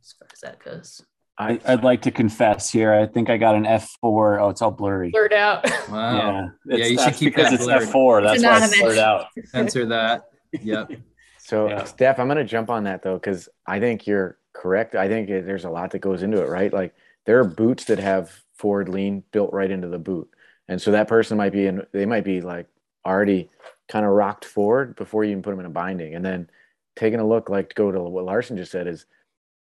as 0.00 0.12
far 0.12 0.28
as 0.32 0.40
that 0.40 0.64
goes. 0.64 1.02
I, 1.38 1.58
I'd 1.66 1.82
like 1.82 2.02
to 2.02 2.10
confess 2.10 2.70
here. 2.70 2.92
I 2.92 3.06
think 3.06 3.30
I 3.30 3.36
got 3.36 3.54
an 3.54 3.64
F4. 3.64 4.40
Oh, 4.40 4.48
it's 4.50 4.62
all 4.62 4.70
blurry. 4.70 5.10
Blurred 5.10 5.32
out. 5.32 5.64
Wow. 5.90 6.50
Yeah. 6.66 6.76
Yeah, 6.76 6.86
you 6.86 6.98
should 6.98 7.14
keep 7.14 7.34
because 7.34 7.50
that 7.50 7.54
it's 7.54 7.64
blurred. 7.64 7.88
F4. 7.88 8.22
That's 8.22 8.36
It's 8.36 8.44
why 8.44 8.64
it's 8.64 8.80
blurred 8.80 8.98
out. 8.98 9.26
Answer 9.54 9.86
that. 9.86 10.24
Yep. 10.52 10.92
So, 11.52 11.68
Yeah. 11.68 11.84
Steph, 11.84 12.18
I'm 12.18 12.28
going 12.28 12.38
to 12.38 12.44
jump 12.44 12.70
on 12.70 12.84
that 12.84 13.02
though, 13.02 13.16
because 13.16 13.46
I 13.66 13.78
think 13.78 14.06
you're 14.06 14.38
correct. 14.54 14.94
I 14.94 15.06
think 15.06 15.28
it, 15.28 15.44
there's 15.44 15.66
a 15.66 15.70
lot 15.70 15.90
that 15.90 15.98
goes 15.98 16.22
into 16.22 16.40
it, 16.42 16.48
right? 16.48 16.72
Like 16.72 16.94
there 17.26 17.38
are 17.38 17.44
boots 17.44 17.84
that 17.84 17.98
have 17.98 18.42
forward 18.54 18.88
lean 18.88 19.22
built 19.32 19.52
right 19.52 19.70
into 19.70 19.88
the 19.88 19.98
boot. 19.98 20.30
And 20.68 20.80
so 20.80 20.92
that 20.92 21.08
person 21.08 21.36
might 21.36 21.52
be 21.52 21.66
in, 21.66 21.86
they 21.92 22.06
might 22.06 22.24
be 22.24 22.40
like 22.40 22.68
already 23.04 23.50
kind 23.86 24.06
of 24.06 24.12
rocked 24.12 24.46
forward 24.46 24.96
before 24.96 25.24
you 25.24 25.32
even 25.32 25.42
put 25.42 25.50
them 25.50 25.60
in 25.60 25.66
a 25.66 25.70
binding. 25.70 26.14
And 26.14 26.24
then 26.24 26.48
taking 26.96 27.20
a 27.20 27.28
look, 27.28 27.50
like 27.50 27.68
to 27.68 27.74
go 27.74 27.92
to 27.92 28.00
what 28.00 28.24
Larson 28.24 28.56
just 28.56 28.72
said, 28.72 28.86
is 28.86 29.04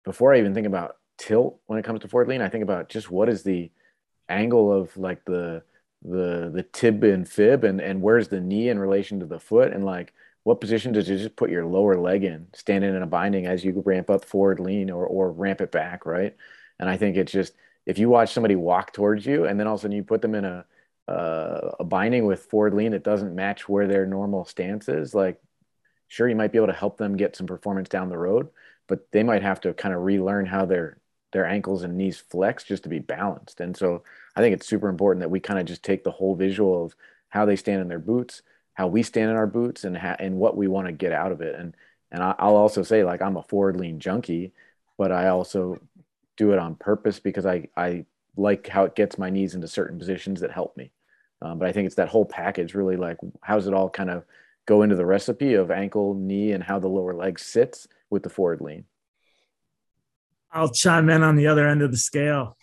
before 0.03 0.33
I 0.33 0.39
even 0.39 0.53
think 0.53 0.67
about 0.67 0.97
tilt 1.17 1.61
when 1.67 1.79
it 1.79 1.85
comes 1.85 2.01
to 2.01 2.09
forward 2.09 2.27
lean, 2.27 2.41
I 2.41 2.49
think 2.49 2.63
about 2.63 2.89
just 2.89 3.09
what 3.09 3.29
is 3.29 3.43
the 3.43 3.71
angle 4.27 4.73
of 4.73 4.97
like 4.97 5.23
the, 5.23 5.63
the, 6.01 6.51
the 6.53 6.63
tib 6.73 7.05
and 7.05 7.25
fib 7.25 7.63
and, 7.63 7.79
and 7.79 8.01
where's 8.01 8.27
the 8.27 8.41
knee 8.41 8.67
in 8.67 8.79
relation 8.79 9.21
to 9.21 9.25
the 9.25 9.39
foot 9.39 9.71
and 9.71 9.85
like, 9.85 10.13
what 10.43 10.61
position 10.61 10.91
does 10.91 11.09
you 11.09 11.17
just 11.17 11.35
put 11.35 11.49
your 11.49 11.65
lower 11.65 11.97
leg 11.97 12.23
in, 12.23 12.47
standing 12.53 12.95
in 12.95 13.01
a 13.01 13.07
binding 13.07 13.45
as 13.45 13.63
you 13.63 13.81
ramp 13.85 14.09
up 14.09 14.25
forward 14.25 14.59
lean 14.59 14.89
or, 14.89 15.05
or 15.05 15.31
ramp 15.31 15.61
it 15.61 15.71
back, 15.71 16.05
right? 16.05 16.35
And 16.79 16.89
I 16.89 16.97
think 16.97 17.17
it's 17.17 17.31
just 17.31 17.53
if 17.85 17.97
you 17.97 18.09
watch 18.09 18.33
somebody 18.33 18.55
walk 18.55 18.93
towards 18.93 19.25
you 19.25 19.45
and 19.45 19.59
then 19.59 19.67
all 19.67 19.75
of 19.75 19.79
a 19.79 19.81
sudden 19.81 19.97
you 19.97 20.03
put 20.03 20.21
them 20.21 20.35
in 20.35 20.45
a 20.45 20.65
uh, 21.07 21.71
a 21.79 21.83
binding 21.83 22.25
with 22.25 22.45
forward 22.45 22.75
lean 22.75 22.91
that 22.91 23.03
doesn't 23.03 23.33
match 23.33 23.67
where 23.67 23.87
their 23.87 24.05
normal 24.05 24.45
stance 24.45 24.87
is, 24.87 25.15
like 25.15 25.41
sure 26.07 26.29
you 26.29 26.35
might 26.35 26.51
be 26.51 26.57
able 26.59 26.67
to 26.67 26.73
help 26.73 26.97
them 26.97 27.17
get 27.17 27.35
some 27.35 27.47
performance 27.47 27.89
down 27.89 28.09
the 28.09 28.17
road, 28.17 28.47
but 28.87 29.11
they 29.11 29.23
might 29.23 29.41
have 29.41 29.59
to 29.61 29.73
kind 29.73 29.95
of 29.95 30.03
relearn 30.03 30.45
how 30.45 30.65
their 30.65 30.99
their 31.31 31.45
ankles 31.45 31.83
and 31.83 31.97
knees 31.97 32.17
flex 32.17 32.63
just 32.63 32.83
to 32.83 32.89
be 32.89 32.99
balanced. 32.99 33.59
And 33.59 33.75
so 33.75 34.03
I 34.35 34.41
think 34.41 34.53
it's 34.53 34.67
super 34.67 34.89
important 34.89 35.21
that 35.21 35.29
we 35.29 35.39
kind 35.39 35.59
of 35.59 35.65
just 35.65 35.83
take 35.83 36.03
the 36.03 36.11
whole 36.11 36.35
visual 36.35 36.85
of 36.85 36.95
how 37.29 37.45
they 37.45 37.55
stand 37.55 37.81
in 37.81 37.87
their 37.87 37.99
boots, 37.99 38.41
how 38.79 38.87
we 38.87 39.03
stand 39.03 39.29
in 39.29 39.35
our 39.35 39.45
boots 39.45 39.83
and 39.83 39.97
ha- 39.97 40.15
and 40.19 40.37
what 40.37 40.55
we 40.55 40.65
want 40.65 40.87
to 40.87 40.93
get 40.93 41.11
out 41.11 41.33
of 41.33 41.41
it. 41.41 41.53
And 41.59 41.75
and 42.13 42.23
I, 42.23 42.33
I'll 42.39 42.55
also 42.55 42.81
say 42.81 43.03
like 43.03 43.21
I'm 43.21 43.35
a 43.35 43.43
forward 43.43 43.75
lean 43.75 43.99
junkie, 43.99 44.53
but 44.97 45.11
I 45.11 45.27
also 45.27 45.81
do 46.37 46.53
it 46.53 46.59
on 46.59 46.75
purpose 46.75 47.19
because 47.19 47.45
I 47.45 47.67
I 47.75 48.05
like 48.37 48.69
how 48.69 48.85
it 48.85 48.95
gets 48.95 49.17
my 49.17 49.29
knees 49.29 49.53
into 49.53 49.67
certain 49.67 49.99
positions 49.99 50.39
that 50.39 50.51
help 50.51 50.77
me. 50.77 50.91
Um, 51.41 51.59
but 51.59 51.67
I 51.67 51.73
think 51.73 51.87
it's 51.87 51.95
that 51.95 52.07
whole 52.07 52.23
package 52.23 52.73
really 52.73 52.95
like 52.95 53.17
how's 53.41 53.67
it 53.67 53.73
all 53.73 53.89
kind 53.89 54.09
of 54.09 54.23
go 54.65 54.81
into 54.83 54.95
the 54.95 55.05
recipe 55.05 55.55
of 55.55 55.71
ankle, 55.71 56.13
knee, 56.13 56.53
and 56.53 56.63
how 56.63 56.79
the 56.79 56.87
lower 56.87 57.13
leg 57.13 57.37
sits 57.37 57.85
with 58.09 58.23
the 58.23 58.29
forward 58.29 58.61
lean. 58.61 58.85
I'll 60.53 60.71
chime 60.71 61.09
in 61.09 61.21
on 61.21 61.35
the 61.35 61.47
other 61.47 61.67
end 61.67 61.81
of 61.81 61.91
the 61.91 61.97
scale. 61.97 62.55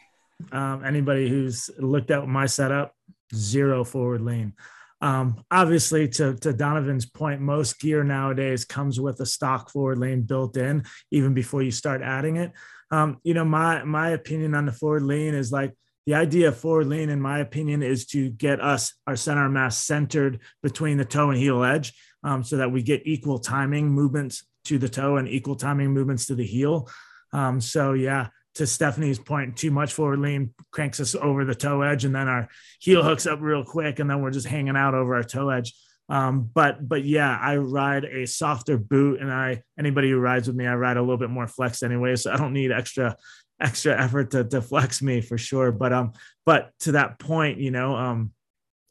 Um, 0.50 0.82
anybody 0.82 1.28
who's 1.28 1.68
looked 1.78 2.10
at 2.10 2.26
my 2.26 2.46
setup, 2.46 2.94
zero 3.34 3.84
forward 3.84 4.22
lean. 4.22 4.54
Um, 5.00 5.44
obviously, 5.50 6.08
to, 6.08 6.34
to 6.36 6.52
Donovan's 6.52 7.06
point, 7.06 7.40
most 7.40 7.78
gear 7.80 8.02
nowadays 8.02 8.64
comes 8.64 8.98
with 8.98 9.20
a 9.20 9.26
stock 9.26 9.70
forward 9.70 9.98
lean 9.98 10.22
built 10.22 10.56
in, 10.56 10.84
even 11.10 11.34
before 11.34 11.62
you 11.62 11.70
start 11.70 12.02
adding 12.02 12.36
it. 12.36 12.52
Um, 12.90 13.18
you 13.22 13.34
know, 13.34 13.44
my 13.44 13.84
my 13.84 14.10
opinion 14.10 14.54
on 14.54 14.66
the 14.66 14.72
forward 14.72 15.02
lean 15.02 15.34
is 15.34 15.52
like 15.52 15.74
the 16.06 16.14
idea 16.14 16.48
of 16.48 16.56
forward 16.56 16.86
lean, 16.86 17.10
in 17.10 17.20
my 17.20 17.40
opinion, 17.40 17.82
is 17.82 18.06
to 18.06 18.30
get 18.30 18.60
us 18.60 18.94
our 19.06 19.16
center 19.16 19.48
mass 19.48 19.82
centered 19.82 20.40
between 20.62 20.96
the 20.96 21.04
toe 21.04 21.30
and 21.30 21.38
heel 21.38 21.64
edge, 21.64 21.92
um, 22.22 22.44
so 22.44 22.56
that 22.56 22.70
we 22.70 22.82
get 22.82 23.06
equal 23.06 23.38
timing 23.38 23.90
movements 23.90 24.46
to 24.64 24.78
the 24.78 24.88
toe 24.88 25.16
and 25.16 25.28
equal 25.28 25.56
timing 25.56 25.92
movements 25.92 26.26
to 26.26 26.34
the 26.34 26.46
heel. 26.46 26.88
Um, 27.32 27.60
so 27.60 27.92
yeah, 27.92 28.28
to 28.56 28.66
Stephanie's 28.66 29.18
point, 29.18 29.56
too 29.56 29.70
much 29.70 29.92
forward 29.92 30.18
lean 30.18 30.52
cranks 30.70 30.98
us 30.98 31.14
over 31.14 31.44
the 31.44 31.54
toe 31.54 31.82
edge, 31.82 32.04
and 32.04 32.14
then 32.14 32.26
our 32.26 32.48
heel 32.80 33.02
hooks 33.02 33.26
up 33.26 33.38
real 33.40 33.64
quick, 33.64 33.98
and 33.98 34.08
then 34.08 34.22
we're 34.22 34.30
just 34.30 34.46
hanging 34.46 34.76
out 34.76 34.94
over 34.94 35.14
our 35.14 35.22
toe 35.22 35.50
edge. 35.50 35.74
Um, 36.08 36.48
but 36.54 36.88
but 36.88 37.04
yeah, 37.04 37.38
I 37.40 37.56
ride 37.56 38.04
a 38.04 38.26
softer 38.26 38.78
boot, 38.78 39.20
and 39.20 39.30
I 39.32 39.62
anybody 39.78 40.10
who 40.10 40.18
rides 40.18 40.46
with 40.46 40.56
me, 40.56 40.66
I 40.66 40.74
ride 40.74 40.96
a 40.96 41.02
little 41.02 41.18
bit 41.18 41.30
more 41.30 41.46
flexed 41.46 41.82
anyway, 41.82 42.16
so 42.16 42.32
I 42.32 42.36
don't 42.36 42.52
need 42.52 42.72
extra 42.72 43.16
extra 43.60 44.00
effort 44.00 44.30
to, 44.32 44.44
to 44.44 44.62
flex 44.62 45.02
me 45.02 45.20
for 45.20 45.36
sure. 45.36 45.72
But 45.72 45.92
um, 45.92 46.12
but 46.44 46.70
to 46.80 46.92
that 46.92 47.18
point, 47.18 47.58
you 47.58 47.70
know, 47.70 47.94
um, 47.94 48.32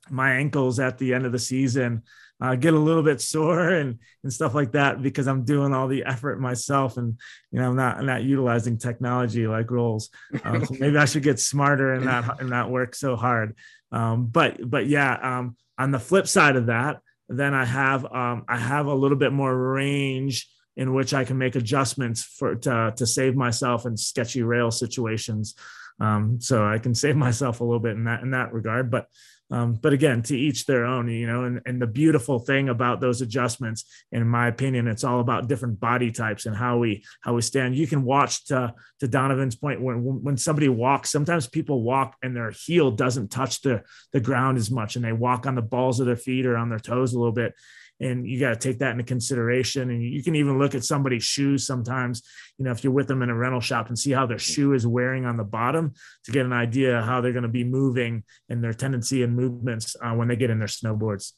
my 0.09 0.33
ankles 0.33 0.79
at 0.79 0.97
the 0.97 1.13
end 1.13 1.25
of 1.25 1.31
the 1.31 1.39
season 1.39 2.03
uh, 2.41 2.55
get 2.55 2.73
a 2.73 2.79
little 2.79 3.03
bit 3.03 3.21
sore 3.21 3.69
and 3.69 3.99
and 4.23 4.33
stuff 4.33 4.53
like 4.53 4.73
that 4.73 5.01
because 5.01 5.27
I'm 5.27 5.45
doing 5.45 5.73
all 5.73 5.87
the 5.87 6.03
effort 6.05 6.39
myself 6.39 6.97
and 6.97 7.17
you 7.51 7.59
know 7.59 7.69
I'm 7.69 7.75
not 7.75 7.97
I'm 7.97 8.05
not 8.05 8.23
utilizing 8.23 8.77
technology 8.77 9.47
like 9.47 9.71
Rolls. 9.71 10.09
Um, 10.43 10.65
so 10.65 10.75
maybe 10.79 10.97
I 10.97 11.05
should 11.05 11.23
get 11.23 11.39
smarter 11.39 11.93
and 11.93 12.05
not 12.05 12.41
and 12.41 12.49
not 12.49 12.69
work 12.69 12.95
so 12.95 13.15
hard. 13.15 13.55
Um, 13.91 14.27
but 14.27 14.69
but 14.69 14.87
yeah, 14.87 15.13
um, 15.21 15.55
on 15.77 15.91
the 15.91 15.99
flip 15.99 16.27
side 16.27 16.55
of 16.55 16.67
that, 16.67 16.99
then 17.29 17.53
I 17.53 17.65
have 17.65 18.05
um, 18.05 18.43
I 18.47 18.57
have 18.57 18.87
a 18.87 18.93
little 18.93 19.17
bit 19.17 19.31
more 19.31 19.55
range 19.55 20.49
in 20.77 20.93
which 20.93 21.13
I 21.13 21.23
can 21.23 21.37
make 21.37 21.55
adjustments 21.55 22.23
for 22.23 22.55
to, 22.55 22.93
to 22.95 23.07
save 23.07 23.35
myself 23.35 23.85
in 23.85 23.95
sketchy 23.95 24.43
rail 24.43 24.71
situations. 24.71 25.55
Um, 26.01 26.41
so 26.41 26.65
I 26.65 26.79
can 26.79 26.93
save 26.93 27.15
myself 27.15 27.61
a 27.61 27.63
little 27.63 27.79
bit 27.79 27.95
in 27.95 28.03
that 28.05 28.21
in 28.21 28.31
that 28.31 28.53
regard. 28.53 28.91
But 28.91 29.07
um, 29.51 29.75
but 29.75 29.93
again, 29.93 30.23
to 30.23 30.37
each 30.37 30.65
their 30.65 30.85
own, 30.85 31.07
you 31.07 31.27
know, 31.27 31.43
and, 31.43 31.61
and 31.65 31.79
the 31.79 31.87
beautiful 31.87 32.39
thing 32.39 32.69
about 32.69 32.99
those 32.99 33.21
adjustments, 33.21 33.85
in 34.11 34.27
my 34.27 34.47
opinion, 34.47 34.87
it's 34.87 35.03
all 35.03 35.19
about 35.19 35.47
different 35.47 35.79
body 35.79 36.11
types 36.11 36.47
and 36.47 36.55
how 36.55 36.79
we 36.79 37.03
how 37.21 37.35
we 37.35 37.41
stand. 37.41 37.75
You 37.75 37.85
can 37.85 38.03
watch 38.03 38.45
to 38.45 38.73
to 39.01 39.07
Donovan's 39.07 39.55
point 39.55 39.81
when 39.81 40.23
when 40.23 40.37
somebody 40.37 40.67
walks, 40.67 41.11
sometimes 41.11 41.47
people 41.47 41.83
walk 41.83 42.15
and 42.23 42.35
their 42.35 42.51
heel 42.51 42.89
doesn't 42.89 43.29
touch 43.29 43.61
the 43.61 43.83
the 44.13 44.19
ground 44.19 44.57
as 44.57 44.71
much, 44.71 44.95
and 44.95 45.05
they 45.05 45.13
walk 45.13 45.45
on 45.45 45.53
the 45.53 45.61
balls 45.61 45.99
of 45.99 46.07
their 46.07 46.15
feet 46.15 46.47
or 46.47 46.57
on 46.57 46.69
their 46.69 46.79
toes 46.79 47.13
a 47.13 47.19
little 47.19 47.31
bit 47.31 47.53
and 47.99 48.27
you 48.27 48.39
got 48.39 48.49
to 48.49 48.55
take 48.55 48.79
that 48.79 48.91
into 48.91 49.03
consideration. 49.03 49.89
And 49.89 50.03
you 50.03 50.23
can 50.23 50.35
even 50.35 50.59
look 50.59 50.75
at 50.75 50.83
somebody's 50.83 51.23
shoes 51.23 51.65
sometimes 51.65 52.21
you 52.57 52.65
know 52.65 52.71
if 52.71 52.83
you're 52.83 52.93
with 52.93 53.07
them 53.07 53.21
in 53.21 53.29
a 53.29 53.35
rental 53.35 53.59
shop 53.59 53.87
and 53.87 53.97
see 53.97 54.11
how 54.11 54.25
their 54.25 54.39
shoe 54.39 54.73
is 54.73 54.87
wearing 54.87 55.25
on 55.25 55.37
the 55.37 55.43
bottom 55.43 55.93
to 56.23 56.31
get 56.31 56.45
an 56.45 56.53
idea 56.53 57.01
how 57.01 57.21
they're 57.21 57.33
going 57.33 57.43
to 57.43 57.49
be 57.49 57.63
moving 57.63 58.23
and 58.49 58.63
their 58.63 58.73
tendency 58.73 59.23
and 59.23 59.35
movements 59.35 59.95
uh, 60.01 60.13
when 60.13 60.27
they 60.27 60.35
get 60.35 60.49
in 60.49 60.59
their 60.59 60.67
snowboards. 60.67 61.33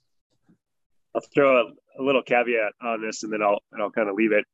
I'll 1.16 1.22
throw 1.34 1.62
a, 1.62 1.64
a, 2.00 2.04
little 2.04 2.22
caveat 2.22 2.74
on 2.82 3.02
this 3.02 3.24
and 3.24 3.34
then 3.34 3.42
i'll 3.42 3.60
and 3.72 3.82
i'll 3.82 3.92
kind 3.92 4.10
of 4.10 4.16
leave 4.16 4.32
it 4.32 4.46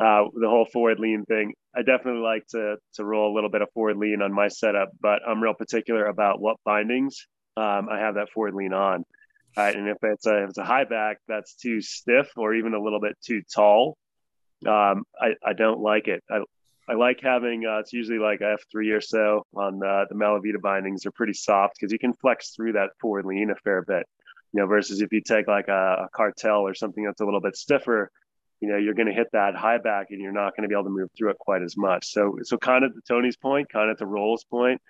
uh, 0.00 0.24
the 0.34 0.48
whole 0.48 0.64
forward 0.64 0.98
lean 0.98 1.26
thing. 1.26 1.52
I 1.76 1.82
definitely 1.82 2.22
like 2.22 2.46
to 2.48 2.76
to 2.94 3.04
roll 3.04 3.32
a 3.32 3.34
little 3.34 3.50
bit 3.50 3.62
of 3.62 3.70
forward 3.72 3.96
lean 3.96 4.22
on 4.22 4.32
my 4.32 4.48
setup 4.48 4.90
but 5.00 5.20
i'm 5.26 5.42
real 5.42 5.54
particular 5.54 6.06
about 6.06 6.40
what 6.40 6.56
bindings 6.64 7.26
um, 7.56 7.88
i 7.88 7.98
have 8.00 8.16
that 8.16 8.30
forward 8.30 8.54
lean 8.54 8.72
on 8.72 9.04
Right? 9.56 9.74
And 9.74 9.88
if 9.88 9.98
it's 10.02 10.26
a 10.26 10.44
if 10.44 10.50
it's 10.50 10.58
a 10.58 10.64
high 10.64 10.84
back 10.84 11.18
that's 11.26 11.54
too 11.54 11.80
stiff 11.80 12.30
or 12.36 12.54
even 12.54 12.74
a 12.74 12.80
little 12.80 13.00
bit 13.00 13.16
too 13.24 13.42
tall, 13.52 13.96
um, 14.66 15.04
I, 15.18 15.34
I 15.44 15.52
don't 15.54 15.80
like 15.80 16.08
it. 16.08 16.22
I, 16.30 16.42
I 16.88 16.94
like 16.94 17.20
having 17.22 17.64
uh, 17.66 17.78
it's 17.78 17.92
usually 17.92 18.18
like 18.18 18.40
F3 18.40 18.96
or 18.96 19.00
so 19.00 19.46
on 19.54 19.82
uh, 19.82 20.06
the 20.08 20.14
Malavita 20.14 20.60
bindings. 20.60 21.02
They're 21.02 21.12
pretty 21.12 21.34
soft 21.34 21.74
because 21.78 21.92
you 21.92 21.98
can 21.98 22.14
flex 22.14 22.50
through 22.50 22.72
that 22.72 22.90
forward 23.00 23.26
lean 23.26 23.50
a 23.50 23.54
fair 23.56 23.82
bit. 23.82 24.06
You 24.52 24.60
know, 24.60 24.66
versus 24.66 25.00
if 25.00 25.12
you 25.12 25.20
take 25.20 25.46
like 25.46 25.68
a, 25.68 26.06
a 26.06 26.08
Cartel 26.12 26.60
or 26.60 26.74
something 26.74 27.04
that's 27.04 27.20
a 27.20 27.24
little 27.24 27.40
bit 27.40 27.56
stiffer, 27.56 28.10
you 28.60 28.68
know, 28.68 28.76
you're 28.76 28.94
going 28.94 29.06
to 29.06 29.14
hit 29.14 29.28
that 29.32 29.54
high 29.54 29.78
back 29.78 30.08
and 30.10 30.20
you're 30.20 30.32
not 30.32 30.56
going 30.56 30.62
to 30.62 30.68
be 30.68 30.74
able 30.74 30.84
to 30.84 30.90
move 30.90 31.08
through 31.16 31.30
it 31.30 31.38
quite 31.38 31.62
as 31.62 31.76
much. 31.76 32.12
So, 32.12 32.38
so 32.42 32.58
kind 32.58 32.84
of 32.84 32.92
to 32.92 33.00
Tony's 33.06 33.36
point, 33.36 33.68
kind 33.70 33.90
of 33.90 33.98
to 33.98 34.06
Rolls' 34.06 34.44
point, 34.44 34.82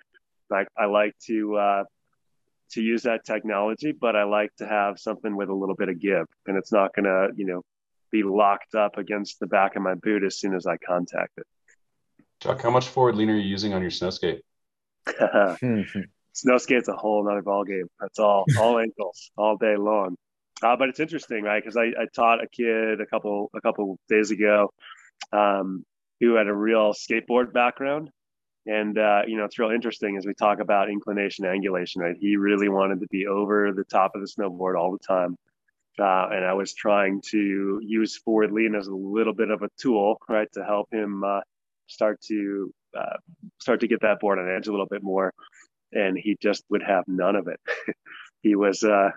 like 0.49 0.67
I 0.77 0.85
like 0.85 1.13
to 1.27 1.55
uh, 1.55 1.83
to 2.71 2.81
use 2.81 3.03
that 3.03 3.25
technology, 3.25 3.91
but 3.91 4.15
I 4.15 4.23
like 4.23 4.55
to 4.57 4.67
have 4.67 4.99
something 4.99 5.35
with 5.35 5.49
a 5.49 5.53
little 5.53 5.75
bit 5.75 5.89
of 5.89 5.99
give, 5.99 6.25
and 6.45 6.57
it's 6.57 6.71
not 6.71 6.95
going 6.95 7.05
to, 7.05 7.29
you 7.35 7.45
know, 7.45 7.61
be 8.11 8.23
locked 8.23 8.75
up 8.75 8.97
against 8.97 9.39
the 9.39 9.47
back 9.47 9.75
of 9.75 9.81
my 9.81 9.95
boot 9.95 10.23
as 10.23 10.37
soon 10.37 10.53
as 10.53 10.65
I 10.65 10.77
contact 10.77 11.31
it. 11.37 11.47
Chuck, 12.41 12.61
how 12.61 12.71
much 12.71 12.87
forward 12.87 13.15
lean 13.15 13.29
are 13.29 13.35
you 13.35 13.47
using 13.47 13.73
on 13.73 13.81
your 13.81 13.91
snow 13.91 14.09
skate? 14.09 14.41
snow 16.33 16.57
skate's 16.57 16.87
a 16.87 16.95
whole 16.95 17.25
another 17.25 17.41
ball 17.41 17.63
game. 17.63 17.87
That's 17.99 18.19
all, 18.19 18.45
all 18.59 18.79
ankles, 18.79 19.31
all 19.37 19.57
day 19.57 19.75
long. 19.77 20.15
Uh, 20.61 20.75
but 20.75 20.89
it's 20.89 20.99
interesting, 20.99 21.43
right? 21.43 21.61
Because 21.63 21.77
I, 21.77 21.85
I 21.85 22.05
taught 22.13 22.43
a 22.43 22.47
kid 22.47 23.01
a 23.01 23.05
couple 23.05 23.49
a 23.55 23.61
couple 23.61 23.97
days 24.09 24.29
ago 24.31 24.71
um, 25.31 25.83
who 26.19 26.35
had 26.35 26.47
a 26.47 26.53
real 26.53 26.93
skateboard 26.93 27.51
background, 27.51 28.11
and 28.65 28.97
uh, 28.97 29.21
you 29.27 29.37
know, 29.37 29.45
it's 29.45 29.57
real 29.57 29.71
interesting 29.71 30.17
as 30.17 30.25
we 30.25 30.33
talk 30.33 30.59
about 30.59 30.89
inclination, 30.89 31.45
angulation. 31.45 31.97
Right, 31.97 32.15
he 32.19 32.35
really 32.35 32.69
wanted 32.69 32.99
to 33.01 33.07
be 33.07 33.27
over 33.27 33.71
the 33.73 33.83
top 33.85 34.11
of 34.15 34.21
the 34.21 34.27
snowboard 34.27 34.79
all 34.79 34.91
the 34.91 35.05
time, 35.05 35.35
uh, 35.99 36.29
and 36.31 36.45
I 36.45 36.53
was 36.53 36.73
trying 36.73 37.21
to 37.31 37.79
use 37.83 38.17
forward 38.17 38.51
lean 38.51 38.75
as 38.75 38.87
a 38.87 38.95
little 38.95 39.33
bit 39.33 39.49
of 39.49 39.61
a 39.63 39.69
tool, 39.79 40.17
right, 40.29 40.47
to 40.53 40.63
help 40.63 40.93
him 40.93 41.23
uh, 41.23 41.41
start 41.87 42.21
to 42.27 42.73
uh, 42.97 43.17
start 43.59 43.79
to 43.81 43.87
get 43.87 44.01
that 44.01 44.19
board 44.19 44.39
on 44.39 44.49
edge 44.49 44.67
a 44.67 44.71
little 44.71 44.85
bit 44.85 45.03
more. 45.03 45.33
And 45.93 46.17
he 46.17 46.37
just 46.41 46.63
would 46.69 46.83
have 46.83 47.03
none 47.07 47.35
of 47.35 47.47
it. 47.47 47.59
he 48.41 48.55
was 48.55 48.83
uh, 48.83 49.09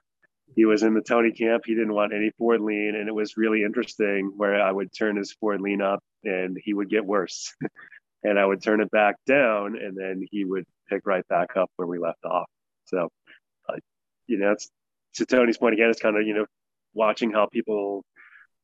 he 0.57 0.65
was 0.65 0.83
in 0.83 0.95
the 0.95 1.01
Tony 1.01 1.33
camp. 1.33 1.65
He 1.67 1.75
didn't 1.75 1.95
want 1.95 2.13
any 2.13 2.31
forward 2.39 2.61
lean, 2.61 2.95
and 2.97 3.09
it 3.09 3.15
was 3.15 3.37
really 3.37 3.63
interesting 3.63 4.33
where 4.37 4.61
I 4.61 4.71
would 4.71 4.93
turn 4.93 5.17
his 5.17 5.33
forward 5.33 5.61
lean 5.61 5.83
up, 5.83 6.03
and 6.25 6.57
he 6.63 6.75
would 6.75 6.91
get 6.91 7.05
worse. 7.05 7.55
and 8.25 8.39
I 8.39 8.45
would 8.45 8.63
turn 8.63 8.81
it 8.81 8.91
back 8.91 9.17
down, 9.27 9.77
and 9.77 9.97
then 9.97 10.27
he 10.31 10.45
would 10.45 10.65
pick 10.89 11.07
right 11.07 11.27
back 11.29 11.57
up 11.57 11.71
where 11.77 11.87
we 11.87 11.99
left 11.99 12.25
off. 12.25 12.49
So, 12.87 13.11
uh, 13.69 13.77
you 14.27 14.39
know, 14.39 14.53
it's 14.53 14.71
to 15.15 15.27
Tony's 15.27 15.59
point 15.59 15.75
again. 15.75 15.91
It's 15.91 16.01
kind 16.01 16.17
of 16.17 16.27
you 16.27 16.35
know 16.35 16.47
watching 16.95 17.31
how 17.31 17.47
people, 17.47 18.05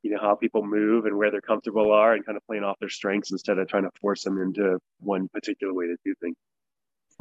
you 0.03 0.11
know, 0.11 0.19
how 0.21 0.35
people 0.35 0.65
move 0.65 1.05
and 1.05 1.17
where 1.17 1.31
they're 1.31 1.41
comfortable 1.41 1.93
are, 1.93 2.15
and 2.15 2.25
kind 2.25 2.37
of 2.37 2.47
playing 2.47 2.65
off 2.65 2.79
their 2.81 2.89
strengths 2.89 3.31
instead 3.31 3.59
of 3.59 3.69
trying 3.69 3.85
to 3.85 3.91
force 4.01 4.25
them 4.25 4.41
into 4.41 4.79
one 4.99 5.29
particular 5.29 5.75
way 5.75 5.87
to 5.87 5.97
do 6.05 6.15
things. 6.23 6.37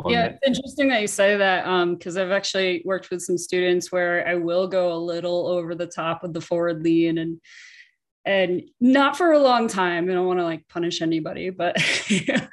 Yeah, 0.07 0.27
it's 0.27 0.39
interesting 0.47 0.87
that 0.89 1.01
you 1.01 1.07
say 1.07 1.35
that 1.35 1.65
because 1.89 2.15
um, 2.15 2.23
I've 2.23 2.31
actually 2.31 2.81
worked 2.85 3.09
with 3.09 3.21
some 3.21 3.37
students 3.37 3.91
where 3.91 4.25
I 4.25 4.35
will 4.35 4.65
go 4.65 4.93
a 4.93 4.95
little 4.95 5.47
over 5.47 5.75
the 5.75 5.87
top 5.87 6.23
with 6.23 6.31
the 6.31 6.39
forward 6.39 6.81
lean 6.83 7.17
and 7.17 7.41
and 8.26 8.63
not 8.80 9.17
for 9.17 9.32
a 9.32 9.39
long 9.39 9.67
time. 9.67 10.09
I 10.09 10.13
don't 10.13 10.28
want 10.28 10.39
to 10.39 10.43
like 10.43 10.67
punish 10.67 11.01
anybody, 11.01 11.49
but 11.49 11.78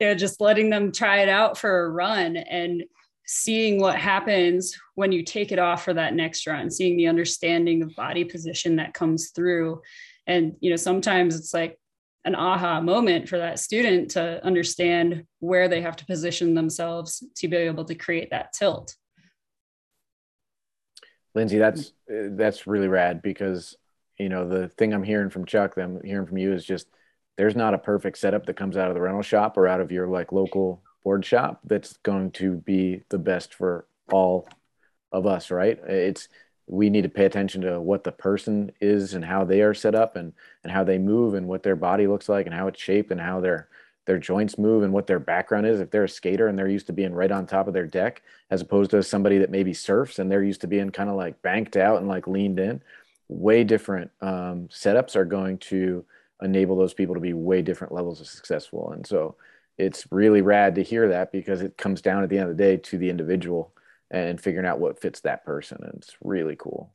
yeah, 0.00 0.14
just 0.14 0.40
letting 0.40 0.70
them 0.70 0.92
try 0.92 1.20
it 1.22 1.28
out 1.28 1.58
for 1.58 1.84
a 1.84 1.90
run 1.90 2.36
and 2.36 2.84
seeing 3.26 3.78
what 3.80 3.96
happens 3.96 4.74
when 4.94 5.12
you 5.12 5.22
take 5.22 5.52
it 5.52 5.58
off 5.58 5.84
for 5.84 5.92
that 5.92 6.14
next 6.14 6.46
run, 6.46 6.70
seeing 6.70 6.96
the 6.96 7.08
understanding 7.08 7.82
of 7.82 7.94
body 7.94 8.24
position 8.24 8.76
that 8.76 8.94
comes 8.94 9.30
through. 9.30 9.82
And, 10.26 10.56
you 10.60 10.70
know, 10.70 10.76
sometimes 10.76 11.36
it's 11.36 11.52
like 11.52 11.78
an 12.24 12.34
aha 12.34 12.80
moment 12.80 13.28
for 13.28 13.38
that 13.38 13.58
student 13.58 14.12
to 14.12 14.44
understand 14.44 15.24
where 15.40 15.68
they 15.68 15.82
have 15.82 15.96
to 15.96 16.06
position 16.06 16.54
themselves 16.54 17.22
to 17.36 17.48
be 17.48 17.56
able 17.56 17.84
to 17.84 17.94
create 17.94 18.30
that 18.30 18.52
tilt. 18.52 18.94
Lyndsey, 21.36 21.58
that's 21.58 21.92
eh, 22.10 22.28
that's 22.32 22.66
really 22.66 22.88
rad 22.88 23.22
because 23.22 23.76
you 24.18 24.28
know, 24.28 24.48
the 24.48 24.68
thing 24.68 24.92
I'm 24.92 25.02
hearing 25.02 25.30
from 25.30 25.46
Chuck, 25.46 25.76
I'm 25.76 26.02
hearing 26.02 26.26
from 26.26 26.38
you 26.38 26.52
is 26.52 26.64
just 26.64 26.88
there's 27.36 27.56
not 27.56 27.74
a 27.74 27.78
perfect 27.78 28.18
setup 28.18 28.46
that 28.46 28.56
comes 28.56 28.76
out 28.76 28.88
of 28.88 28.94
the 28.94 29.00
rental 29.00 29.22
shop 29.22 29.56
or 29.56 29.68
out 29.68 29.80
of 29.80 29.92
your 29.92 30.08
like 30.08 30.32
local 30.32 30.82
board 31.04 31.24
shop 31.24 31.60
that's 31.64 31.96
going 31.98 32.32
to 32.32 32.54
be 32.54 33.02
the 33.10 33.18
best 33.18 33.54
for 33.54 33.86
all 34.10 34.48
of 35.12 35.26
us, 35.26 35.50
right? 35.50 35.78
It's 35.86 36.28
we 36.66 36.90
need 36.90 37.02
to 37.02 37.08
pay 37.08 37.24
attention 37.24 37.62
to 37.62 37.80
what 37.80 38.04
the 38.04 38.12
person 38.12 38.70
is 38.80 39.14
and 39.14 39.24
how 39.24 39.44
they 39.44 39.62
are 39.62 39.72
set 39.72 39.94
up 39.94 40.16
and 40.16 40.32
and 40.64 40.72
how 40.72 40.84
they 40.84 40.98
move 40.98 41.34
and 41.34 41.46
what 41.46 41.62
their 41.62 41.76
body 41.76 42.06
looks 42.06 42.28
like 42.28 42.46
and 42.46 42.54
how 42.54 42.66
it's 42.66 42.80
shaped 42.80 43.10
and 43.10 43.20
how 43.20 43.40
their 43.40 43.68
their 44.04 44.18
joints 44.18 44.58
move 44.58 44.82
and 44.82 44.92
what 44.92 45.06
their 45.06 45.18
background 45.18 45.66
is. 45.66 45.80
If 45.80 45.90
they're 45.90 46.04
a 46.04 46.08
skater 46.08 46.48
and 46.48 46.58
they're 46.58 46.66
used 46.66 46.86
to 46.86 46.92
being 46.92 47.14
right 47.14 47.30
on 47.30 47.46
top 47.46 47.68
of 47.68 47.74
their 47.74 47.86
deck, 47.86 48.22
as 48.50 48.62
opposed 48.62 48.90
to 48.92 49.02
somebody 49.02 49.38
that 49.38 49.50
maybe 49.50 49.74
surfs 49.74 50.18
and 50.18 50.30
they're 50.30 50.42
used 50.42 50.62
to 50.62 50.66
being 50.66 50.90
kind 50.90 51.10
of 51.10 51.16
like 51.16 51.40
banked 51.42 51.76
out 51.76 51.98
and 51.98 52.08
like 52.08 52.26
leaned 52.26 52.58
in, 52.58 52.82
way 53.28 53.64
different 53.64 54.10
um, 54.20 54.68
setups 54.68 55.16
are 55.16 55.24
going 55.24 55.58
to 55.58 56.04
enable 56.42 56.76
those 56.76 56.94
people 56.94 57.14
to 57.14 57.20
be 57.20 57.32
way 57.32 57.62
different 57.62 57.92
levels 57.92 58.20
of 58.20 58.26
successful. 58.26 58.92
And 58.92 59.06
so 59.06 59.36
it's 59.76 60.06
really 60.10 60.42
rad 60.42 60.74
to 60.76 60.82
hear 60.82 61.08
that 61.08 61.30
because 61.32 61.62
it 61.62 61.76
comes 61.76 62.02
down 62.02 62.22
at 62.22 62.28
the 62.28 62.38
end 62.38 62.50
of 62.50 62.56
the 62.56 62.62
day 62.62 62.76
to 62.76 62.98
the 62.98 63.10
individual 63.10 63.72
and 64.10 64.40
figuring 64.40 64.66
out 64.66 64.80
what 64.80 65.00
fits 65.00 65.20
that 65.20 65.44
person. 65.44 65.78
And 65.82 65.94
it's 65.96 66.16
really 66.22 66.56
cool. 66.56 66.92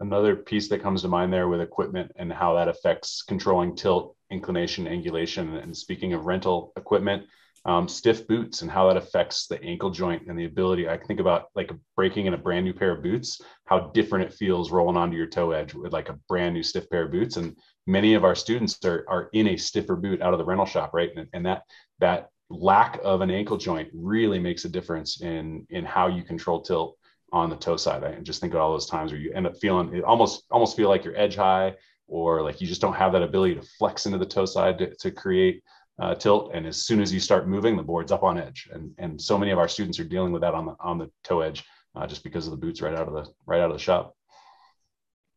Another 0.00 0.36
piece 0.36 0.68
that 0.68 0.82
comes 0.82 1.02
to 1.02 1.08
mind 1.08 1.32
there 1.32 1.48
with 1.48 1.60
equipment 1.60 2.12
and 2.16 2.32
how 2.32 2.54
that 2.54 2.68
affects 2.68 3.22
controlling 3.22 3.74
tilt, 3.74 4.16
inclination, 4.30 4.84
angulation. 4.84 5.60
And 5.62 5.76
speaking 5.76 6.12
of 6.12 6.26
rental 6.26 6.72
equipment, 6.76 7.24
um, 7.64 7.88
stiff 7.88 8.26
boots 8.26 8.62
and 8.62 8.70
how 8.70 8.88
that 8.88 8.96
affects 8.96 9.46
the 9.46 9.62
ankle 9.62 9.90
joint 9.90 10.26
and 10.26 10.38
the 10.38 10.44
ability. 10.44 10.88
I 10.88 10.96
think 10.96 11.20
about 11.20 11.46
like 11.54 11.70
breaking 11.96 12.26
in 12.26 12.34
a 12.34 12.38
brand 12.38 12.64
new 12.64 12.72
pair 12.72 12.92
of 12.92 13.02
boots, 13.02 13.40
how 13.66 13.90
different 13.94 14.26
it 14.26 14.34
feels 14.34 14.70
rolling 14.70 14.96
onto 14.96 15.16
your 15.16 15.26
toe 15.26 15.52
edge 15.52 15.74
with 15.74 15.92
like 15.92 16.08
a 16.08 16.18
brand 16.28 16.54
new 16.54 16.62
stiff 16.62 16.88
pair 16.90 17.04
of 17.04 17.12
boots. 17.12 17.36
And 17.36 17.56
many 17.86 18.14
of 18.14 18.24
our 18.24 18.34
students 18.34 18.78
are, 18.84 19.04
are 19.08 19.28
in 19.32 19.48
a 19.48 19.56
stiffer 19.56 19.96
boot 19.96 20.22
out 20.22 20.32
of 20.32 20.38
the 20.38 20.44
rental 20.44 20.66
shop, 20.66 20.92
right? 20.94 21.10
And, 21.14 21.28
and 21.32 21.46
that 21.46 21.62
that 22.00 22.28
lack 22.50 22.98
of 23.04 23.20
an 23.20 23.30
ankle 23.30 23.58
joint 23.58 23.88
really 23.92 24.38
makes 24.38 24.64
a 24.64 24.68
difference 24.68 25.20
in 25.20 25.66
in 25.70 25.84
how 25.84 26.06
you 26.06 26.22
control 26.22 26.62
tilt 26.62 26.96
on 27.32 27.50
the 27.50 27.56
toe 27.56 27.76
side. 27.76 28.04
I 28.04 28.14
just 28.20 28.40
think 28.40 28.54
of 28.54 28.60
all 28.60 28.72
those 28.72 28.86
times 28.86 29.12
where 29.12 29.20
you 29.20 29.32
end 29.32 29.46
up 29.46 29.58
feeling 29.60 29.94
it 29.94 30.04
almost 30.04 30.44
almost 30.50 30.76
feel 30.76 30.88
like 30.88 31.04
you're 31.04 31.18
edge 31.18 31.36
high 31.36 31.74
or 32.06 32.42
like 32.42 32.60
you 32.60 32.66
just 32.66 32.80
don't 32.80 32.94
have 32.94 33.12
that 33.12 33.22
ability 33.22 33.54
to 33.54 33.68
flex 33.78 34.06
into 34.06 34.18
the 34.18 34.26
toe 34.26 34.46
side 34.46 34.78
to, 34.78 34.94
to 34.96 35.10
create 35.10 35.62
uh, 35.98 36.14
tilt, 36.14 36.52
and 36.54 36.66
as 36.66 36.82
soon 36.82 37.00
as 37.00 37.12
you 37.12 37.20
start 37.20 37.48
moving, 37.48 37.76
the 37.76 37.82
board's 37.82 38.12
up 38.12 38.22
on 38.22 38.38
edge. 38.38 38.68
And 38.72 38.92
and 38.98 39.20
so 39.20 39.36
many 39.38 39.50
of 39.50 39.58
our 39.58 39.68
students 39.68 39.98
are 39.98 40.04
dealing 40.04 40.32
with 40.32 40.42
that 40.42 40.54
on 40.54 40.66
the 40.66 40.76
on 40.80 40.98
the 40.98 41.10
toe 41.24 41.40
edge, 41.40 41.64
uh, 41.96 42.06
just 42.06 42.22
because 42.22 42.46
of 42.46 42.52
the 42.52 42.56
boots 42.56 42.80
right 42.80 42.94
out 42.94 43.08
of 43.08 43.14
the 43.14 43.26
right 43.46 43.60
out 43.60 43.70
of 43.70 43.76
the 43.76 43.82
shop. 43.82 44.14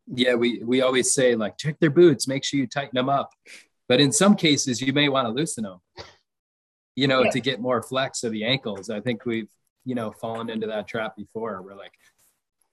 Yeah, 0.08 0.36
we 0.36 0.62
we 0.64 0.82
always 0.82 1.14
say 1.14 1.36
like 1.36 1.58
check 1.58 1.80
their 1.80 1.90
boots, 1.90 2.28
make 2.28 2.44
sure 2.44 2.60
you 2.60 2.68
tighten 2.68 2.96
them 2.96 3.10
up. 3.10 3.32
But 3.88 4.00
in 4.00 4.12
some 4.12 4.36
cases, 4.36 4.82
you 4.82 4.94
may 4.94 5.10
want 5.10 5.28
to 5.28 5.34
loosen 5.34 5.64
them, 5.64 5.80
you 6.96 7.08
know, 7.08 7.24
yeah. 7.24 7.32
to 7.32 7.40
get 7.42 7.60
more 7.60 7.82
flex 7.82 8.24
of 8.24 8.32
the 8.32 8.46
ankles. 8.46 8.90
I 8.90 9.02
think 9.02 9.26
we've 9.26 9.50
you 9.84 9.96
know 9.96 10.12
fallen 10.12 10.50
into 10.50 10.68
that 10.68 10.88
trap 10.88 11.16
before. 11.16 11.62
We're 11.62 11.76
like 11.76 11.94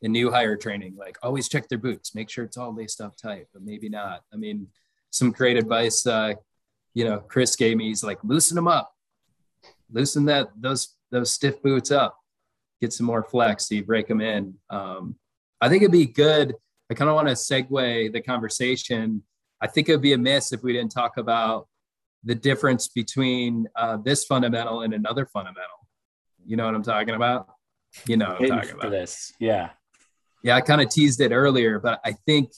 in 0.02 0.12
new 0.12 0.30
hire 0.30 0.56
training, 0.56 0.94
like 0.96 1.16
always 1.22 1.48
check 1.48 1.68
their 1.68 1.78
boots, 1.78 2.14
make 2.14 2.30
sure 2.30 2.44
it's 2.44 2.56
all 2.56 2.74
laced 2.74 3.00
up 3.00 3.16
tight, 3.16 3.46
but 3.52 3.62
maybe 3.62 3.88
not. 3.88 4.22
I 4.32 4.36
mean, 4.36 4.68
some 5.10 5.32
great 5.32 5.56
advice 5.56 6.06
uh, 6.06 6.34
you 6.94 7.04
know, 7.04 7.18
Chris 7.20 7.56
gave 7.56 7.76
me, 7.76 7.88
he's 7.88 8.04
like, 8.04 8.18
loosen 8.24 8.54
them 8.56 8.68
up. 8.68 8.92
loosen 9.90 10.24
that 10.26 10.50
those 10.56 10.94
those 11.10 11.32
stiff 11.32 11.62
boots 11.62 11.90
up, 11.90 12.18
get 12.80 12.92
some 12.92 13.06
more 13.06 13.22
flex 13.22 13.68
so 13.68 13.74
you 13.74 13.84
break 13.84 14.06
them 14.08 14.20
in. 14.20 14.54
Um, 14.70 15.16
I 15.60 15.68
think 15.68 15.82
it'd 15.82 15.92
be 15.92 16.06
good. 16.06 16.54
I 16.90 16.94
kind 16.94 17.08
of 17.08 17.14
want 17.14 17.28
to 17.28 17.34
segue 17.34 18.12
the 18.12 18.20
conversation. 18.20 19.22
I 19.60 19.66
think 19.66 19.88
it 19.88 19.92
would 19.92 20.02
be 20.02 20.12
a 20.12 20.18
miss 20.18 20.52
if 20.52 20.62
we 20.62 20.72
didn't 20.72 20.92
talk 20.92 21.16
about 21.16 21.66
the 22.24 22.34
difference 22.34 22.88
between 22.88 23.66
uh, 23.74 23.96
this 23.96 24.24
fundamental 24.24 24.82
and 24.82 24.92
another 24.92 25.26
fundamental. 25.26 25.88
You 26.46 26.56
know 26.56 26.66
what 26.66 26.74
I'm 26.74 26.82
talking 26.82 27.14
about? 27.14 27.48
You 28.06 28.16
know 28.16 28.30
what 28.30 28.42
I'm 28.42 28.60
talking 28.60 28.74
about. 28.74 28.90
this. 28.90 29.32
Yeah. 29.38 29.70
Yeah, 30.42 30.56
I 30.56 30.60
kind 30.60 30.80
of 30.80 30.88
teased 30.88 31.20
it 31.20 31.32
earlier, 31.32 31.78
but 31.78 32.00
I 32.04 32.12
think 32.26 32.52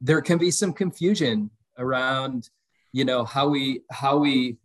there 0.00 0.22
can 0.22 0.38
be 0.38 0.50
some 0.50 0.72
confusion 0.72 1.50
around, 1.78 2.48
you 2.94 3.04
know, 3.04 3.24
how 3.24 3.48
we 3.48 3.82
how 3.90 4.18
we 4.18 4.56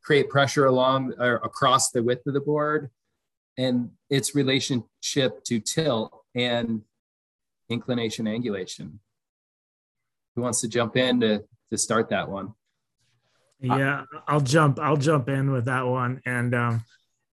create 0.00 0.30
pressure 0.30 0.66
along 0.66 1.12
or 1.18 1.34
across 1.42 1.90
the 1.90 2.00
width 2.00 2.24
of 2.28 2.32
the 2.32 2.40
board 2.40 2.90
and 3.58 3.90
its 4.08 4.36
relationship 4.36 5.42
to 5.42 5.58
tilt 5.58 6.16
and 6.36 6.82
inclination 7.68 8.26
angulation. 8.26 8.92
Who 10.36 10.42
wants 10.42 10.60
to 10.60 10.68
jump 10.68 10.96
in 10.96 11.20
to, 11.22 11.42
to 11.72 11.76
start 11.76 12.08
that 12.10 12.28
one? 12.28 12.54
Yeah, 13.58 14.04
I'll 14.28 14.40
jump. 14.40 14.78
I'll 14.78 14.96
jump 14.96 15.28
in 15.28 15.50
with 15.50 15.64
that 15.64 15.86
one, 15.86 16.20
and 16.24 16.54
um, 16.54 16.84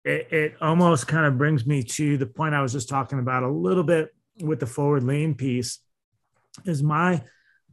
it, 0.02 0.32
it 0.32 0.54
almost 0.62 1.08
kind 1.08 1.26
of 1.26 1.36
brings 1.36 1.66
me 1.66 1.82
to 1.82 2.16
the 2.16 2.26
point 2.26 2.54
I 2.54 2.62
was 2.62 2.72
just 2.72 2.88
talking 2.88 3.18
about 3.18 3.42
a 3.42 3.50
little 3.50 3.82
bit 3.82 4.14
with 4.40 4.60
the 4.60 4.66
forward 4.66 5.02
lean 5.02 5.34
piece. 5.34 5.78
Is 6.64 6.82
my 6.82 7.22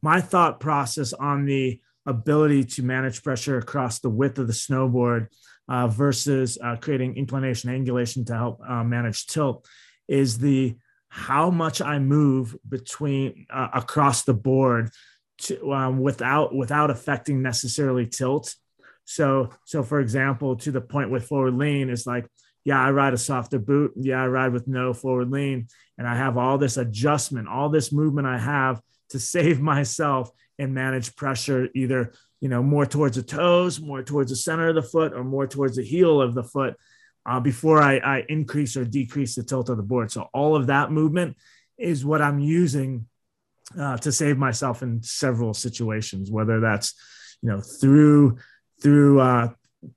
my 0.01 0.19
thought 0.19 0.59
process 0.59 1.13
on 1.13 1.45
the 1.45 1.79
ability 2.09 2.63
to 2.63 2.83
manage 2.83 3.23
pressure 3.23 3.57
across 3.57 3.99
the 3.99 4.09
width 4.09 4.39
of 4.39 4.47
the 4.47 4.53
snowboard 4.53 5.27
uh, 5.69 5.87
versus 5.87 6.57
uh, 6.63 6.75
creating 6.75 7.15
inclination 7.15 7.69
angulation 7.69 8.25
to 8.25 8.35
help 8.35 8.59
uh, 8.67 8.83
manage 8.83 9.27
tilt 9.27 9.67
is 10.07 10.39
the 10.39 10.75
how 11.09 11.49
much 11.49 11.81
I 11.81 11.99
move 11.99 12.55
between 12.67 13.45
uh, 13.51 13.69
across 13.73 14.23
the 14.23 14.33
board 14.33 14.89
to, 15.43 15.71
um, 15.71 15.99
without 15.99 16.53
without 16.53 16.89
affecting 16.89 17.41
necessarily 17.41 18.05
tilt. 18.07 18.55
So 19.05 19.51
so 19.65 19.83
for 19.83 19.99
example, 19.99 20.55
to 20.57 20.71
the 20.71 20.81
point 20.81 21.11
with 21.11 21.27
forward 21.27 21.55
lean 21.55 21.89
is 21.89 22.05
like, 22.07 22.27
yeah, 22.65 22.81
I 22.81 22.91
ride 22.91 23.13
a 23.13 23.17
softer 23.17 23.59
boot. 23.59 23.93
Yeah, 23.95 24.23
I 24.23 24.27
ride 24.27 24.53
with 24.53 24.67
no 24.67 24.93
forward 24.93 25.29
lean, 25.31 25.67
and 25.97 26.07
I 26.07 26.15
have 26.15 26.37
all 26.37 26.57
this 26.57 26.77
adjustment, 26.77 27.47
all 27.47 27.69
this 27.69 27.91
movement 27.91 28.27
I 28.27 28.39
have 28.39 28.81
to 29.09 29.19
save 29.33 29.61
myself 29.61 30.31
and 30.59 30.73
manage 30.73 31.15
pressure 31.15 31.69
either 31.73 32.13
you 32.41 32.49
know 32.49 32.61
more 32.61 32.85
towards 32.85 33.15
the 33.15 33.23
toes, 33.23 33.79
more 33.79 34.03
towards 34.03 34.29
the 34.29 34.35
center 34.35 34.69
of 34.69 34.75
the 34.75 34.83
foot, 34.83 35.13
or 35.13 35.23
more 35.23 35.47
towards 35.47 35.77
the 35.77 35.83
heel 35.83 36.21
of 36.21 36.35
the 36.35 36.43
foot. 36.43 36.75
Uh, 37.25 37.39
before 37.39 37.81
I, 37.81 37.97
I 37.97 38.25
increase 38.29 38.75
or 38.77 38.85
decrease 38.85 39.35
the 39.35 39.43
tilt 39.43 39.69
of 39.69 39.77
the 39.77 39.83
board. 39.83 40.11
So 40.11 40.29
all 40.33 40.55
of 40.55 40.67
that 40.67 40.91
movement 40.91 41.37
is 41.77 42.05
what 42.05 42.21
I'm 42.21 42.39
using 42.39 43.07
uh, 43.79 43.97
to 43.97 44.11
save 44.11 44.37
myself 44.37 44.81
in 44.81 45.03
several 45.03 45.53
situations, 45.53 46.31
whether 46.31 46.59
that's 46.59 46.93
you 47.41 47.49
know 47.49 47.61
through 47.61 48.37
through 48.81 49.19
uh, 49.19 49.49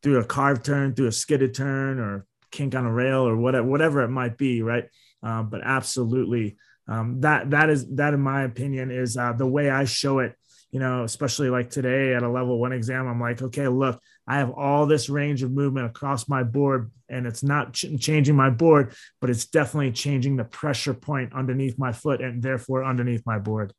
through 0.03 0.19
a 0.19 0.25
carved 0.25 0.65
turn, 0.65 0.95
through 0.95 1.09
a 1.09 1.13
skidded 1.13 1.55
turn, 1.55 1.99
or 1.99 2.27
kink 2.51 2.75
on 2.75 2.85
a 2.85 2.93
rail, 2.93 3.27
or 3.27 3.37
whatever 3.37 3.67
whatever 3.67 4.03
it 4.03 4.09
might 4.09 4.37
be, 4.37 4.63
right? 4.63 4.89
Um, 5.23 5.49
but 5.49 5.61
absolutely, 5.65 6.57
um, 6.89 7.21
that 7.21 7.51
that 7.51 7.71
is 7.71 7.89
that 7.95 8.15
in 8.15 8.21
my 8.21 8.43
opinion 8.43 8.91
is 8.91 9.17
uh, 9.17 9.33
the 9.33 9.47
way 9.47 9.71
I 9.71 9.85
show 9.85 10.19
it. 10.19 10.37
You 10.73 10.81
know, 10.81 11.05
especially 11.05 11.51
like 11.51 11.69
today 11.69 12.15
at 12.15 12.23
a 12.23 12.29
level 12.29 12.59
one 12.59 12.73
exam, 12.73 13.07
I'm 13.07 13.21
like, 13.21 13.43
okay, 13.43 13.69
look, 13.69 14.01
I 14.27 14.39
have 14.39 14.51
all 14.51 14.87
this 14.87 15.11
range 15.11 15.43
of 15.43 15.53
movement 15.53 15.87
across 15.87 16.29
my 16.29 16.43
board, 16.43 16.91
and 17.11 17.27
it's 17.27 17.43
not 17.43 17.75
ch- 17.75 18.01
changing 18.01 18.35
my 18.35 18.49
board, 18.49 18.95
but 19.21 19.29
it's 19.29 19.45
definitely 19.45 19.93
changing 19.93 20.37
the 20.37 20.45
pressure 20.45 20.95
point 20.95 21.35
underneath 21.35 21.79
my 21.79 21.93
foot 21.93 22.23
and 22.23 22.43
therefore 22.43 22.85
underneath 22.85 23.23
my 23.27 23.39
board. 23.39 23.75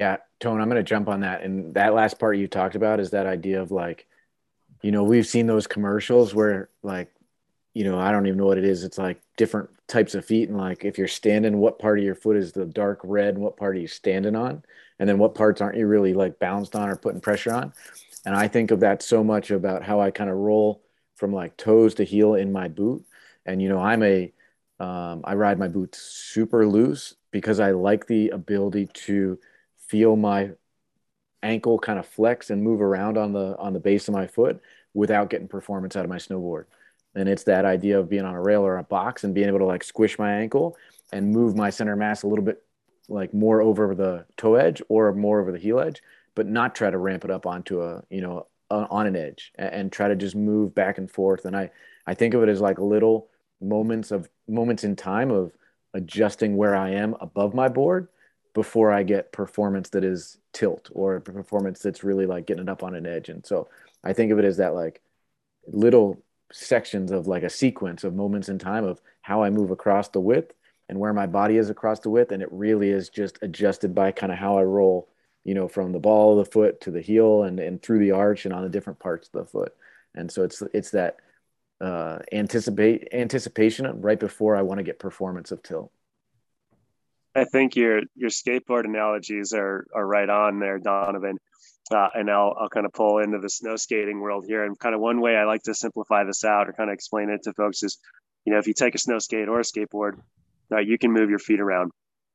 Yeah, 0.00 0.16
Tone, 0.38 0.60
I'm 0.60 0.68
going 0.70 0.82
to 0.82 0.88
jump 0.88 1.08
on 1.08 1.20
that. 1.20 1.42
And 1.42 1.74
that 1.74 1.92
last 1.92 2.18
part 2.18 2.38
you 2.38 2.48
talked 2.48 2.74
about 2.74 3.00
is 3.00 3.10
that 3.10 3.26
idea 3.26 3.60
of 3.60 3.70
like, 3.70 4.06
you 4.80 4.92
know, 4.92 5.04
we've 5.04 5.26
seen 5.26 5.46
those 5.46 5.66
commercials 5.66 6.34
where 6.34 6.70
like, 6.82 7.12
you 7.74 7.84
know, 7.84 7.98
I 7.98 8.10
don't 8.10 8.26
even 8.26 8.38
know 8.38 8.46
what 8.46 8.58
it 8.58 8.64
is. 8.64 8.82
It's 8.82 8.96
like 8.96 9.20
different 9.36 9.68
types 9.88 10.14
of 10.14 10.24
feet. 10.24 10.48
And 10.48 10.56
like, 10.56 10.84
if 10.84 10.96
you're 10.96 11.06
standing, 11.06 11.58
what 11.58 11.78
part 11.78 11.98
of 11.98 12.04
your 12.04 12.14
foot 12.14 12.36
is 12.36 12.52
the 12.52 12.64
dark 12.64 13.00
red 13.04 13.34
and 13.34 13.44
what 13.44 13.56
part 13.56 13.76
are 13.76 13.80
you 13.80 13.86
standing 13.86 14.34
on? 14.34 14.62
And 15.00 15.08
then 15.08 15.18
what 15.18 15.34
parts 15.34 15.60
aren't 15.60 15.78
you 15.78 15.86
really 15.86 16.12
like 16.12 16.38
bounced 16.38 16.76
on 16.76 16.88
or 16.88 16.94
putting 16.94 17.20
pressure 17.20 17.52
on? 17.52 17.72
And 18.26 18.36
I 18.36 18.46
think 18.46 18.70
of 18.70 18.80
that 18.80 19.02
so 19.02 19.24
much 19.24 19.50
about 19.50 19.82
how 19.82 20.00
I 20.00 20.10
kind 20.10 20.30
of 20.30 20.36
roll 20.36 20.82
from 21.16 21.32
like 21.32 21.56
toes 21.56 21.94
to 21.94 22.04
heel 22.04 22.34
in 22.34 22.52
my 22.52 22.68
boot. 22.68 23.04
And, 23.46 23.60
you 23.60 23.70
know, 23.70 23.80
I'm 23.80 24.02
a, 24.02 24.32
um, 24.78 25.22
I 25.24 25.34
ride 25.34 25.58
my 25.58 25.68
boots 25.68 25.98
super 25.98 26.66
loose 26.66 27.14
because 27.30 27.60
I 27.60 27.70
like 27.72 28.06
the 28.06 28.28
ability 28.28 28.86
to 28.92 29.38
feel 29.88 30.16
my 30.16 30.50
ankle 31.42 31.78
kind 31.78 31.98
of 31.98 32.06
flex 32.06 32.50
and 32.50 32.62
move 32.62 32.82
around 32.82 33.16
on 33.16 33.32
the 33.32 33.56
on 33.56 33.72
the 33.72 33.80
base 33.80 34.08
of 34.08 34.14
my 34.14 34.26
foot 34.26 34.60
without 34.92 35.30
getting 35.30 35.48
performance 35.48 35.96
out 35.96 36.04
of 36.04 36.10
my 36.10 36.18
snowboard. 36.18 36.64
And 37.14 37.28
it's 37.28 37.44
that 37.44 37.64
idea 37.64 37.98
of 37.98 38.08
being 38.08 38.24
on 38.24 38.34
a 38.34 38.40
rail 38.40 38.62
or 38.62 38.78
a 38.78 38.84
box 38.84 39.24
and 39.24 39.34
being 39.34 39.48
able 39.48 39.58
to 39.60 39.64
like 39.64 39.82
squish 39.82 40.18
my 40.18 40.32
ankle 40.32 40.76
and 41.12 41.30
move 41.30 41.56
my 41.56 41.70
center 41.70 41.96
mass 41.96 42.22
a 42.22 42.28
little 42.28 42.44
bit 42.44 42.62
like 43.10 43.34
more 43.34 43.60
over 43.60 43.94
the 43.94 44.24
toe 44.36 44.54
edge 44.54 44.80
or 44.88 45.12
more 45.12 45.40
over 45.40 45.52
the 45.52 45.58
heel 45.58 45.80
edge 45.80 46.02
but 46.34 46.46
not 46.46 46.74
try 46.74 46.88
to 46.88 46.96
ramp 46.96 47.24
it 47.24 47.30
up 47.30 47.44
onto 47.44 47.82
a 47.82 48.02
you 48.08 48.20
know 48.20 48.46
on 48.70 49.06
an 49.06 49.16
edge 49.16 49.52
and, 49.56 49.90
try 49.90 50.06
to 50.08 50.14
just 50.14 50.36
move 50.36 50.74
back 50.74 50.96
and 50.98 51.10
forth. 51.10 51.44
And 51.44 51.56
i 51.56 51.70
i 52.06 52.14
think 52.14 52.34
of 52.34 52.42
it 52.42 52.48
as 52.48 52.60
like 52.60 52.78
little 52.78 53.28
moments 53.60 54.10
of 54.10 54.28
moments 54.48 54.84
in 54.84 54.96
time 54.96 55.30
of 55.30 55.52
adjusting 55.92 56.56
where 56.56 56.74
i 56.76 56.90
am 56.90 57.14
above 57.20 57.52
my 57.52 57.68
board 57.68 58.08
before 58.54 58.92
i 58.92 59.02
get 59.02 59.32
performance 59.32 59.90
that 59.90 60.04
is 60.04 60.38
tilt 60.52 60.88
or 60.92 61.20
performance 61.20 61.80
that's 61.80 62.04
really 62.04 62.26
like 62.26 62.46
getting 62.46 62.64
it 62.64 62.68
up 62.68 62.82
on 62.82 62.94
an 62.94 63.06
edge. 63.06 63.28
And 63.28 63.44
so 63.44 63.68
i 64.04 64.12
think 64.12 64.30
of 64.32 64.38
it 64.38 64.44
as 64.44 64.56
that 64.58 64.74
like 64.74 65.02
little 65.66 66.22
sections 66.52 67.10
of 67.10 67.26
like 67.26 67.42
a 67.42 67.50
sequence 67.50 68.04
of 68.04 68.14
moments 68.14 68.48
in 68.48 68.58
time 68.58 68.84
of 68.84 69.00
how 69.20 69.42
i 69.42 69.50
move 69.50 69.70
across 69.70 70.08
the 70.08 70.20
width 70.20 70.54
and 70.90 70.98
where 70.98 71.14
my 71.14 71.26
body 71.26 71.56
is 71.56 71.70
across 71.70 72.00
the 72.00 72.10
width 72.10 72.32
and 72.32 72.42
it 72.42 72.48
really 72.52 72.90
is 72.90 73.08
just 73.08 73.38
adjusted 73.40 73.94
by 73.94 74.12
kind 74.12 74.32
of 74.32 74.38
how 74.38 74.58
i 74.58 74.62
roll 74.62 75.08
you 75.44 75.54
know, 75.54 75.68
from 75.68 75.92
the 75.92 75.98
ball 75.98 76.38
of 76.38 76.44
the 76.44 76.50
foot 76.50 76.80
to 76.82 76.90
the 76.90 77.00
heel 77.00 77.44
and, 77.44 77.58
and 77.60 77.82
through 77.82 77.98
the 77.98 78.12
arch 78.12 78.44
and 78.44 78.54
on 78.54 78.62
the 78.62 78.68
different 78.68 78.98
parts 78.98 79.28
of 79.32 79.40
the 79.40 79.50
foot. 79.50 79.74
And 80.14 80.30
so 80.30 80.42
it's, 80.42 80.62
it's 80.74 80.90
that 80.90 81.16
uh, 81.80 82.18
anticipate 82.32 83.08
anticipation 83.12 84.00
right 84.02 84.20
before 84.20 84.54
I 84.54 84.62
want 84.62 84.78
to 84.78 84.84
get 84.84 84.98
performance 84.98 85.50
of 85.50 85.62
tilt. 85.62 85.90
I 87.34 87.44
think 87.44 87.76
your, 87.76 88.02
your 88.16 88.30
skateboard 88.30 88.84
analogies 88.84 89.52
are, 89.52 89.86
are 89.94 90.06
right 90.06 90.28
on 90.28 90.58
there, 90.58 90.78
Donovan. 90.78 91.38
Uh, 91.90 92.08
and 92.14 92.30
I'll, 92.30 92.54
I'll 92.58 92.68
kind 92.68 92.86
of 92.86 92.92
pull 92.92 93.18
into 93.18 93.38
the 93.38 93.48
snow 93.48 93.76
skating 93.76 94.20
world 94.20 94.44
here. 94.46 94.64
And 94.64 94.78
kind 94.78 94.94
of 94.94 95.00
one 95.00 95.20
way 95.20 95.36
I 95.36 95.44
like 95.44 95.62
to 95.64 95.74
simplify 95.74 96.24
this 96.24 96.44
out 96.44 96.68
or 96.68 96.72
kind 96.72 96.90
of 96.90 96.94
explain 96.94 97.30
it 97.30 97.42
to 97.44 97.52
folks 97.54 97.82
is, 97.82 97.98
you 98.44 98.52
know, 98.52 98.58
if 98.58 98.66
you 98.66 98.74
take 98.74 98.94
a 98.94 98.98
snow 98.98 99.18
skate 99.18 99.48
or 99.48 99.60
a 99.60 99.62
skateboard, 99.62 100.20
uh, 100.72 100.78
you 100.78 100.98
can 100.98 101.12
move 101.12 101.30
your 101.30 101.38
feet 101.38 101.60
around 101.60 101.90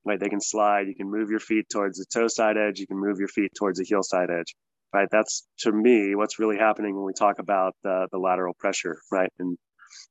right? 0.05 0.19
They 0.19 0.29
can 0.29 0.39
slide. 0.39 0.87
You 0.87 0.95
can 0.95 1.09
move 1.09 1.29
your 1.29 1.39
feet 1.39 1.67
towards 1.69 1.97
the 1.97 2.05
toe 2.13 2.27
side 2.27 2.57
edge. 2.57 2.79
You 2.79 2.87
can 2.87 2.99
move 2.99 3.17
your 3.19 3.27
feet 3.27 3.51
towards 3.57 3.79
the 3.79 3.85
heel 3.85 4.03
side 4.03 4.29
edge, 4.29 4.55
right? 4.93 5.07
That's 5.11 5.45
to 5.59 5.71
me 5.71 6.15
what's 6.15 6.39
really 6.39 6.57
happening 6.57 6.95
when 6.95 7.05
we 7.05 7.13
talk 7.13 7.39
about 7.39 7.75
the, 7.83 8.07
the 8.11 8.19
lateral 8.19 8.53
pressure, 8.59 9.01
right? 9.11 9.31
And, 9.39 9.57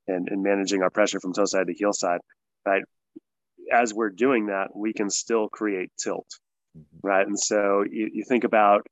and, 0.09 0.29
and 0.29 0.43
managing 0.43 0.83
our 0.83 0.91
pressure 0.91 1.21
from 1.21 1.33
toe 1.33 1.47
side 1.47 1.69
to 1.69 1.73
heel 1.73 1.93
side, 1.93 2.21
right? 2.67 2.83
As 3.73 3.95
we're 3.95 4.11
doing 4.11 4.47
that, 4.47 4.69
we 4.75 4.93
can 4.93 5.09
still 5.09 5.49
create 5.49 5.91
tilt, 6.03 6.27
mm-hmm. 6.77 7.07
right? 7.07 7.27
And 7.27 7.39
so 7.39 7.85
you, 7.89 8.11
you 8.13 8.25
think 8.29 8.45
about 8.45 8.83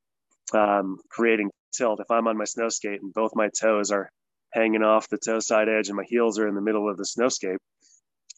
um, 0.54 0.98
creating 1.10 1.50
tilt. 1.76 2.00
If 2.00 2.10
I'm 2.10 2.28
on 2.28 2.38
my 2.38 2.44
snow 2.44 2.68
skate 2.68 3.02
and 3.02 3.12
both 3.12 3.32
my 3.34 3.48
toes 3.60 3.90
are 3.90 4.08
hanging 4.52 4.82
off 4.82 5.08
the 5.08 5.18
toe 5.18 5.40
side 5.40 5.68
edge 5.68 5.88
and 5.88 5.96
my 5.96 6.04
heels 6.06 6.38
are 6.38 6.46
in 6.46 6.54
the 6.54 6.60
middle 6.60 6.88
of 6.88 6.96
the 6.96 7.06
snow 7.06 7.28
skate, 7.28 7.58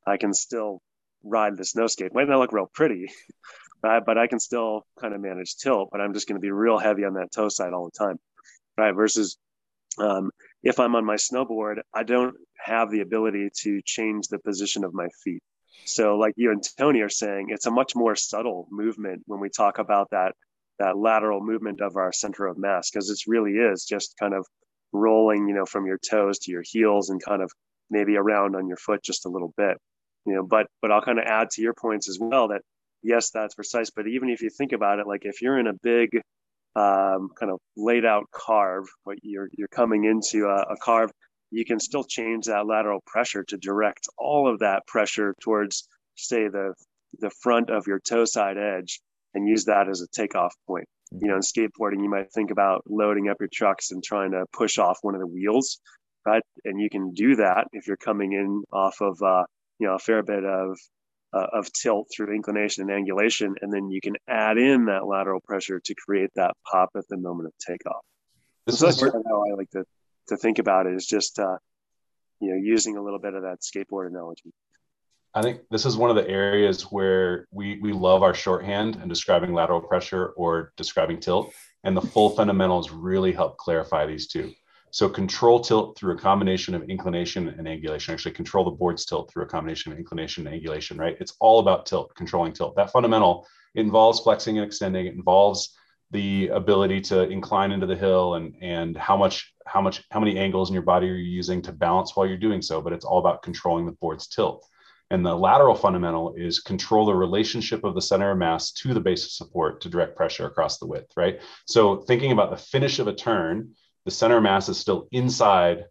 I 0.06 0.16
can 0.16 0.34
still 0.34 0.80
ride 1.24 1.56
the 1.56 1.64
snow 1.64 1.86
skate. 1.86 2.14
Might 2.14 2.28
not 2.28 2.36
I 2.36 2.38
look 2.38 2.52
real 2.52 2.70
pretty, 2.72 3.10
right? 3.82 4.02
But 4.04 4.18
I 4.18 4.26
can 4.26 4.38
still 4.38 4.86
kind 5.00 5.14
of 5.14 5.20
manage 5.20 5.56
tilt, 5.56 5.88
but 5.90 6.00
I'm 6.00 6.14
just 6.14 6.28
going 6.28 6.36
to 6.36 6.44
be 6.44 6.50
real 6.50 6.78
heavy 6.78 7.04
on 7.04 7.14
that 7.14 7.32
toe 7.32 7.48
side 7.48 7.72
all 7.72 7.90
the 7.90 7.98
time, 7.98 8.18
right? 8.76 8.94
Versus 8.94 9.38
um, 9.98 10.30
if 10.62 10.78
I'm 10.78 10.94
on 10.94 11.04
my 11.04 11.16
snowboard, 11.16 11.76
I 11.94 12.02
don't 12.02 12.34
have 12.58 12.90
the 12.90 13.00
ability 13.00 13.50
to 13.62 13.80
change 13.84 14.28
the 14.28 14.38
position 14.38 14.84
of 14.84 14.94
my 14.94 15.08
feet. 15.22 15.42
So, 15.86 16.16
like 16.16 16.34
you 16.36 16.50
and 16.50 16.62
Tony 16.78 17.00
are 17.00 17.08
saying, 17.10 17.46
it's 17.50 17.66
a 17.66 17.70
much 17.70 17.94
more 17.94 18.14
subtle 18.16 18.66
movement 18.70 19.22
when 19.26 19.40
we 19.40 19.48
talk 19.48 19.78
about 19.78 20.10
that 20.10 20.34
that 20.80 20.96
lateral 20.96 21.40
movement 21.40 21.80
of 21.80 21.96
our 21.96 22.12
center 22.12 22.46
of 22.46 22.58
mass, 22.58 22.90
because 22.90 23.08
it 23.08 23.20
really 23.28 23.52
is 23.52 23.84
just 23.84 24.16
kind 24.18 24.34
of 24.34 24.44
rolling, 24.92 25.46
you 25.46 25.54
know, 25.54 25.64
from 25.64 25.86
your 25.86 25.98
toes 25.98 26.40
to 26.40 26.50
your 26.50 26.64
heels 26.64 27.10
and 27.10 27.22
kind 27.22 27.42
of 27.42 27.52
maybe 27.90 28.16
around 28.16 28.56
on 28.56 28.66
your 28.66 28.76
foot 28.76 29.00
just 29.02 29.24
a 29.24 29.28
little 29.28 29.54
bit 29.56 29.78
you 30.26 30.34
know 30.34 30.42
but 30.42 30.66
but 30.82 30.90
i'll 30.90 31.02
kind 31.02 31.18
of 31.18 31.24
add 31.26 31.50
to 31.50 31.62
your 31.62 31.74
points 31.74 32.08
as 32.08 32.18
well 32.20 32.48
that 32.48 32.62
yes 33.02 33.30
that's 33.30 33.54
precise 33.54 33.90
but 33.90 34.06
even 34.06 34.28
if 34.28 34.42
you 34.42 34.50
think 34.50 34.72
about 34.72 34.98
it 34.98 35.06
like 35.06 35.24
if 35.24 35.42
you're 35.42 35.58
in 35.58 35.66
a 35.66 35.74
big 35.82 36.20
um, 36.76 37.28
kind 37.38 37.52
of 37.52 37.60
laid 37.76 38.04
out 38.04 38.24
carve 38.32 38.86
but 39.06 39.16
you're 39.22 39.48
you're 39.56 39.68
coming 39.68 40.04
into 40.04 40.46
a, 40.46 40.72
a 40.72 40.76
carve 40.76 41.10
you 41.54 41.64
can 41.64 41.78
still 41.78 42.02
change 42.02 42.46
that 42.46 42.66
lateral 42.66 43.00
pressure 43.06 43.44
to 43.44 43.56
direct 43.56 44.08
all 44.18 44.52
of 44.52 44.58
that 44.58 44.86
pressure 44.88 45.36
towards, 45.40 45.88
say, 46.16 46.48
the 46.48 46.74
the 47.20 47.30
front 47.30 47.70
of 47.70 47.86
your 47.86 48.00
toe 48.00 48.24
side 48.24 48.58
edge 48.58 49.00
and 49.34 49.48
use 49.48 49.66
that 49.66 49.88
as 49.88 50.00
a 50.00 50.08
takeoff 50.08 50.52
point. 50.66 50.86
You 51.12 51.28
know, 51.28 51.36
in 51.36 51.42
skateboarding, 51.42 52.02
you 52.02 52.10
might 52.10 52.32
think 52.32 52.50
about 52.50 52.82
loading 52.88 53.28
up 53.28 53.36
your 53.38 53.48
trucks 53.52 53.92
and 53.92 54.02
trying 54.02 54.32
to 54.32 54.46
push 54.52 54.78
off 54.78 54.98
one 55.02 55.14
of 55.14 55.20
the 55.20 55.28
wheels, 55.28 55.78
right? 56.26 56.42
And 56.64 56.80
you 56.80 56.90
can 56.90 57.12
do 57.12 57.36
that 57.36 57.68
if 57.72 57.86
you're 57.86 57.96
coming 57.96 58.32
in 58.32 58.64
off 58.72 59.00
of, 59.00 59.22
uh, 59.22 59.44
you 59.78 59.86
know, 59.86 59.94
a 59.94 59.98
fair 59.98 60.22
bit 60.22 60.44
of 60.44 60.78
uh, 61.34 61.46
of 61.52 61.72
tilt 61.72 62.08
through 62.14 62.34
inclination 62.34 62.88
and 62.88 63.06
angulation, 63.06 63.54
and 63.60 63.72
then 63.72 63.90
you 63.90 64.00
can 64.00 64.14
add 64.28 64.56
in 64.56 64.86
that 64.86 65.06
lateral 65.06 65.40
pressure 65.40 65.80
to 65.80 65.94
create 65.94 66.30
that 66.36 66.52
pop 66.70 66.90
at 66.96 67.04
the 67.08 67.16
moment 67.16 67.48
of 67.48 67.52
takeoff. 67.58 68.02
This 68.66 68.78
so 68.78 68.88
is 68.88 69.00
that's 69.00 69.12
how 69.12 69.44
I 69.50 69.54
like 69.54 69.70
to 69.70 69.84
to 70.28 70.36
think 70.36 70.58
about 70.58 70.86
it. 70.86 70.94
Is 70.94 71.06
just 71.06 71.38
uh, 71.38 71.58
you 72.40 72.50
know 72.50 72.56
using 72.56 72.96
a 72.96 73.02
little 73.02 73.18
bit 73.18 73.34
of 73.34 73.42
that 73.42 73.58
skateboard 73.60 74.06
analogy. 74.06 74.52
I 75.36 75.42
think 75.42 75.62
this 75.68 75.84
is 75.84 75.96
one 75.96 76.10
of 76.10 76.16
the 76.16 76.28
areas 76.28 76.82
where 76.92 77.46
we 77.50 77.80
we 77.80 77.92
love 77.92 78.22
our 78.22 78.34
shorthand 78.34 78.96
and 78.96 79.08
describing 79.08 79.52
lateral 79.52 79.80
pressure 79.80 80.28
or 80.36 80.72
describing 80.76 81.18
tilt, 81.18 81.52
and 81.82 81.96
the 81.96 82.02
full 82.02 82.30
fundamentals 82.30 82.92
really 82.92 83.32
help 83.32 83.56
clarify 83.56 84.06
these 84.06 84.28
two. 84.28 84.52
So 84.94 85.08
control 85.08 85.58
tilt 85.58 85.98
through 85.98 86.14
a 86.14 86.16
combination 86.16 86.72
of 86.72 86.88
inclination 86.88 87.48
and 87.48 87.66
angulation. 87.66 88.10
Actually, 88.10 88.30
control 88.30 88.64
the 88.64 88.70
board's 88.70 89.04
tilt 89.04 89.28
through 89.28 89.42
a 89.42 89.48
combination 89.48 89.90
of 89.90 89.98
inclination 89.98 90.46
and 90.46 90.54
angulation. 90.54 91.00
Right? 91.00 91.16
It's 91.18 91.34
all 91.40 91.58
about 91.58 91.84
tilt, 91.84 92.14
controlling 92.14 92.52
tilt. 92.52 92.76
That 92.76 92.92
fundamental 92.92 93.44
involves 93.74 94.20
flexing 94.20 94.56
and 94.56 94.64
extending. 94.64 95.06
It 95.06 95.14
involves 95.14 95.76
the 96.12 96.46
ability 96.54 97.00
to 97.00 97.28
incline 97.28 97.72
into 97.72 97.86
the 97.86 97.96
hill 97.96 98.34
and 98.34 98.54
and 98.62 98.96
how 98.96 99.16
much 99.16 99.52
how 99.66 99.80
much 99.80 100.04
how 100.12 100.20
many 100.20 100.38
angles 100.38 100.70
in 100.70 100.74
your 100.74 100.84
body 100.84 101.10
are 101.10 101.16
you 101.16 101.24
using 101.24 101.60
to 101.62 101.72
balance 101.72 102.14
while 102.14 102.24
you're 102.24 102.36
doing 102.36 102.62
so. 102.62 102.80
But 102.80 102.92
it's 102.92 103.04
all 103.04 103.18
about 103.18 103.42
controlling 103.42 103.86
the 103.86 103.98
board's 104.00 104.28
tilt. 104.28 104.64
And 105.10 105.26
the 105.26 105.34
lateral 105.34 105.74
fundamental 105.74 106.34
is 106.36 106.60
control 106.60 107.04
the 107.04 107.16
relationship 107.16 107.82
of 107.82 107.96
the 107.96 108.00
center 108.00 108.30
of 108.30 108.38
mass 108.38 108.70
to 108.74 108.94
the 108.94 109.00
base 109.00 109.24
of 109.24 109.32
support 109.32 109.80
to 109.80 109.88
direct 109.88 110.16
pressure 110.16 110.46
across 110.46 110.78
the 110.78 110.86
width, 110.86 111.10
right? 111.16 111.40
So 111.66 111.96
thinking 112.02 112.30
about 112.30 112.50
the 112.50 112.56
finish 112.56 113.00
of 113.00 113.08
a 113.08 113.12
turn, 113.12 113.74
the 114.04 114.10
center 114.10 114.40
mass 114.40 114.68
is 114.68 114.78
still 114.78 115.08
inside 115.12 115.86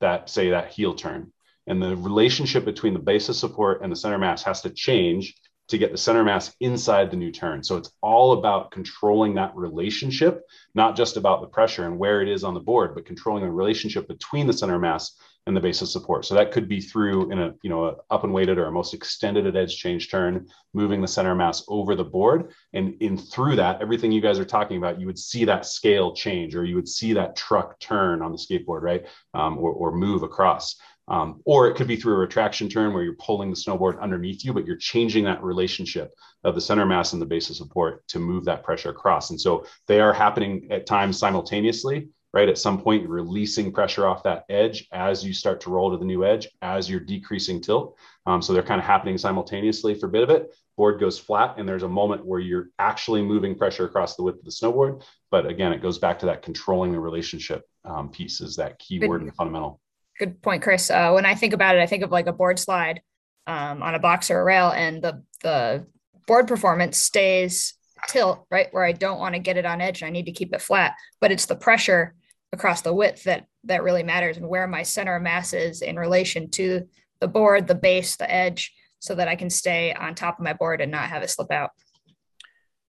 that, 0.00 0.28
say, 0.28 0.50
that 0.50 0.72
heel 0.72 0.94
turn. 0.94 1.32
And 1.66 1.80
the 1.80 1.96
relationship 1.96 2.64
between 2.64 2.92
the 2.92 3.00
base 3.00 3.28
of 3.28 3.36
support 3.36 3.82
and 3.82 3.92
the 3.92 3.96
center 3.96 4.18
mass 4.18 4.42
has 4.42 4.62
to 4.62 4.70
change 4.70 5.34
to 5.68 5.78
get 5.78 5.92
the 5.92 5.98
center 5.98 6.24
mass 6.24 6.54
inside 6.60 7.10
the 7.10 7.16
new 7.16 7.30
turn. 7.30 7.62
So 7.62 7.76
it's 7.76 7.92
all 8.02 8.32
about 8.32 8.72
controlling 8.72 9.34
that 9.34 9.54
relationship, 9.54 10.42
not 10.74 10.96
just 10.96 11.16
about 11.16 11.40
the 11.40 11.46
pressure 11.46 11.86
and 11.86 11.98
where 11.98 12.20
it 12.20 12.28
is 12.28 12.44
on 12.44 12.54
the 12.54 12.60
board, 12.60 12.94
but 12.94 13.06
controlling 13.06 13.44
the 13.44 13.50
relationship 13.50 14.08
between 14.08 14.46
the 14.46 14.52
center 14.52 14.78
mass 14.78 15.16
and 15.46 15.56
the 15.56 15.60
base 15.60 15.82
of 15.82 15.88
support. 15.88 16.24
So 16.24 16.34
that 16.34 16.52
could 16.52 16.68
be 16.68 16.80
through 16.80 17.32
in 17.32 17.38
a 17.38 17.54
you 17.62 17.70
know 17.70 17.86
a 17.86 17.96
up 18.10 18.24
and 18.24 18.32
weighted 18.32 18.58
or 18.58 18.66
a 18.66 18.72
most 18.72 18.94
extended 18.94 19.46
at 19.46 19.56
edge 19.56 19.76
change 19.76 20.10
turn, 20.10 20.46
moving 20.72 21.00
the 21.00 21.08
center 21.08 21.34
mass 21.34 21.64
over 21.68 21.94
the 21.94 22.04
board, 22.04 22.52
and 22.72 22.94
in 23.02 23.18
through 23.18 23.56
that, 23.56 23.82
everything 23.82 24.12
you 24.12 24.20
guys 24.20 24.38
are 24.38 24.44
talking 24.44 24.76
about, 24.76 25.00
you 25.00 25.06
would 25.06 25.18
see 25.18 25.44
that 25.44 25.66
scale 25.66 26.14
change, 26.14 26.54
or 26.54 26.64
you 26.64 26.76
would 26.76 26.88
see 26.88 27.12
that 27.12 27.36
truck 27.36 27.78
turn 27.80 28.22
on 28.22 28.32
the 28.32 28.38
skateboard, 28.38 28.82
right, 28.82 29.06
um, 29.34 29.58
or, 29.58 29.72
or 29.72 29.92
move 29.92 30.22
across. 30.22 30.76
Um, 31.08 31.42
or 31.44 31.66
it 31.66 31.74
could 31.74 31.88
be 31.88 31.96
through 31.96 32.14
a 32.14 32.18
retraction 32.18 32.68
turn 32.68 32.94
where 32.94 33.02
you're 33.02 33.16
pulling 33.16 33.50
the 33.50 33.56
snowboard 33.56 34.00
underneath 34.00 34.44
you, 34.44 34.52
but 34.52 34.64
you're 34.64 34.76
changing 34.76 35.24
that 35.24 35.42
relationship 35.42 36.14
of 36.44 36.54
the 36.54 36.60
center 36.60 36.86
mass 36.86 37.12
and 37.12 37.20
the 37.20 37.26
base 37.26 37.50
of 37.50 37.56
support 37.56 38.06
to 38.08 38.20
move 38.20 38.44
that 38.44 38.62
pressure 38.62 38.90
across. 38.90 39.30
And 39.30 39.40
so 39.40 39.66
they 39.88 40.00
are 40.00 40.12
happening 40.12 40.68
at 40.70 40.86
times 40.86 41.18
simultaneously 41.18 42.08
right? 42.32 42.48
At 42.48 42.58
some 42.58 42.80
point, 42.80 43.02
you're 43.02 43.10
releasing 43.10 43.72
pressure 43.72 44.06
off 44.06 44.22
that 44.22 44.44
edge 44.48 44.88
as 44.92 45.24
you 45.24 45.34
start 45.34 45.60
to 45.62 45.70
roll 45.70 45.90
to 45.90 45.98
the 45.98 46.04
new 46.04 46.24
edge, 46.24 46.48
as 46.62 46.88
you're 46.88 47.00
decreasing 47.00 47.60
tilt. 47.60 47.96
Um, 48.26 48.40
so 48.40 48.52
they're 48.52 48.62
kind 48.62 48.80
of 48.80 48.86
happening 48.86 49.18
simultaneously 49.18 49.94
for 49.94 50.06
a 50.06 50.10
bit 50.10 50.22
of 50.22 50.30
it. 50.30 50.54
Board 50.76 50.98
goes 50.98 51.18
flat, 51.18 51.56
and 51.58 51.68
there's 51.68 51.82
a 51.82 51.88
moment 51.88 52.24
where 52.24 52.40
you're 52.40 52.70
actually 52.78 53.22
moving 53.22 53.54
pressure 53.54 53.84
across 53.84 54.16
the 54.16 54.22
width 54.22 54.38
of 54.38 54.44
the 54.44 54.50
snowboard. 54.50 55.02
But 55.30 55.46
again, 55.46 55.72
it 55.72 55.82
goes 55.82 55.98
back 55.98 56.18
to 56.20 56.26
that 56.26 56.42
controlling 56.42 56.92
the 56.92 57.00
relationship 57.00 57.64
um, 57.84 58.10
piece 58.10 58.40
is 58.40 58.56
that 58.56 58.78
key 58.78 58.98
good, 58.98 59.08
word 59.08 59.22
and 59.22 59.34
fundamental. 59.34 59.80
Good 60.18 60.40
point, 60.40 60.62
Chris. 60.62 60.90
Uh, 60.90 61.12
when 61.12 61.26
I 61.26 61.34
think 61.34 61.52
about 61.52 61.76
it, 61.76 61.82
I 61.82 61.86
think 61.86 62.02
of 62.02 62.10
like 62.10 62.26
a 62.26 62.32
board 62.32 62.58
slide 62.58 63.02
um, 63.46 63.82
on 63.82 63.94
a 63.94 63.98
box 63.98 64.30
or 64.30 64.40
a 64.40 64.44
rail, 64.44 64.70
and 64.70 65.02
the 65.02 65.22
the 65.42 65.86
board 66.26 66.46
performance 66.46 66.98
stays 66.98 67.74
tilt 68.08 68.46
right 68.50 68.68
where 68.72 68.84
I 68.84 68.92
don't 68.92 69.18
want 69.18 69.34
to 69.34 69.40
get 69.40 69.56
it 69.56 69.66
on 69.66 69.80
edge 69.80 70.02
and 70.02 70.08
I 70.08 70.10
need 70.10 70.26
to 70.26 70.32
keep 70.32 70.54
it 70.54 70.60
flat. 70.60 70.94
But 71.20 71.30
it's 71.30 71.46
the 71.46 71.56
pressure 71.56 72.14
across 72.52 72.82
the 72.82 72.92
width 72.92 73.24
that 73.24 73.46
that 73.64 73.82
really 73.82 74.02
matters 74.02 74.36
and 74.36 74.48
where 74.48 74.66
my 74.66 74.82
center 74.82 75.16
of 75.16 75.22
mass 75.22 75.52
is 75.52 75.82
in 75.82 75.96
relation 75.96 76.50
to 76.50 76.86
the 77.20 77.28
board, 77.28 77.66
the 77.66 77.74
base, 77.74 78.16
the 78.16 78.30
edge, 78.30 78.74
so 78.98 79.14
that 79.14 79.28
I 79.28 79.36
can 79.36 79.50
stay 79.50 79.94
on 79.94 80.14
top 80.14 80.38
of 80.38 80.44
my 80.44 80.52
board 80.52 80.80
and 80.80 80.90
not 80.90 81.08
have 81.08 81.22
it 81.22 81.30
slip 81.30 81.50
out. 81.50 81.70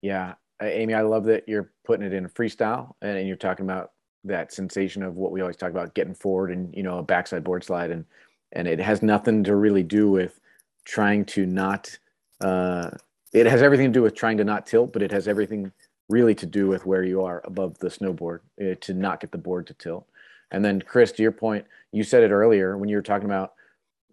Yeah, 0.02 0.36
Amy, 0.62 0.94
I 0.94 1.02
love 1.02 1.26
that 1.26 1.44
you're 1.48 1.72
putting 1.86 2.06
it 2.06 2.14
in 2.14 2.28
freestyle 2.28 2.94
and 3.02 3.28
you're 3.28 3.36
talking 3.36 3.66
about 3.66 3.92
that 4.24 4.54
sensation 4.54 5.04
of 5.04 5.16
what 5.16 5.32
we 5.32 5.42
always 5.42 5.58
talk 5.58 5.72
about 5.72 5.94
getting 5.94 6.14
forward 6.14 6.52
and 6.52 6.74
you 6.76 6.84
know 6.84 7.00
a 7.00 7.04
backside 7.04 7.44
board 7.44 7.64
slide 7.64 7.90
and 7.90 8.06
and 8.52 8.68
it 8.68 8.80
has 8.80 9.02
nothing 9.02 9.44
to 9.44 9.56
really 9.56 9.84
do 9.84 10.12
with 10.12 10.40
trying 10.86 11.26
to 11.26 11.46
not 11.46 11.98
uh, 12.42 12.90
it 13.34 13.46
has 13.46 13.62
everything 13.62 13.88
to 13.88 13.94
do 13.94 14.04
with 14.04 14.16
trying 14.16 14.38
to 14.38 14.44
not 14.44 14.66
tilt 14.66 14.94
but 14.94 15.02
it 15.02 15.12
has 15.12 15.28
everything 15.28 15.72
really 16.12 16.36
to 16.36 16.46
do 16.46 16.68
with 16.68 16.86
where 16.86 17.04
you 17.04 17.24
are 17.24 17.42
above 17.46 17.78
the 17.80 17.88
snowboard 17.88 18.40
uh, 18.62 18.76
to 18.82 18.94
not 18.94 19.20
get 19.22 19.32
the 19.32 19.38
board 19.38 19.66
to 19.68 19.74
tilt. 19.74 20.06
And 20.52 20.64
then, 20.64 20.82
Chris, 20.82 21.12
to 21.14 21.24
your 21.24 21.32
point, 21.32 21.66
you 21.92 22.04
said 22.04 22.24
it 22.24 22.32
earlier 22.32 22.78
when 22.78 22.90
you 22.90 22.98
were 22.98 23.02
talking 23.02 23.26
about 23.26 23.54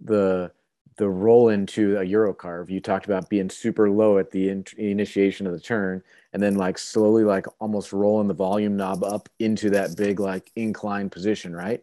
the 0.01 0.53
the 0.97 1.09
roll 1.09 1.49
into 1.49 1.97
a 1.97 2.03
euro 2.03 2.35
carve. 2.35 2.71
You 2.71 2.81
talked 2.81 3.07
about 3.07 3.29
being 3.29 3.49
super 3.49 3.89
low 3.89 4.19
at 4.19 4.33
the 4.33 4.49
in- 4.49 4.65
initiation 4.77 5.47
of 5.47 5.53
the 5.53 5.61
turn, 5.61 6.03
and 6.33 6.43
then 6.43 6.57
like 6.57 6.77
slowly, 6.77 7.25
like 7.25 7.47
almost 7.61 7.93
rolling 7.93 8.27
the 8.27 8.35
volume 8.35 8.77
knob 8.77 9.05
up 9.05 9.29
into 9.39 9.71
that 9.71 9.97
big 9.97 10.19
like 10.21 10.51
inclined 10.57 11.13
position, 11.13 11.55
right? 11.55 11.83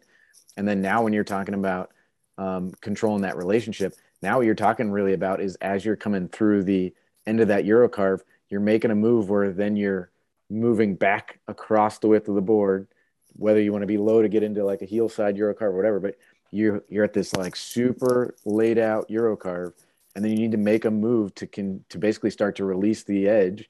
And 0.57 0.67
then 0.67 0.81
now, 0.81 1.03
when 1.03 1.13
you're 1.13 1.23
talking 1.23 1.53
about 1.53 1.91
um, 2.37 2.73
controlling 2.81 3.21
that 3.21 3.37
relationship, 3.37 3.95
now 4.21 4.37
what 4.37 4.45
you're 4.45 4.55
talking 4.55 4.91
really 4.91 5.13
about 5.13 5.41
is 5.41 5.55
as 5.55 5.85
you're 5.85 5.95
coming 5.95 6.27
through 6.27 6.63
the 6.63 6.93
end 7.25 7.39
of 7.39 7.47
that 7.47 7.65
euro 7.65 7.89
carve, 7.89 8.23
you're 8.49 8.61
making 8.61 8.91
a 8.91 8.95
move 8.95 9.29
where 9.29 9.51
then 9.51 9.75
you're 9.75 10.11
moving 10.49 10.95
back 10.95 11.39
across 11.47 11.99
the 11.99 12.07
width 12.07 12.27
of 12.27 12.35
the 12.35 12.41
board, 12.41 12.87
whether 13.33 13.61
you 13.61 13.71
want 13.71 13.81
to 13.81 13.87
be 13.87 13.97
low 13.97 14.21
to 14.21 14.29
get 14.29 14.43
into 14.43 14.63
like 14.63 14.81
a 14.81 14.85
heel 14.85 15.09
side 15.09 15.37
Euro 15.37 15.53
carve 15.53 15.73
or 15.73 15.77
whatever, 15.77 15.99
but 15.99 16.15
you're 16.51 16.83
you're 16.87 17.03
at 17.03 17.13
this 17.13 17.35
like 17.35 17.55
super 17.55 18.35
laid 18.45 18.77
out 18.77 19.09
Euro 19.09 19.35
carve, 19.35 19.73
and 20.15 20.23
then 20.23 20.31
you 20.31 20.37
need 20.37 20.51
to 20.51 20.57
make 20.57 20.85
a 20.85 20.91
move 20.91 21.33
to 21.35 21.47
can 21.47 21.83
to 21.89 21.97
basically 21.97 22.29
start 22.29 22.55
to 22.57 22.65
release 22.65 23.03
the 23.03 23.27
edge, 23.27 23.69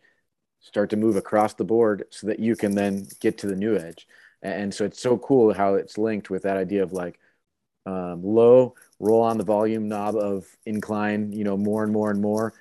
start 0.59 0.89
to 0.89 0.97
move 0.97 1.15
across 1.15 1.53
the 1.53 1.63
board 1.63 2.05
so 2.09 2.27
that 2.27 2.39
you 2.39 2.55
can 2.55 2.75
then 2.75 3.07
get 3.19 3.37
to 3.39 3.47
the 3.47 3.55
new 3.55 3.77
edge. 3.77 4.07
And 4.41 4.73
so 4.73 4.85
it's 4.85 5.01
so 5.01 5.17
cool 5.17 5.53
how 5.53 5.75
it's 5.75 5.97
linked 5.97 6.29
with 6.29 6.43
that 6.43 6.57
idea 6.57 6.83
of 6.83 6.91
like 6.91 7.19
um, 7.87 8.23
low, 8.23 8.75
roll 8.99 9.21
on 9.21 9.37
the 9.37 9.43
volume 9.43 9.87
knob 9.87 10.15
of 10.15 10.45
incline, 10.65 11.31
you 11.31 11.43
know, 11.43 11.57
more 11.57 11.83
and 11.83 11.91
more 11.91 12.11
and 12.11 12.21
more, 12.21 12.53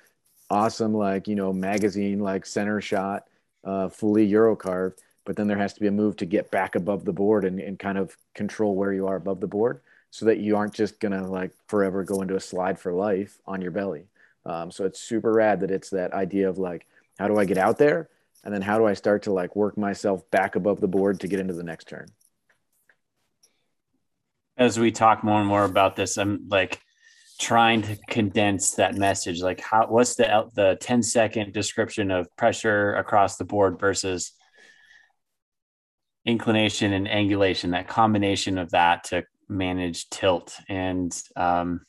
awesome 0.55 0.93
like 0.93 1.27
you 1.27 1.35
know 1.35 1.51
magazine 1.51 2.19
like 2.19 2.45
center 2.45 2.79
shot 2.79 3.25
uh, 3.65 3.89
fully 3.89 4.25
euro 4.25 4.55
carved 4.55 5.01
but 5.25 5.35
then 5.35 5.47
there 5.47 5.57
has 5.57 5.73
to 5.73 5.81
be 5.81 5.87
a 5.87 5.91
move 5.91 6.15
to 6.15 6.25
get 6.25 6.51
back 6.51 6.75
above 6.75 7.03
the 7.03 7.11
board 7.11 7.45
and, 7.45 7.59
and 7.59 7.79
kind 7.79 7.97
of 7.97 8.15
control 8.33 8.75
where 8.75 8.93
you 8.93 9.07
are 9.07 9.15
above 9.15 9.39
the 9.39 9.47
board 9.47 9.81
so 10.11 10.25
that 10.25 10.37
you 10.37 10.55
aren't 10.55 10.73
just 10.73 10.99
gonna 10.99 11.27
like 11.29 11.51
forever 11.67 12.03
go 12.03 12.21
into 12.21 12.35
a 12.35 12.39
slide 12.39 12.79
for 12.79 12.93
life 12.93 13.37
on 13.45 13.61
your 13.61 13.71
belly. 13.71 14.07
Um, 14.45 14.71
so 14.71 14.85
it's 14.85 15.01
super 15.01 15.33
rad 15.33 15.59
that 15.59 15.71
it's 15.71 15.89
that 15.89 16.13
idea 16.13 16.47
of 16.47 16.57
like 16.57 16.85
how 17.19 17.27
do 17.27 17.37
i 17.37 17.43
get 17.43 17.57
out 17.57 17.77
there? 17.77 18.09
And 18.43 18.53
then 18.53 18.61
how 18.61 18.77
do 18.77 18.85
i 18.85 18.93
start 18.93 19.23
to 19.23 19.33
like 19.33 19.55
work 19.55 19.77
myself 19.77 20.29
back 20.31 20.55
above 20.55 20.79
the 20.79 20.87
board 20.87 21.19
to 21.19 21.27
get 21.27 21.39
into 21.39 21.53
the 21.53 21.63
next 21.63 21.89
turn? 21.89 22.07
As 24.57 24.79
we 24.79 24.91
talk 24.91 25.21
more 25.21 25.39
and 25.39 25.49
more 25.49 25.65
about 25.65 25.97
this 25.97 26.17
i'm 26.17 26.47
like 26.49 26.79
trying 27.39 27.81
to 27.81 27.97
condense 28.09 28.71
that 28.71 28.95
message 28.95 29.41
like 29.41 29.59
how 29.59 29.85
what's 29.87 30.15
the 30.15 30.49
the 30.53 30.77
10 30.79 31.03
second 31.03 31.53
description 31.53 32.09
of 32.09 32.27
pressure 32.37 32.95
across 32.95 33.35
the 33.37 33.43
board 33.43 33.79
versus 33.79 34.33
inclination 36.25 36.93
and 36.93 37.07
angulation 37.07 37.71
that 37.71 37.87
combination 37.87 38.57
of 38.57 38.71
that 38.71 39.03
to 39.03 39.23
manage 39.47 40.09
tilt? 40.09 40.55
And 40.69 41.15
um, 41.35 41.81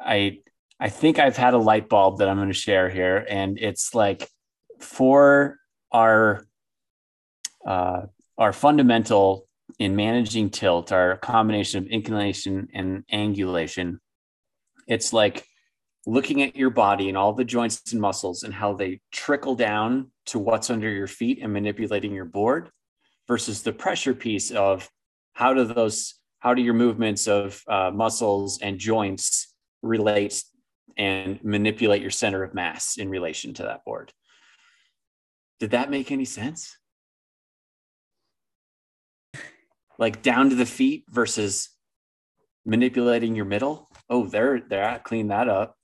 i 0.00 0.38
i 0.78 0.88
think 0.88 1.18
i've 1.18 1.36
had 1.36 1.54
a 1.54 1.58
light 1.58 1.88
bulb 1.88 2.18
that 2.18 2.28
i'm 2.28 2.36
going 2.36 2.48
to 2.48 2.54
share 2.54 2.88
here 2.88 3.24
and 3.28 3.58
it's 3.58 3.94
like 3.94 4.28
for 4.80 5.56
our 5.92 6.46
uh, 7.66 8.02
our 8.36 8.52
fundamental 8.52 9.46
in 9.78 9.96
managing 9.96 10.50
tilt 10.50 10.92
our 10.92 11.16
combination 11.16 11.84
of 11.84 11.90
inclination 11.90 12.68
and 12.74 13.04
angulation 13.12 13.98
it's 14.86 15.12
like 15.12 15.46
looking 16.06 16.42
at 16.42 16.56
your 16.56 16.70
body 16.70 17.08
and 17.08 17.16
all 17.16 17.32
the 17.32 17.44
joints 17.44 17.92
and 17.92 18.00
muscles 18.00 18.42
and 18.42 18.52
how 18.52 18.74
they 18.74 19.00
trickle 19.10 19.54
down 19.54 20.10
to 20.26 20.38
what's 20.38 20.70
under 20.70 20.90
your 20.90 21.06
feet 21.06 21.38
and 21.40 21.52
manipulating 21.52 22.12
your 22.12 22.24
board 22.24 22.70
versus 23.26 23.62
the 23.62 23.72
pressure 23.72 24.14
piece 24.14 24.50
of 24.50 24.88
how 25.32 25.54
do 25.54 25.64
those 25.64 26.14
how 26.40 26.52
do 26.52 26.60
your 26.60 26.74
movements 26.74 27.26
of 27.26 27.62
uh, 27.68 27.90
muscles 27.90 28.60
and 28.60 28.78
joints 28.78 29.54
relate 29.80 30.44
and 30.98 31.42
manipulate 31.42 32.02
your 32.02 32.10
center 32.10 32.44
of 32.44 32.52
mass 32.52 32.98
in 32.98 33.08
relation 33.08 33.54
to 33.54 33.62
that 33.62 33.82
board? 33.84 34.12
Did 35.58 35.70
that 35.70 35.90
make 35.90 36.12
any 36.12 36.26
sense? 36.26 36.76
Like 39.98 40.22
down 40.22 40.50
to 40.50 40.56
the 40.56 40.66
feet 40.66 41.04
versus 41.08 41.70
manipulating 42.66 43.34
your 43.34 43.46
middle. 43.46 43.88
Oh, 44.10 44.26
they're 44.26 44.60
they're 44.60 45.00
clean 45.04 45.28
that 45.28 45.48
up. 45.48 45.76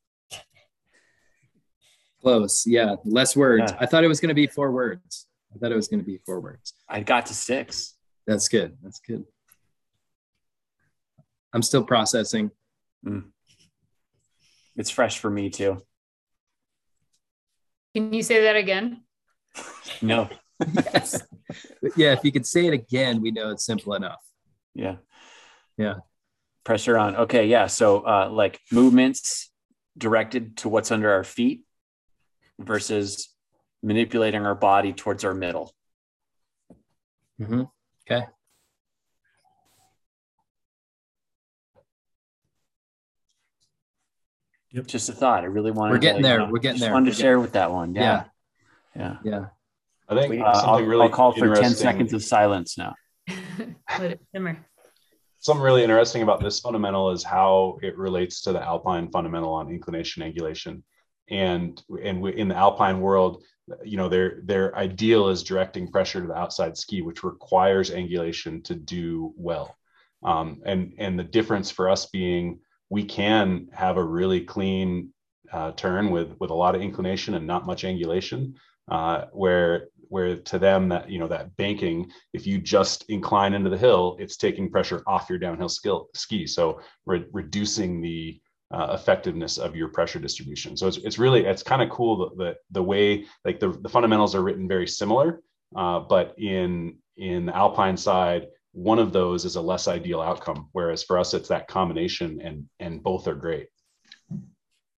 Close. 2.20 2.66
Yeah. 2.66 2.96
Less 3.04 3.34
words. 3.34 3.72
Yeah. 3.72 3.78
I 3.80 3.86
thought 3.86 4.04
it 4.04 4.08
was 4.08 4.20
going 4.20 4.28
to 4.28 4.34
be 4.34 4.46
four 4.46 4.70
words. 4.72 5.26
I 5.54 5.58
thought 5.58 5.72
it 5.72 5.76
was 5.76 5.88
going 5.88 6.00
to 6.00 6.06
be 6.06 6.18
four 6.26 6.40
words. 6.40 6.74
I 6.88 7.00
got 7.00 7.26
to 7.26 7.34
six. 7.34 7.94
That's 8.26 8.48
good. 8.48 8.76
That's 8.82 9.00
good. 9.00 9.24
I'm 11.52 11.62
still 11.62 11.82
processing. 11.82 12.50
Hmm. 13.02 13.20
It's 14.76 14.90
fresh 14.90 15.18
for 15.18 15.30
me 15.30 15.50
too. 15.50 15.82
Can 17.94 18.12
you 18.12 18.22
say 18.22 18.42
that 18.42 18.56
again? 18.56 19.02
No. 20.02 20.30
yes. 20.74 21.22
Yeah. 21.96 22.12
If 22.12 22.20
you 22.22 22.30
could 22.30 22.46
say 22.46 22.66
it 22.66 22.72
again, 22.72 23.20
we 23.20 23.32
know 23.32 23.50
it's 23.50 23.64
simple 23.66 23.94
enough. 23.94 24.22
Yeah. 24.74 24.96
Yeah. 25.76 25.94
Pressure 26.64 26.98
on. 26.98 27.16
Okay. 27.16 27.46
Yeah. 27.46 27.66
So 27.68 28.00
uh, 28.00 28.28
like 28.30 28.60
movements 28.70 29.50
directed 29.96 30.58
to 30.58 30.68
what's 30.68 30.90
under 30.90 31.10
our 31.10 31.24
feet 31.24 31.64
versus 32.58 33.30
manipulating 33.82 34.44
our 34.44 34.54
body 34.54 34.92
towards 34.92 35.24
our 35.24 35.34
middle. 35.34 35.74
hmm 37.38 37.62
Okay. 38.10 38.26
Just 44.86 45.08
a 45.08 45.12
thought. 45.12 45.42
I 45.42 45.46
really 45.46 45.72
wanted. 45.72 45.92
We're 45.92 45.98
getting 45.98 46.22
to, 46.22 46.28
there. 46.28 46.40
you 46.40 46.46
know, 46.46 46.52
We're 46.52 46.60
getting 46.60 46.80
there. 46.80 46.92
Wanted 46.92 47.06
We're 47.06 47.10
to 47.12 47.16
getting- 47.16 47.22
share 47.24 47.40
with 47.40 47.52
that 47.52 47.72
one. 47.72 47.94
Yeah. 47.94 48.24
Yeah. 48.94 49.16
Yeah. 49.24 49.44
I 50.08 50.14
think 50.20 50.42
Uh, 50.44 50.54
something 50.54 50.70
I'll, 50.70 50.82
really 50.84 51.02
I'll 51.04 51.08
call 51.08 51.32
for 51.32 51.54
ten 51.54 51.70
seconds 51.74 52.12
of 52.12 52.22
silence 52.22 52.78
now. 52.78 52.94
Let 53.98 54.12
it 54.12 54.20
simmer. 54.32 54.64
Something 55.40 55.62
really 55.62 55.82
interesting 55.82 56.22
about 56.22 56.40
this 56.40 56.60
fundamental 56.60 57.10
is 57.10 57.24
how 57.24 57.78
it 57.82 57.96
relates 57.98 58.42
to 58.42 58.52
the 58.52 58.62
alpine 58.62 59.10
fundamental 59.10 59.52
on 59.52 59.70
inclination 59.70 60.22
angulation. 60.22 60.82
And 61.28 61.82
and 62.02 62.26
in 62.28 62.48
the 62.48 62.56
alpine 62.56 63.00
world 63.00 63.42
you 63.84 63.96
know 63.96 64.08
their 64.08 64.40
their 64.44 64.76
ideal 64.76 65.28
is 65.28 65.42
directing 65.42 65.90
pressure 65.90 66.20
to 66.20 66.26
the 66.26 66.34
outside 66.34 66.76
ski 66.76 67.02
which 67.02 67.22
requires 67.22 67.90
angulation 67.90 68.62
to 68.64 68.74
do 68.74 69.32
well. 69.36 69.76
Um, 70.22 70.60
and 70.66 70.94
and 70.98 71.18
the 71.18 71.24
difference 71.24 71.70
for 71.70 71.88
us 71.88 72.06
being 72.06 72.60
we 72.90 73.04
can 73.04 73.68
have 73.72 73.96
a 73.96 74.04
really 74.04 74.40
clean 74.40 75.12
uh, 75.52 75.72
turn 75.72 76.10
with 76.10 76.34
with 76.40 76.50
a 76.50 76.54
lot 76.54 76.74
of 76.74 76.82
inclination 76.82 77.34
and 77.34 77.46
not 77.46 77.66
much 77.66 77.84
angulation 77.84 78.54
uh, 78.90 79.26
where 79.32 79.88
where 80.10 80.36
to 80.36 80.58
them 80.58 80.88
that 80.88 81.08
you 81.08 81.18
know 81.18 81.28
that 81.28 81.56
banking 81.56 82.10
if 82.34 82.46
you 82.46 82.58
just 82.58 83.04
incline 83.08 83.54
into 83.54 83.70
the 83.70 83.78
hill 83.78 84.16
it's 84.18 84.36
taking 84.36 84.70
pressure 84.70 85.02
off 85.06 85.30
your 85.30 85.38
downhill 85.38 85.68
skill 85.68 86.08
ski. 86.14 86.46
So 86.46 86.80
re- 87.06 87.24
reducing 87.32 88.02
the 88.02 88.40
uh, 88.72 88.96
effectiveness 88.98 89.58
of 89.58 89.74
your 89.74 89.88
pressure 89.88 90.20
distribution. 90.20 90.76
So 90.76 90.86
it's, 90.86 90.98
it's 90.98 91.18
really 91.18 91.46
it's 91.46 91.62
kind 91.62 91.82
of 91.82 91.88
cool 91.88 92.18
that 92.18 92.36
the, 92.36 92.56
the 92.70 92.82
way 92.82 93.24
like 93.44 93.58
the, 93.58 93.70
the 93.70 93.88
fundamentals 93.88 94.34
are 94.34 94.42
written 94.42 94.68
very 94.68 94.86
similar 94.86 95.40
uh, 95.74 96.00
but 96.00 96.34
in 96.38 96.98
in 97.16 97.46
the 97.46 97.56
alpine 97.56 97.96
side 97.96 98.46
one 98.72 98.98
of 98.98 99.12
those 99.12 99.44
is 99.44 99.56
a 99.56 99.60
less 99.60 99.88
ideal 99.88 100.20
outcome 100.20 100.68
whereas 100.72 101.02
for 101.02 101.18
us 101.18 101.34
it's 101.34 101.48
that 101.48 101.68
combination 101.68 102.40
and 102.40 102.66
and 102.78 103.02
both 103.02 103.26
are 103.26 103.34
great. 103.34 103.68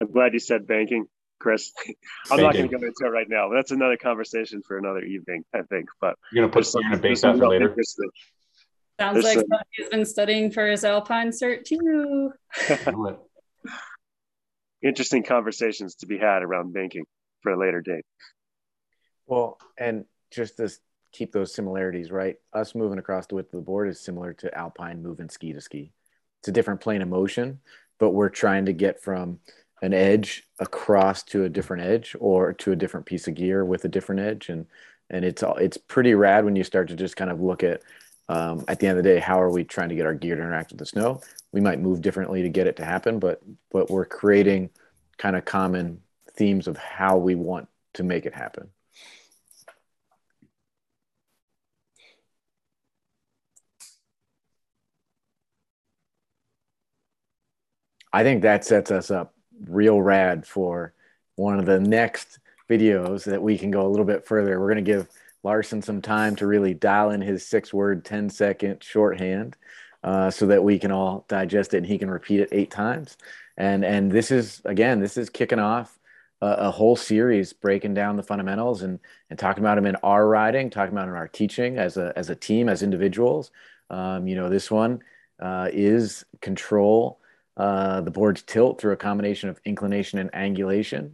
I'm 0.01 0.11
glad 0.11 0.33
you 0.33 0.39
said 0.39 0.67
banking, 0.67 1.07
Chris. 1.43 1.71
I'm 2.31 2.39
not 2.39 2.53
going 2.53 2.69
to 2.69 2.77
go 2.77 2.83
into 2.85 3.05
it 3.05 3.09
right 3.09 3.27
now. 3.29 3.49
That's 3.49 3.71
another 3.71 3.97
conversation 3.97 4.61
for 4.65 4.77
another 4.77 5.01
evening, 5.01 5.43
I 5.53 5.61
think. 5.63 5.89
But 5.99 6.15
you're 6.31 6.43
gonna 6.43 6.53
put 6.53 6.63
there's 6.63 6.73
you're 6.73 6.83
gonna 6.83 6.95
some- 6.95 7.01
bake 7.01 7.09
there's 7.09 7.21
that 7.21 7.27
some 7.27 7.39
for 7.39 7.47
later 7.49 7.75
Sounds 8.99 9.13
There's 9.15 9.25
like 9.25 9.33
some- 9.35 9.41
somebody 9.41 9.69
has 9.79 9.89
been 9.89 10.05
studying 10.05 10.51
for 10.51 10.65
his 10.67 10.85
Alpine 10.85 11.29
cert 11.29 11.65
too. 11.65 12.31
interesting 14.81 15.23
conversations 15.23 15.95
to 15.95 16.05
be 16.05 16.17
had 16.17 16.43
around 16.43 16.73
banking 16.73 17.05
for 17.41 17.51
a 17.51 17.59
later 17.59 17.81
date. 17.81 18.05
Well, 19.27 19.57
and 19.77 20.05
just 20.31 20.57
to 20.57 20.69
keep 21.11 21.31
those 21.31 21.53
similarities, 21.53 22.11
right? 22.11 22.37
Us 22.53 22.73
moving 22.75 22.99
across 22.99 23.27
the 23.27 23.35
width 23.35 23.53
of 23.53 23.59
the 23.59 23.65
board 23.65 23.89
is 23.89 23.99
similar 23.99 24.33
to 24.33 24.57
Alpine 24.57 25.01
moving 25.03 25.29
ski 25.29 25.53
to 25.53 25.61
ski. 25.61 25.91
It's 26.39 26.47
a 26.47 26.51
different 26.51 26.81
plane 26.81 27.01
of 27.01 27.07
motion, 27.07 27.59
but 27.99 28.11
we're 28.11 28.29
trying 28.29 28.65
to 28.65 28.73
get 28.73 29.01
from 29.01 29.39
an 29.83 29.93
edge 29.93 30.43
across 30.59 31.23
to 31.23 31.43
a 31.43 31.49
different 31.49 31.83
edge 31.83 32.15
or 32.21 32.53
to 32.53 32.71
a 32.71 32.75
different 32.75 33.05
piece 33.05 33.27
of 33.27 33.35
gear 33.35 33.65
with 33.65 33.83
a 33.83 33.89
different 33.89 34.21
edge. 34.21 34.47
And 34.49 34.65
and 35.09 35.25
it's 35.25 35.43
it's 35.57 35.77
pretty 35.77 36.15
rad 36.15 36.45
when 36.45 36.55
you 36.55 36.63
start 36.63 36.87
to 36.87 36.95
just 36.95 37.17
kind 37.17 37.29
of 37.29 37.41
look 37.41 37.63
at 37.63 37.81
um, 38.29 38.63
at 38.69 38.79
the 38.79 38.87
end 38.87 38.97
of 38.97 39.03
the 39.03 39.09
day, 39.09 39.19
how 39.19 39.41
are 39.41 39.51
we 39.51 39.65
trying 39.65 39.89
to 39.89 39.95
get 39.95 40.05
our 40.05 40.13
gear 40.13 40.35
to 40.35 40.41
interact 40.41 40.71
with 40.71 40.79
the 40.79 40.85
snow? 40.85 41.21
We 41.51 41.59
might 41.59 41.81
move 41.81 42.01
differently 42.01 42.41
to 42.43 42.49
get 42.49 42.67
it 42.67 42.77
to 42.77 42.85
happen, 42.85 43.19
but 43.19 43.41
but 43.71 43.89
we're 43.91 44.05
creating 44.05 44.69
kind 45.17 45.35
of 45.35 45.45
common 45.45 46.01
themes 46.31 46.67
of 46.67 46.77
how 46.77 47.17
we 47.17 47.35
want 47.35 47.67
to 47.95 48.03
make 48.03 48.25
it 48.25 48.33
happen. 48.33 48.69
I 58.13 58.23
think 58.23 58.43
that 58.43 58.63
sets 58.63 58.91
us 58.91 59.11
up 59.11 59.33
real 59.67 60.01
rad 60.01 60.45
for 60.45 60.93
one 61.35 61.59
of 61.59 61.65
the 61.65 61.79
next 61.79 62.39
videos 62.69 63.23
that 63.25 63.41
we 63.41 63.57
can 63.57 63.71
go 63.71 63.85
a 63.85 63.89
little 63.89 64.05
bit 64.05 64.25
further. 64.25 64.59
We're 64.59 64.73
going 64.73 64.83
to 64.83 64.91
give 64.91 65.07
Larson 65.43 65.81
some 65.81 66.01
time 66.01 66.35
to 66.37 66.47
really 66.47 66.73
dial 66.73 67.11
in 67.11 67.21
his 67.21 67.45
six 67.45 67.73
word, 67.73 68.05
10 68.05 68.29
second 68.29 68.83
shorthand 68.83 69.57
uh, 70.03 70.29
so 70.29 70.47
that 70.47 70.63
we 70.63 70.79
can 70.79 70.91
all 70.91 71.25
digest 71.27 71.73
it 71.73 71.77
and 71.77 71.85
he 71.85 71.97
can 71.97 72.09
repeat 72.09 72.39
it 72.39 72.49
eight 72.51 72.71
times. 72.71 73.17
And, 73.57 73.83
and 73.83 74.11
this 74.11 74.31
is, 74.31 74.61
again, 74.65 74.99
this 74.99 75.17
is 75.17 75.29
kicking 75.29 75.59
off 75.59 75.99
a, 76.41 76.47
a 76.47 76.71
whole 76.71 76.95
series 76.95 77.53
breaking 77.53 77.93
down 77.93 78.15
the 78.15 78.23
fundamentals 78.23 78.81
and, 78.81 78.99
and 79.29 79.37
talking 79.37 79.63
about 79.63 79.75
them 79.75 79.85
in 79.85 79.95
our 79.97 80.27
riding, 80.27 80.69
talking 80.69 80.93
about 80.93 81.07
in 81.07 81.13
our 81.13 81.27
teaching 81.27 81.77
as 81.77 81.97
a, 81.97 82.13
as 82.15 82.29
a 82.29 82.35
team, 82.35 82.69
as 82.69 82.83
individuals. 82.83 83.51
Um, 83.89 84.27
you 84.27 84.35
know, 84.35 84.49
this 84.49 84.71
one 84.71 85.03
uh, 85.39 85.69
is 85.71 86.25
control 86.41 87.19
uh, 87.57 88.01
the 88.01 88.11
board's 88.11 88.41
tilt 88.41 88.79
through 88.79 88.93
a 88.93 88.97
combination 88.97 89.49
of 89.49 89.59
inclination 89.65 90.19
and 90.19 90.31
angulation. 90.31 91.11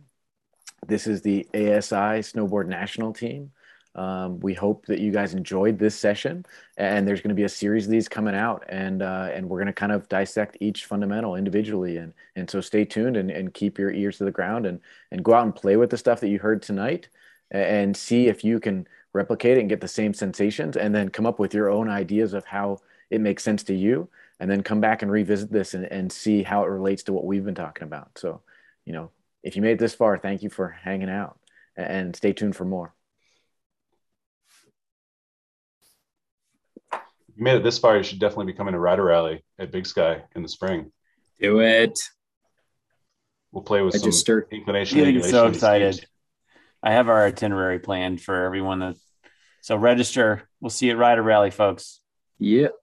This 0.88 1.08
is 1.08 1.22
the 1.22 1.46
ASI 1.54 2.22
Snowboard 2.24 2.68
National 2.68 3.14
Team. 3.14 3.52
Um, 3.96 4.40
we 4.40 4.54
hope 4.54 4.86
that 4.86 5.00
you 5.00 5.12
guys 5.12 5.34
enjoyed 5.34 5.78
this 5.78 5.96
session, 5.96 6.46
and 6.78 7.08
there's 7.08 7.22
going 7.22 7.30
to 7.30 7.36
be 7.36 7.44
a 7.44 7.50
series 7.50 7.86
of 7.86 7.92
these 7.92 8.08
coming 8.08 8.36
out, 8.36 8.64
and 8.70 9.02
uh, 9.02 9.30
and 9.34 9.50
we're 9.50 9.58
going 9.58 9.68
to 9.68 9.74
kind 9.74 9.92
of 9.92 10.08
dissect 10.08 10.58
each 10.62 10.86
fundamental 10.86 11.36
individually, 11.36 11.98
and 11.98 12.14
and 12.36 12.50
so 12.50 12.62
stay 12.62 12.86
tuned 12.86 13.18
and, 13.18 13.30
and 13.32 13.54
keep 13.54 13.78
your 13.78 13.92
ears 13.92 14.18
to 14.20 14.26
the 14.26 14.32
ground, 14.32 14.66
and 14.66 14.80
and 15.12 15.26
go 15.26 15.34
out 15.34 15.44
and 15.44 15.56
play 15.56 15.76
with 15.76 15.90
the 15.90 15.98
stuff 15.98 16.22
that 16.22 16.30
you 16.30 16.40
heard 16.40 16.62
tonight, 16.62 17.10
and 17.52 17.98
see 17.98 18.28
if 18.28 18.44
you 18.44 18.60
can 18.60 18.88
replicate 19.12 19.58
it 19.58 19.62
and 19.62 19.70
get 19.70 19.82
the 19.82 19.88
same 19.88 20.14
sensations, 20.14 20.78
and 20.78 20.94
then 20.96 21.10
come 21.10 21.26
up 21.26 21.40
with 21.40 21.54
your 21.54 21.70
own 21.70 21.90
ideas 21.90 22.34
of 22.34 22.46
how 22.46 22.78
it 23.10 23.20
makes 23.20 23.44
sense 23.44 23.64
to 23.64 23.74
you 23.74 24.08
and 24.40 24.50
then 24.50 24.64
come 24.64 24.80
back 24.80 25.02
and 25.02 25.12
revisit 25.12 25.52
this 25.52 25.74
and, 25.74 25.86
and 25.86 26.12
see 26.12 26.44
how 26.44 26.64
it 26.64 26.68
relates 26.68 27.04
to 27.04 27.14
what 27.14 27.26
we've 27.26 27.44
been 27.44 27.56
talking 27.56 27.84
about. 27.84 28.18
So, 28.18 28.42
you 28.86 28.94
know, 28.94 29.12
if 29.44 29.56
you 29.56 29.62
made 29.62 29.74
it 29.74 29.80
this 29.80 29.94
far, 29.94 30.18
thank 30.18 30.44
you 30.44 30.50
for 30.50 30.70
hanging 30.70 31.10
out 31.10 31.40
and 31.76 32.16
stay 32.16 32.34
tuned 32.34 32.56
for 32.56 32.66
more. 32.66 32.94
If 36.92 37.38
you 37.38 37.44
made 37.44 37.58
it 37.58 37.64
this 37.64 37.78
far, 37.78 37.98
you 37.98 38.04
should 38.04 38.20
definitely 38.20 38.48
be 38.48 38.58
coming 38.58 38.74
to 38.74 38.80
Rider 38.80 39.04
Rally 39.04 39.44
at 39.58 39.72
Big 39.72 39.86
Sky 39.86 40.24
in 40.36 40.42
the 40.42 40.50
spring. 40.50 40.92
Do 41.40 41.60
it. 41.60 41.98
We'll 43.52 43.64
play 43.64 43.82
with 43.82 43.96
I 43.96 44.00
some 44.00 44.10
just 44.10 44.20
stirred. 44.20 44.48
inclination. 44.52 44.98
Getting 44.98 45.24
so 45.24 45.48
excited. 45.48 45.96
speed. 45.96 46.08
I 46.84 46.92
have 46.92 47.10
our 47.10 47.26
itinerary 47.26 47.80
planned 47.80 48.22
for 48.22 48.46
everyone 48.46 48.80
that 48.80 48.96
so 49.62 49.76
register. 49.76 50.50
We'll 50.62 50.70
see 50.70 50.88
you 50.88 50.94
at 50.94 50.98
Rider 50.98 51.22
Rally, 51.24 51.52
folks. 51.52 52.00
Yep. 52.40 52.74